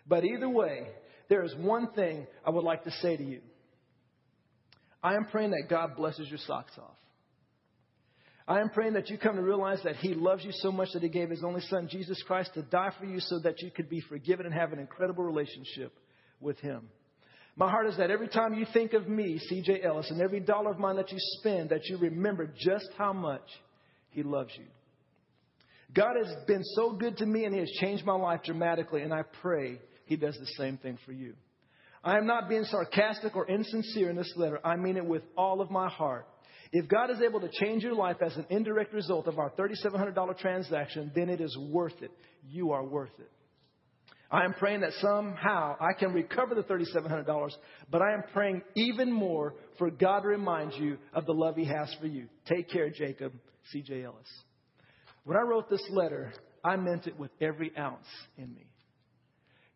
But 0.07 0.23
either 0.23 0.49
way, 0.49 0.87
there 1.29 1.43
is 1.43 1.53
one 1.55 1.91
thing 1.93 2.27
I 2.45 2.51
would 2.51 2.63
like 2.63 2.83
to 2.83 2.91
say 2.91 3.17
to 3.17 3.23
you. 3.23 3.41
I 5.03 5.15
am 5.15 5.25
praying 5.25 5.51
that 5.51 5.67
God 5.69 5.95
blesses 5.95 6.29
your 6.29 6.39
socks 6.39 6.73
off. 6.77 6.95
I 8.47 8.61
am 8.61 8.69
praying 8.69 8.93
that 8.93 9.09
you 9.09 9.17
come 9.17 9.35
to 9.35 9.41
realize 9.41 9.79
that 9.83 9.97
He 9.97 10.13
loves 10.13 10.45
you 10.45 10.51
so 10.53 10.71
much 10.71 10.89
that 10.93 11.03
He 11.03 11.09
gave 11.09 11.29
His 11.29 11.43
only 11.43 11.61
Son, 11.61 11.87
Jesus 11.89 12.21
Christ, 12.25 12.51
to 12.53 12.61
die 12.61 12.91
for 12.97 13.05
you 13.05 13.19
so 13.19 13.39
that 13.39 13.61
you 13.61 13.71
could 13.71 13.89
be 13.89 14.01
forgiven 14.01 14.45
and 14.45 14.55
have 14.55 14.71
an 14.71 14.79
incredible 14.79 15.23
relationship 15.23 15.93
with 16.39 16.59
Him. 16.59 16.87
My 17.55 17.69
heart 17.69 17.87
is 17.87 17.97
that 17.97 18.11
every 18.11 18.27
time 18.27 18.53
you 18.53 18.65
think 18.71 18.93
of 18.93 19.07
me, 19.07 19.41
CJ 19.51 19.83
Ellis, 19.83 20.11
and 20.11 20.21
every 20.21 20.39
dollar 20.39 20.71
of 20.71 20.79
mine 20.79 20.95
that 20.97 21.11
you 21.11 21.17
spend, 21.39 21.71
that 21.71 21.85
you 21.85 21.97
remember 21.97 22.53
just 22.57 22.87
how 22.97 23.13
much 23.13 23.47
He 24.11 24.23
loves 24.23 24.51
you. 24.57 24.65
God 25.93 26.13
has 26.23 26.33
been 26.45 26.63
so 26.75 26.93
good 26.93 27.17
to 27.17 27.25
me 27.25 27.45
and 27.45 27.53
He 27.53 27.59
has 27.59 27.71
changed 27.81 28.05
my 28.05 28.15
life 28.15 28.41
dramatically, 28.43 29.01
and 29.01 29.13
I 29.13 29.23
pray 29.41 29.79
he 30.07 30.15
does 30.15 30.37
the 30.39 30.47
same 30.57 30.77
thing 30.77 30.97
for 31.05 31.11
you. 31.11 31.33
I 32.03 32.17
am 32.17 32.25
not 32.25 32.49
being 32.49 32.63
sarcastic 32.63 33.35
or 33.35 33.45
insincere 33.45 34.09
in 34.09 34.15
this 34.15 34.33
letter. 34.37 34.59
I 34.65 34.77
mean 34.77 34.97
it 34.97 35.05
with 35.05 35.23
all 35.37 35.61
of 35.61 35.69
my 35.69 35.89
heart. 35.89 36.25
If 36.71 36.87
God 36.87 37.09
is 37.09 37.21
able 37.21 37.39
to 37.39 37.49
change 37.49 37.83
your 37.83 37.95
life 37.95 38.17
as 38.21 38.35
an 38.35 38.45
indirect 38.49 38.93
result 38.93 39.27
of 39.27 39.39
our 39.39 39.51
$3,700 39.51 40.37
transaction, 40.37 41.11
then 41.15 41.29
it 41.29 41.41
is 41.41 41.57
worth 41.69 42.01
it. 42.01 42.11
You 42.49 42.71
are 42.71 42.83
worth 42.83 43.17
it. 43.19 43.31
I 44.29 44.43
am 44.43 44.53
praying 44.53 44.81
that 44.81 44.91
somehow 44.99 45.77
I 45.79 45.93
can 45.97 46.11
recover 46.11 46.53
the 46.53 46.63
$3,700, 46.63 47.51
but 47.89 48.01
I 48.01 48.13
am 48.13 48.23
praying 48.33 48.61
even 48.75 49.11
more 49.11 49.53
for 49.77 49.89
God 49.89 50.21
to 50.21 50.27
remind 50.27 50.73
you 50.73 50.97
of 51.13 51.25
the 51.25 51.33
love 51.33 51.55
He 51.55 51.65
has 51.65 51.93
for 52.01 52.07
you. 52.07 52.27
Take 52.45 52.69
care, 52.69 52.89
Jacob. 52.89 53.33
C.J. 53.71 54.03
Ellis. 54.03 54.27
When 55.23 55.37
I 55.37 55.41
wrote 55.41 55.69
this 55.69 55.85
letter, 55.89 56.33
I 56.63 56.77
meant 56.77 57.07
it 57.07 57.19
with 57.19 57.31
every 57.41 57.71
ounce 57.77 58.07
in 58.37 58.53
me. 58.53 58.65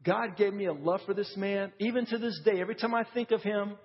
God 0.03 0.37
gave 0.37 0.53
me 0.53 0.65
a 0.65 0.73
love 0.73 1.01
for 1.05 1.13
this 1.13 1.31
man. 1.37 1.71
Even 1.79 2.05
to 2.07 2.17
this 2.17 2.39
day, 2.43 2.59
every 2.59 2.75
time 2.75 2.95
I 2.95 3.03
think 3.13 3.31
of 3.31 3.41
him, 3.43 3.77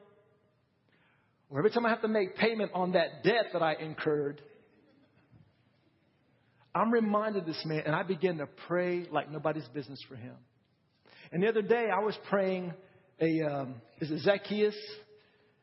or 1.50 1.58
every 1.58 1.70
time 1.70 1.86
I 1.86 1.90
have 1.90 2.02
to 2.02 2.08
make 2.08 2.36
payment 2.36 2.72
on 2.74 2.92
that 2.92 3.22
debt 3.22 3.46
that 3.52 3.62
I 3.62 3.74
incurred, 3.74 4.40
I'm 6.74 6.90
reminded 6.90 7.42
of 7.42 7.46
this 7.46 7.62
man 7.64 7.82
and 7.86 7.94
I 7.94 8.02
begin 8.02 8.38
to 8.38 8.46
pray 8.66 9.06
like 9.10 9.30
nobody's 9.30 9.66
business 9.68 10.00
for 10.08 10.16
him. 10.16 10.34
And 11.32 11.42
the 11.42 11.48
other 11.48 11.62
day 11.62 11.86
I 11.92 12.04
was 12.04 12.16
praying 12.28 12.72
a, 13.20 13.42
um, 13.42 13.76
is 14.00 14.10
it 14.10 14.20
Zacchaeus? 14.20 14.76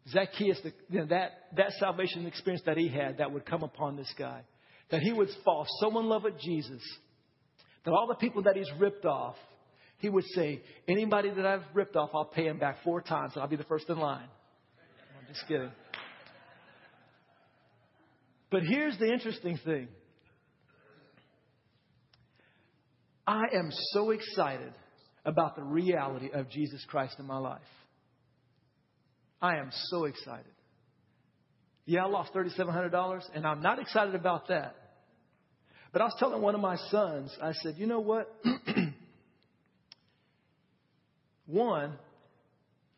Zacchaeus, 0.09 0.59
the, 0.63 0.73
you 0.89 0.99
know, 0.99 1.05
that, 1.07 1.31
that 1.55 1.71
salvation 1.79 2.25
experience 2.25 2.63
that 2.65 2.77
he 2.77 2.87
had 2.87 3.19
that 3.19 3.31
would 3.31 3.45
come 3.45 3.63
upon 3.63 3.95
this 3.95 4.11
guy. 4.17 4.41
That 4.89 5.01
he 5.01 5.13
would 5.13 5.29
fall 5.45 5.65
so 5.79 5.97
in 5.99 6.07
love 6.07 6.23
with 6.23 6.39
Jesus 6.39 6.81
that 7.85 7.91
all 7.91 8.07
the 8.07 8.15
people 8.15 8.43
that 8.43 8.55
he's 8.55 8.69
ripped 8.79 9.05
off 9.05 9.35
he 10.03 10.09
would 10.09 10.25
say, 10.35 10.61
Anybody 10.85 11.29
that 11.29 11.45
I've 11.45 11.63
ripped 11.73 11.95
off, 11.95 12.09
I'll 12.13 12.25
pay 12.25 12.45
him 12.47 12.59
back 12.59 12.83
four 12.83 13.01
times, 13.01 13.31
and 13.33 13.41
I'll 13.41 13.47
be 13.47 13.55
the 13.55 13.63
first 13.63 13.87
in 13.87 13.97
line. 13.97 14.27
Just 15.33 15.47
kidding. 15.47 15.71
But 18.51 18.61
here's 18.63 18.97
the 18.99 19.11
interesting 19.11 19.57
thing 19.65 19.87
I 23.25 23.43
am 23.53 23.69
so 23.93 24.11
excited 24.11 24.73
about 25.25 25.55
the 25.55 25.63
reality 25.63 26.29
of 26.31 26.49
Jesus 26.49 26.85
Christ 26.87 27.15
in 27.17 27.25
my 27.25 27.37
life. 27.37 27.61
I 29.41 29.57
am 29.57 29.71
so 29.89 30.05
excited. 30.05 30.45
Yeah, 31.85 32.05
I 32.05 32.07
lost 32.07 32.33
$3,700, 32.33 33.21
and 33.33 33.45
I'm 33.45 33.61
not 33.61 33.79
excited 33.79 34.15
about 34.15 34.49
that. 34.49 34.75
But 35.91 36.01
I 36.01 36.05
was 36.05 36.15
telling 36.19 36.41
one 36.41 36.53
of 36.53 36.61
my 36.61 36.77
sons, 36.91 37.35
I 37.41 37.53
said, 37.53 37.75
you 37.77 37.87
know 37.87 37.99
what? 37.99 38.33
One, 41.45 41.97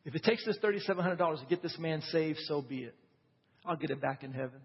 if 0.06 0.14
it 0.14 0.24
takes 0.24 0.46
this 0.46 0.58
$3,700 0.60 1.18
to 1.40 1.46
get 1.50 1.64
this 1.64 1.78
man 1.80 2.02
saved, 2.12 2.40
so 2.46 2.62
be 2.62 2.84
it. 2.84 2.96
I'll 3.66 3.76
get 3.76 3.90
it 3.90 4.00
back 4.00 4.24
in 4.24 4.32
heaven. 4.32 4.62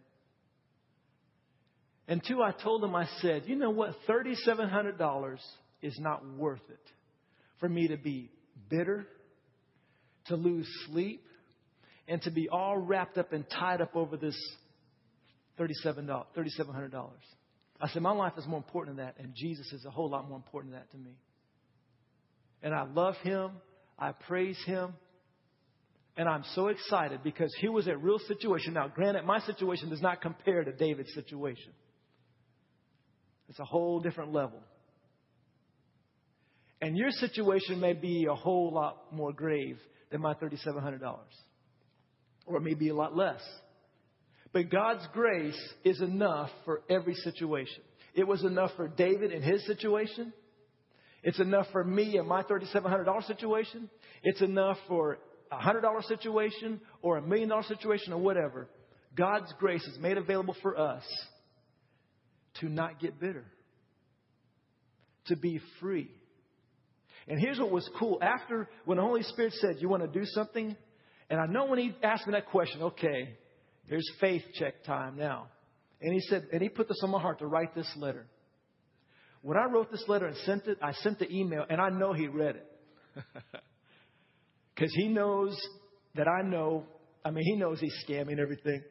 And 2.06 2.22
two, 2.26 2.42
I 2.42 2.52
told 2.52 2.84
him, 2.84 2.94
I 2.94 3.06
said, 3.20 3.44
you 3.46 3.56
know 3.56 3.70
what? 3.70 3.94
$3,700 4.08 5.38
is 5.80 5.98
not 5.98 6.22
worth 6.36 6.60
it 6.68 6.80
for 7.58 7.68
me 7.68 7.88
to 7.88 7.96
be 7.96 8.30
bitter, 8.68 9.06
to 10.26 10.36
lose 10.36 10.68
sleep, 10.86 11.24
and 12.08 12.20
to 12.22 12.30
be 12.30 12.48
all 12.48 12.76
wrapped 12.76 13.16
up 13.16 13.32
and 13.32 13.44
tied 13.48 13.80
up 13.80 13.94
over 13.96 14.16
this 14.16 14.36
$3,700. 15.58 17.10
I 17.80 17.88
said, 17.88 18.02
My 18.02 18.12
life 18.12 18.34
is 18.36 18.46
more 18.46 18.58
important 18.58 18.96
than 18.96 19.06
that, 19.06 19.14
and 19.18 19.32
Jesus 19.34 19.72
is 19.72 19.84
a 19.86 19.90
whole 19.90 20.10
lot 20.10 20.28
more 20.28 20.36
important 20.36 20.72
than 20.72 20.80
that 20.80 20.90
to 20.90 20.98
me. 20.98 21.16
And 22.62 22.74
I 22.74 22.82
love 22.82 23.14
him, 23.22 23.52
I 23.98 24.12
praise 24.12 24.58
him, 24.66 24.94
and 26.20 26.28
I'm 26.28 26.44
so 26.54 26.66
excited 26.66 27.22
because 27.24 27.50
here 27.62 27.72
was 27.72 27.86
a 27.86 27.96
real 27.96 28.18
situation. 28.18 28.74
Now, 28.74 28.88
granted, 28.88 29.24
my 29.24 29.40
situation 29.40 29.88
does 29.88 30.02
not 30.02 30.20
compare 30.20 30.62
to 30.62 30.70
David's 30.70 31.14
situation, 31.14 31.72
it's 33.48 33.58
a 33.58 33.64
whole 33.64 34.00
different 34.00 34.30
level. 34.30 34.60
And 36.82 36.94
your 36.94 37.10
situation 37.10 37.80
may 37.80 37.94
be 37.94 38.26
a 38.30 38.34
whole 38.34 38.70
lot 38.70 39.14
more 39.14 39.32
grave 39.32 39.78
than 40.10 40.20
my 40.20 40.34
$3,700, 40.34 41.00
or 42.44 42.58
it 42.58 42.60
may 42.60 42.74
be 42.74 42.90
a 42.90 42.94
lot 42.94 43.16
less. 43.16 43.40
But 44.52 44.70
God's 44.70 45.06
grace 45.14 45.58
is 45.84 46.02
enough 46.02 46.50
for 46.66 46.82
every 46.90 47.14
situation. 47.14 47.82
It 48.14 48.28
was 48.28 48.44
enough 48.44 48.72
for 48.76 48.88
David 48.88 49.32
in 49.32 49.40
his 49.40 49.64
situation. 49.64 50.34
It's 51.22 51.40
enough 51.40 51.68
for 51.72 51.82
me 51.82 52.18
in 52.18 52.26
my 52.26 52.42
$3,700 52.42 53.26
situation. 53.26 53.88
It's 54.22 54.42
enough 54.42 54.76
for 54.86 55.18
a 55.50 55.56
$100 55.56 56.04
situation 56.04 56.80
or 57.02 57.16
a 57.16 57.22
million 57.22 57.48
dollar 57.48 57.62
situation 57.64 58.12
or 58.12 58.20
whatever. 58.20 58.68
God's 59.16 59.52
grace 59.58 59.84
is 59.86 59.98
made 59.98 60.18
available 60.18 60.56
for 60.62 60.78
us 60.78 61.02
to 62.60 62.68
not 62.68 63.00
get 63.00 63.18
bitter, 63.18 63.44
to 65.26 65.36
be 65.36 65.60
free. 65.80 66.10
And 67.26 67.40
here's 67.40 67.58
what 67.58 67.70
was 67.70 67.88
cool. 67.98 68.18
After, 68.22 68.68
when 68.84 68.96
the 68.96 69.04
Holy 69.04 69.22
Spirit 69.22 69.52
said, 69.54 69.76
You 69.78 69.88
want 69.88 70.02
to 70.02 70.18
do 70.18 70.24
something? 70.24 70.76
And 71.28 71.40
I 71.40 71.46
know 71.46 71.66
when 71.66 71.78
he 71.78 71.94
asked 72.02 72.26
me 72.26 72.32
that 72.32 72.46
question, 72.46 72.82
okay, 72.82 73.36
Here's 73.90 74.08
faith 74.20 74.42
check 74.54 74.84
time 74.84 75.16
now. 75.16 75.48
And 76.00 76.14
he 76.14 76.20
said, 76.20 76.46
and 76.52 76.62
he 76.62 76.68
put 76.68 76.86
this 76.86 77.00
on 77.02 77.10
my 77.10 77.20
heart 77.20 77.40
to 77.40 77.46
write 77.46 77.74
this 77.74 77.92
letter. 77.96 78.24
When 79.42 79.58
I 79.58 79.64
wrote 79.64 79.90
this 79.90 80.04
letter 80.06 80.26
and 80.26 80.36
sent 80.38 80.68
it, 80.68 80.78
I 80.80 80.92
sent 80.92 81.18
the 81.18 81.30
email, 81.30 81.64
and 81.68 81.80
I 81.80 81.88
know 81.90 82.12
he 82.12 82.28
read 82.28 82.56
it. 82.56 82.66
Because 84.80 84.94
he 84.94 85.08
knows 85.08 85.54
that 86.14 86.26
I 86.26 86.40
know, 86.40 86.86
I 87.22 87.30
mean, 87.30 87.44
he 87.44 87.54
knows 87.54 87.80
he's 87.80 87.94
scamming 88.08 88.38
everything. 88.38 88.82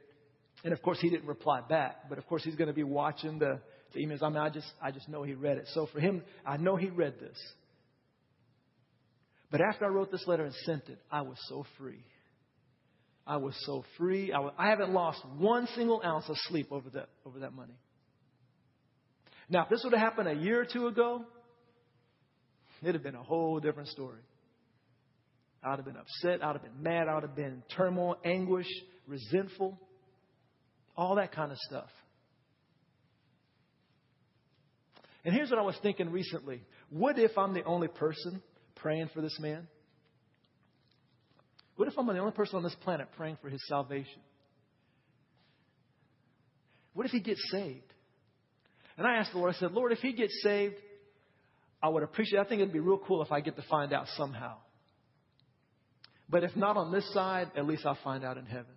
And 0.64 0.72
of 0.72 0.84
course, 0.84 1.00
he 1.02 1.10
didn't 1.10 1.26
reply 1.26 1.62
back. 1.68 2.08
But 2.10 2.20
of 2.20 2.28
course, 2.28 2.44
he's 2.44 2.54
going 2.54 2.68
to 2.68 2.76
be 2.76 2.84
watching 2.84 3.40
the, 3.40 3.60
the 3.94 4.06
emails. 4.06 4.22
I 4.22 4.30
mean, 4.30 4.38
I 4.38 4.50
just, 4.50 4.72
I 4.80 4.92
just 4.92 5.10
know 5.10 5.24
he 5.24 5.34
read 5.34 5.58
it. 5.58 5.68
So 5.74 5.88
for 5.92 6.00
him, 6.00 6.22
I 6.46 6.58
know 6.58 6.76
he 6.76 6.90
read 6.90 7.16
this. 7.20 7.38
But 9.50 9.62
after 9.62 9.86
I 9.86 9.88
wrote 9.88 10.12
this 10.12 10.28
letter 10.28 10.46
and 10.46 10.54
sent 10.64 10.90
it, 10.90 11.00
I 11.12 11.22
was 11.22 11.38
so 11.48 11.66
free. 11.80 12.06
I 13.26 13.38
was 13.38 13.56
so 13.66 13.84
free. 13.98 14.32
I 14.32 14.36
w- 14.36 14.54
I 14.60 14.70
haven't 14.70 14.92
lost 14.92 15.24
one 15.40 15.68
single 15.74 16.04
ounce 16.06 16.30
of 16.30 16.36
sleep 16.50 16.68
over 16.72 16.92
that, 16.92 17.10
over 17.26 17.40
that 17.40 17.54
money. 17.54 17.80
Now, 19.50 19.64
if 19.64 19.70
this 19.70 19.82
would 19.84 19.94
have 19.94 20.02
happened 20.02 20.28
a 20.28 20.36
year 20.36 20.62
or 20.62 20.66
two 20.66 20.86
ago, 20.86 21.26
it'd 22.84 22.94
have 22.94 23.04
been 23.04 23.16
a 23.16 23.24
whole 23.24 23.60
different 23.60 23.90
story. 23.90 24.22
I 25.64 25.72
would 25.72 25.78
have 25.78 25.86
been 25.86 25.98
upset. 25.98 26.44
I 26.44 26.48
would 26.48 26.62
have 26.62 26.64
been 26.64 26.84
mad. 26.84 27.08
I 27.08 27.16
would 27.16 27.24
have 27.24 27.36
been 27.36 27.46
in 27.46 27.64
turmoil, 27.76 28.16
anguish, 28.24 28.68
resentful, 29.08 29.80
all 30.96 31.16
that 31.16 31.34
kind 31.34 31.52
of 31.52 31.58
stuff. 31.58 31.90
And 35.26 35.34
here's 35.34 35.50
what 35.50 35.60
I 35.60 35.64
was 35.64 35.76
thinking 35.84 36.12
recently. 36.12 36.62
What 36.90 37.20
if 37.20 37.38
I'm 37.38 37.54
the 37.54 37.64
only 37.64 37.90
person 37.90 38.42
praying 38.76 39.10
for 39.14 39.22
this 39.22 39.38
man? 39.40 39.68
What 41.76 41.88
if 41.88 41.94
I'm 41.98 42.08
the 42.08 42.18
only 42.18 42.32
person 42.32 42.58
on 42.58 42.64
this 42.64 42.76
planet 42.84 43.08
praying 43.18 43.38
for 43.42 43.50
his 43.50 43.62
salvation? 43.68 44.22
What 46.94 47.06
if 47.06 47.12
he 47.12 47.20
gets 47.20 47.42
saved? 47.52 47.94
And 48.98 49.06
I 49.08 49.16
asked 49.16 49.32
the 49.32 49.38
Lord, 49.38 49.54
I 49.56 49.58
said, 49.58 49.72
Lord, 49.72 49.92
if 49.92 50.00
he 50.00 50.14
gets 50.14 50.34
saved, 50.44 50.76
I 51.82 51.90
would 51.90 52.04
appreciate 52.04 52.40
it. 52.40 52.46
I 52.46 52.50
think 52.50 52.62
it'd 52.62 52.74
be 52.74 52.80
real 52.80 53.00
cool 53.06 53.22
if 53.22 53.32
I 53.32 53.40
get 53.40 53.56
to 53.56 53.64
find 53.70 53.94
out 53.94 54.08
somehow. 54.18 54.58
But 56.30 56.44
if 56.44 56.56
not 56.56 56.78
on 56.78 56.92
this 56.92 57.12
side, 57.14 57.52
at 57.58 57.66
least 57.66 57.86
I'll 57.86 57.98
find 58.04 58.24
out 58.24 58.38
in 58.38 58.46
heaven. 58.46 58.74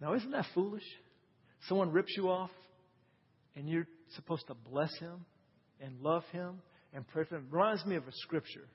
Now, 0.00 0.12
isn't 0.12 0.30
that 0.32 0.44
foolish? 0.54 0.84
Someone 1.68 1.90
rips 1.90 2.14
you 2.14 2.28
off 2.28 2.50
and 3.56 3.66
you're 3.66 3.86
supposed 4.14 4.46
to 4.48 4.54
bless 4.54 4.94
him 4.98 5.24
and 5.80 5.98
love 6.02 6.24
him 6.30 6.60
and 6.92 7.08
pray 7.08 7.24
for 7.24 7.36
him. 7.36 7.46
It 7.50 7.54
reminds 7.54 7.86
me 7.86 7.96
of 7.96 8.06
a 8.06 8.12
scripture. 8.12 8.68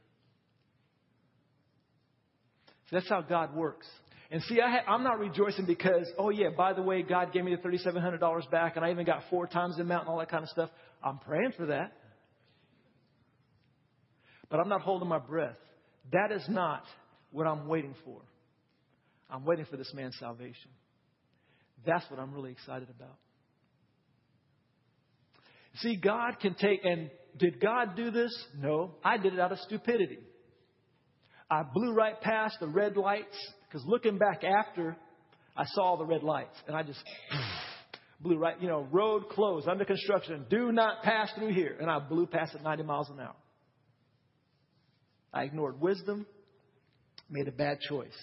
So 2.90 2.96
that's 2.96 3.10
how 3.10 3.22
God 3.22 3.56
works. 3.56 3.86
And 4.32 4.44
see, 4.44 4.60
I 4.62 4.94
am 4.94 5.04
not 5.04 5.20
rejoicing 5.20 5.66
because, 5.66 6.08
oh 6.18 6.30
yeah, 6.30 6.50
by 6.56 6.74
the 6.74 6.84
way, 6.84 7.02
God 7.02 7.34
gave 7.34 7.44
me 7.44 7.56
the 7.56 7.62
$3,700 7.68 8.52
back 8.52 8.76
and 8.76 8.86
I 8.86 8.92
even 8.92 9.06
got 9.06 9.24
four 9.30 9.48
times 9.48 9.78
the 9.78 9.82
amount 9.82 10.02
and 10.02 10.10
all 10.10 10.20
that 10.20 10.30
kind 10.30 10.44
of 10.44 10.50
stuff. 10.50 10.70
I'm 11.04 11.18
praying 11.18 11.54
for 11.58 11.68
that. 11.68 11.94
But 14.50 14.60
I'm 14.60 14.70
not 14.70 14.82
holding 14.82 15.08
my 15.08 15.20
breath. 15.20 15.58
That 16.12 16.32
is 16.32 16.44
not 16.48 16.84
what 17.32 17.48
I'm 17.48 17.68
waiting 17.68 17.96
for. 18.06 18.22
I'm 19.30 19.46
waiting 19.46 19.66
for 19.66 19.78
this 19.78 19.92
man's 19.94 20.18
salvation. 20.20 20.72
That's 21.86 22.10
what 22.10 22.20
I'm 22.20 22.34
really 22.34 22.52
excited 22.52 22.90
about. 22.90 23.18
See, 25.78 25.96
God 25.96 26.40
can 26.42 26.56
take, 26.56 26.84
and 26.84 27.10
did 27.38 27.60
God 27.62 27.96
do 27.96 28.12
this? 28.12 28.32
No. 28.60 28.96
I 29.04 29.18
did 29.18 29.34
it 29.34 29.40
out 29.40 29.52
of 29.52 29.60
stupidity. 29.60 30.20
I 31.50 31.64
blew 31.64 31.94
right 31.94 32.20
past 32.20 32.58
the 32.60 32.68
red 32.68 32.98
lights 32.98 33.38
because 33.70 33.86
looking 33.88 34.18
back 34.18 34.44
after, 34.44 34.98
I 35.56 35.66
saw 35.66 35.96
the 35.96 36.06
red 36.06 36.24
lights 36.24 36.58
and 36.68 36.76
I 36.76 36.84
just 36.84 37.00
blew 38.20 38.38
right, 38.38 38.60
you 38.60 38.68
know, 38.68 38.88
road 38.92 39.30
closed, 39.30 39.68
under 39.68 39.86
construction, 39.86 40.46
do 40.50 40.72
not 40.72 41.04
pass 41.04 41.30
through 41.38 41.54
here. 41.54 41.78
And 41.80 41.90
I 41.90 42.00
blew 42.00 42.26
past 42.26 42.56
at 42.56 42.64
90 42.64 42.84
miles 42.84 43.10
an 43.10 43.20
hour. 43.20 43.36
I 45.32 45.44
ignored 45.44 45.80
wisdom, 45.80 46.26
made 47.30 47.48
a 47.48 47.52
bad 47.52 47.80
choice. 47.82 48.18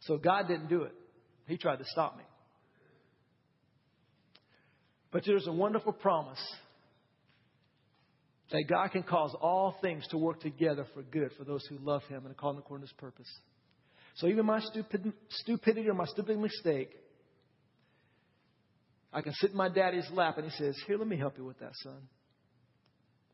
So 0.00 0.16
God 0.16 0.46
didn't 0.46 0.68
do 0.68 0.82
it. 0.82 0.92
He 1.48 1.56
tried 1.56 1.78
to 1.78 1.84
stop 1.86 2.16
me. 2.16 2.24
But 5.10 5.24
there's 5.26 5.46
a 5.46 5.52
wonderful 5.52 5.92
promise 5.92 6.42
that 8.52 8.64
God 8.68 8.88
can 8.92 9.02
cause 9.02 9.34
all 9.40 9.76
things 9.80 10.06
to 10.08 10.18
work 10.18 10.40
together 10.40 10.86
for 10.94 11.02
good 11.02 11.30
for 11.36 11.44
those 11.44 11.64
who 11.66 11.78
love 11.78 12.02
Him 12.04 12.18
and 12.18 12.30
are 12.30 12.34
called 12.34 12.58
according 12.58 12.86
to 12.86 12.92
His 12.92 12.98
purpose. 12.98 13.26
So 14.16 14.26
even 14.28 14.46
my 14.46 14.60
stupid, 14.60 15.12
stupidity 15.28 15.88
or 15.88 15.94
my 15.94 16.06
stupid 16.06 16.38
mistake, 16.38 16.90
I 19.12 19.22
can 19.22 19.32
sit 19.34 19.50
in 19.50 19.56
my 19.56 19.68
daddy's 19.68 20.08
lap 20.12 20.38
and 20.38 20.50
he 20.50 20.56
says, 20.56 20.76
Here, 20.86 20.98
let 20.98 21.06
me 21.06 21.16
help 21.16 21.38
you 21.38 21.44
with 21.44 21.58
that, 21.60 21.72
son. 21.82 22.08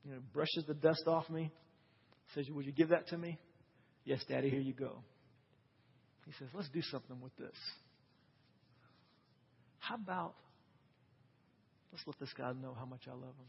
You 0.05 0.13
know, 0.13 0.19
brushes 0.33 0.65
the 0.67 0.75
dust 0.75 1.05
off 1.07 1.29
me, 1.31 1.51
says, 2.35 2.47
Would 2.51 2.67
you 2.67 2.73
give 2.73 2.91
that 2.91 3.09
to 3.09 3.19
me? 3.19 3.39
Yes, 4.05 4.23
daddy, 4.29 4.51
here 4.51 4.61
you 4.61 4.75
go. 4.75 4.99
He 6.27 6.33
says, 6.39 6.49
Let's 6.55 6.69
do 6.71 6.83
something 6.83 7.21
with 7.21 7.37
this. 7.37 7.57
How 9.79 9.97
about 9.97 10.35
Let's 11.93 12.07
let 12.07 12.19
this 12.19 12.33
guy 12.33 12.51
know 12.53 12.75
how 12.79 12.87
much 12.87 13.03
I 13.07 13.13
love 13.13 13.23
him. 13.23 13.47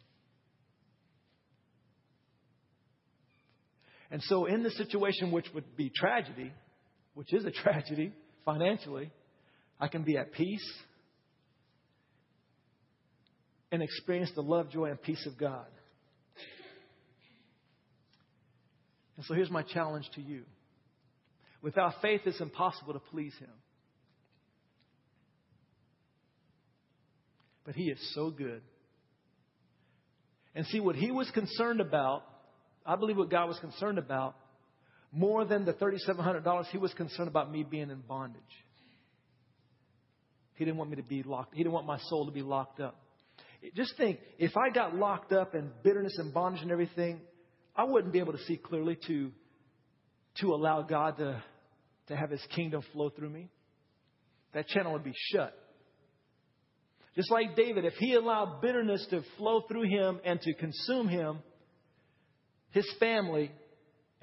And 4.11 4.21
so, 4.23 4.45
in 4.45 4.63
the 4.63 4.71
situation 4.71 5.31
which 5.31 5.47
would 5.55 5.77
be 5.77 5.89
tragedy, 5.89 6.51
which 7.14 7.34
is 7.34 7.45
a 7.45 7.51
tragedy 7.51 8.14
financially, 8.45 9.11
I 9.80 9.88
can 9.88 10.03
be 10.03 10.18
at 10.18 10.34
peace 10.34 10.74
and 13.72 13.82
experience 13.82 14.32
the 14.36 14.41
love, 14.41 14.70
joy, 14.70 14.86
and 14.86 15.01
peace 15.01 15.26
of 15.26 15.38
God. 15.38 15.66
And 19.18 19.26
so, 19.26 19.34
here's 19.34 19.51
my 19.51 19.64
challenge 19.64 20.09
to 20.16 20.22
you 20.22 20.43
without 21.61 21.93
faith, 22.01 22.22
it's 22.26 22.41
impossible 22.41 22.93
to 22.93 22.99
please 22.99 23.34
Him. 23.39 23.49
But 27.66 27.76
He 27.76 27.86
is 27.86 28.14
so 28.14 28.30
good. 28.30 28.61
And 30.53 30.66
see, 30.68 30.80
what 30.80 30.95
He 30.95 31.09
was 31.09 31.30
concerned 31.32 31.82
about, 31.82 32.24
I 32.86 32.95
believe 32.95 33.18
what 33.18 33.32
God 33.32 33.47
was 33.47 33.57
concerned 33.59 33.97
about, 33.97 34.36
more 35.14 35.45
than 35.45 35.66
the 35.66 35.74
$3,700, 35.74 36.66
He 36.68 36.78
was 36.78 36.93
concerned 36.93 37.28
about 37.28 37.51
me 37.51 37.64
being 37.64 37.89
in 37.89 38.01
bondage. 38.07 38.41
He 40.55 40.66
didn't 40.66 40.78
want 40.78 40.89
me 40.89 40.95
to 40.97 41.03
be 41.03 41.24
locked, 41.24 41.53
He 41.53 41.59
didn't 41.59 41.74
want 41.74 41.86
my 41.86 41.99
soul 42.09 42.26
to 42.26 42.32
be 42.32 42.41
locked 42.41 42.80
up. 42.80 42.99
Just 43.76 43.95
think, 43.95 44.20
if 44.39 44.57
I 44.57 44.74
got 44.74 44.95
locked 44.95 45.32
up 45.32 45.55
in 45.55 45.72
bitterness 45.84 46.18
and 46.18 46.34
bondage 46.34 46.64
and 46.64 46.72
everything, 46.72 47.22
I 47.76 47.86
wouldn't 47.86 48.11
be 48.11 48.20
able 48.20 48.34
to 48.34 48.43
see 48.43 48.57
clearly 48.57 48.97
to, 49.07 49.32
to 50.41 50.53
allow 50.53 50.82
God 50.82 51.18
to, 51.18 51.41
to 52.07 52.16
have 52.16 52.30
His 52.30 52.45
kingdom 52.55 52.82
flow 52.91 53.09
through 53.09 53.30
me. 53.30 53.49
that 54.53 54.68
channel 54.68 54.93
would 54.93 55.03
be 55.03 55.14
shut. 55.32 55.57
Just 57.16 57.30
like 57.30 57.55
David, 57.55 57.86
if 57.86 57.93
he 57.93 58.16
allowed 58.16 58.59
bitterness 58.61 59.05
to 59.11 59.22
flow 59.38 59.61
through 59.68 59.84
him 59.84 60.20
and 60.26 60.41
to 60.41 60.53
consume 60.55 61.07
him, 61.07 61.39
his 62.72 62.91
family 62.99 63.51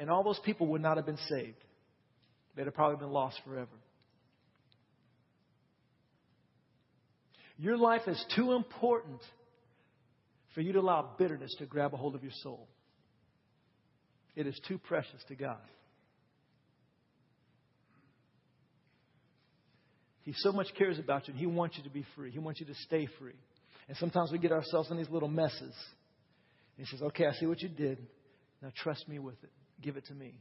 and 0.00 0.08
all 0.08 0.24
those 0.24 0.40
people 0.40 0.66
would 0.68 0.80
not 0.80 0.96
have 0.96 1.04
been 1.04 1.18
saved. 1.28 1.62
They'd 2.56 2.64
have 2.64 2.74
probably 2.74 2.96
been 2.96 3.12
lost 3.12 3.38
forever. 3.44 3.68
Your 7.58 7.76
life 7.76 8.08
is 8.08 8.24
too 8.34 8.52
important 8.52 9.20
for 10.54 10.62
you 10.62 10.72
to 10.72 10.80
allow 10.80 11.10
bitterness 11.18 11.54
to 11.58 11.66
grab 11.66 11.92
a 11.92 11.98
hold 11.98 12.14
of 12.14 12.22
your 12.22 12.32
soul. 12.42 12.66
It 14.34 14.46
is 14.46 14.58
too 14.66 14.78
precious 14.78 15.22
to 15.28 15.34
God. 15.34 15.58
He 20.22 20.32
so 20.34 20.52
much 20.52 20.68
cares 20.78 20.98
about 20.98 21.28
you, 21.28 21.32
and 21.32 21.40
He 21.40 21.46
wants 21.46 21.76
you 21.76 21.84
to 21.84 21.90
be 21.90 22.06
free. 22.16 22.30
He 22.30 22.38
wants 22.38 22.60
you 22.60 22.66
to 22.66 22.74
stay 22.86 23.06
free. 23.18 23.36
And 23.88 23.96
sometimes 23.98 24.32
we 24.32 24.38
get 24.38 24.52
ourselves 24.52 24.90
in 24.90 24.96
these 24.96 25.10
little 25.10 25.28
messes. 25.28 25.60
And 25.60 26.78
He 26.78 26.84
says, 26.86 27.02
Okay, 27.02 27.26
I 27.26 27.32
see 27.32 27.46
what 27.46 27.60
you 27.60 27.68
did. 27.68 27.98
Now 28.62 28.72
trust 28.74 29.06
me 29.06 29.18
with 29.18 29.42
it. 29.42 29.50
Give 29.82 29.96
it 29.96 30.06
to 30.06 30.14
me. 30.14 30.34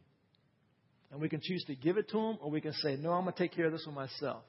And 1.11 1.19
we 1.19 1.29
can 1.29 1.41
choose 1.41 1.63
to 1.65 1.75
give 1.75 1.97
it 1.97 2.09
to 2.09 2.17
Him, 2.17 2.37
or 2.41 2.51
we 2.51 2.61
can 2.61 2.73
say, 2.73 2.95
No, 2.95 3.11
I'm 3.13 3.23
going 3.23 3.33
to 3.33 3.39
take 3.39 3.55
care 3.55 3.65
of 3.65 3.71
this 3.71 3.85
one 3.85 3.95
myself. 3.95 4.43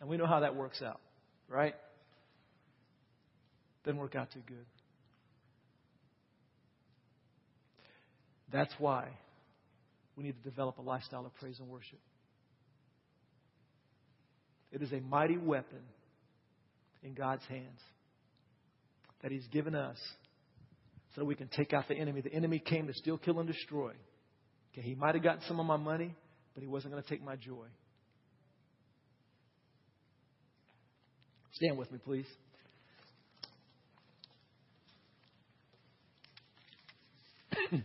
And 0.00 0.08
we 0.08 0.16
know 0.16 0.26
how 0.26 0.40
that 0.40 0.56
works 0.56 0.82
out, 0.82 1.00
right? 1.48 1.74
Doesn't 3.84 3.98
work 3.98 4.14
out 4.14 4.28
too 4.32 4.42
good. 4.46 4.66
That's 8.52 8.72
why 8.78 9.08
we 10.16 10.24
need 10.24 10.34
to 10.42 10.48
develop 10.48 10.78
a 10.78 10.82
lifestyle 10.82 11.24
of 11.24 11.34
praise 11.36 11.58
and 11.58 11.68
worship. 11.68 11.98
It 14.70 14.82
is 14.82 14.92
a 14.92 15.00
mighty 15.00 15.38
weapon 15.38 15.80
in 17.02 17.14
God's 17.14 17.44
hands 17.46 17.80
that 19.22 19.32
He's 19.32 19.46
given 19.48 19.74
us 19.74 19.96
so 21.14 21.24
we 21.24 21.34
can 21.34 21.48
take 21.48 21.72
out 21.72 21.88
the 21.88 21.94
enemy. 21.94 22.20
The 22.20 22.32
enemy 22.32 22.58
came 22.58 22.86
to 22.86 22.94
steal, 22.94 23.18
kill, 23.18 23.38
and 23.40 23.48
destroy. 23.48 23.92
Okay, 24.72 24.82
he 24.82 24.94
might 24.94 25.14
have 25.14 25.22
gotten 25.24 25.42
some 25.46 25.60
of 25.60 25.66
my 25.66 25.76
money, 25.76 26.14
but 26.54 26.62
he 26.62 26.68
wasn't 26.68 26.92
going 26.92 27.02
to 27.02 27.08
take 27.08 27.22
my 27.22 27.36
joy. 27.36 27.66
Stand 31.52 31.76
with 31.76 31.92
me, 31.92 31.98
please. 32.02 32.26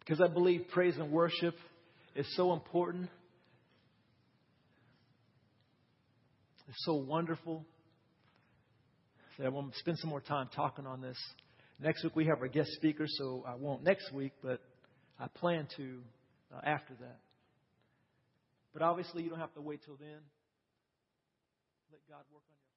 because 0.00 0.20
I 0.20 0.28
believe 0.28 0.66
praise 0.70 0.96
and 0.98 1.10
worship 1.10 1.54
is 2.14 2.26
so 2.36 2.52
important. 2.52 3.08
So 6.78 6.94
wonderful 6.94 7.64
that 9.38 9.46
I 9.46 9.48
want 9.50 9.72
to 9.72 9.78
spend 9.78 9.98
some 9.98 10.10
more 10.10 10.20
time 10.20 10.48
talking 10.54 10.86
on 10.86 11.00
this. 11.00 11.18
Next 11.80 12.04
week 12.04 12.16
we 12.16 12.26
have 12.26 12.40
our 12.40 12.48
guest 12.48 12.70
speaker, 12.72 13.04
so 13.06 13.44
I 13.46 13.54
won't 13.56 13.82
next 13.82 14.12
week, 14.12 14.32
but 14.42 14.60
I 15.18 15.26
plan 15.28 15.66
to 15.76 15.98
uh, 16.54 16.60
after 16.64 16.94
that. 17.00 17.18
But 18.72 18.82
obviously, 18.82 19.22
you 19.22 19.30
don't 19.30 19.38
have 19.40 19.52
to 19.54 19.60
wait 19.60 19.80
till 19.84 19.96
then. 19.96 20.20
Let 21.90 22.00
God 22.08 22.24
work 22.32 22.42
on 22.48 22.56
your 22.64 22.71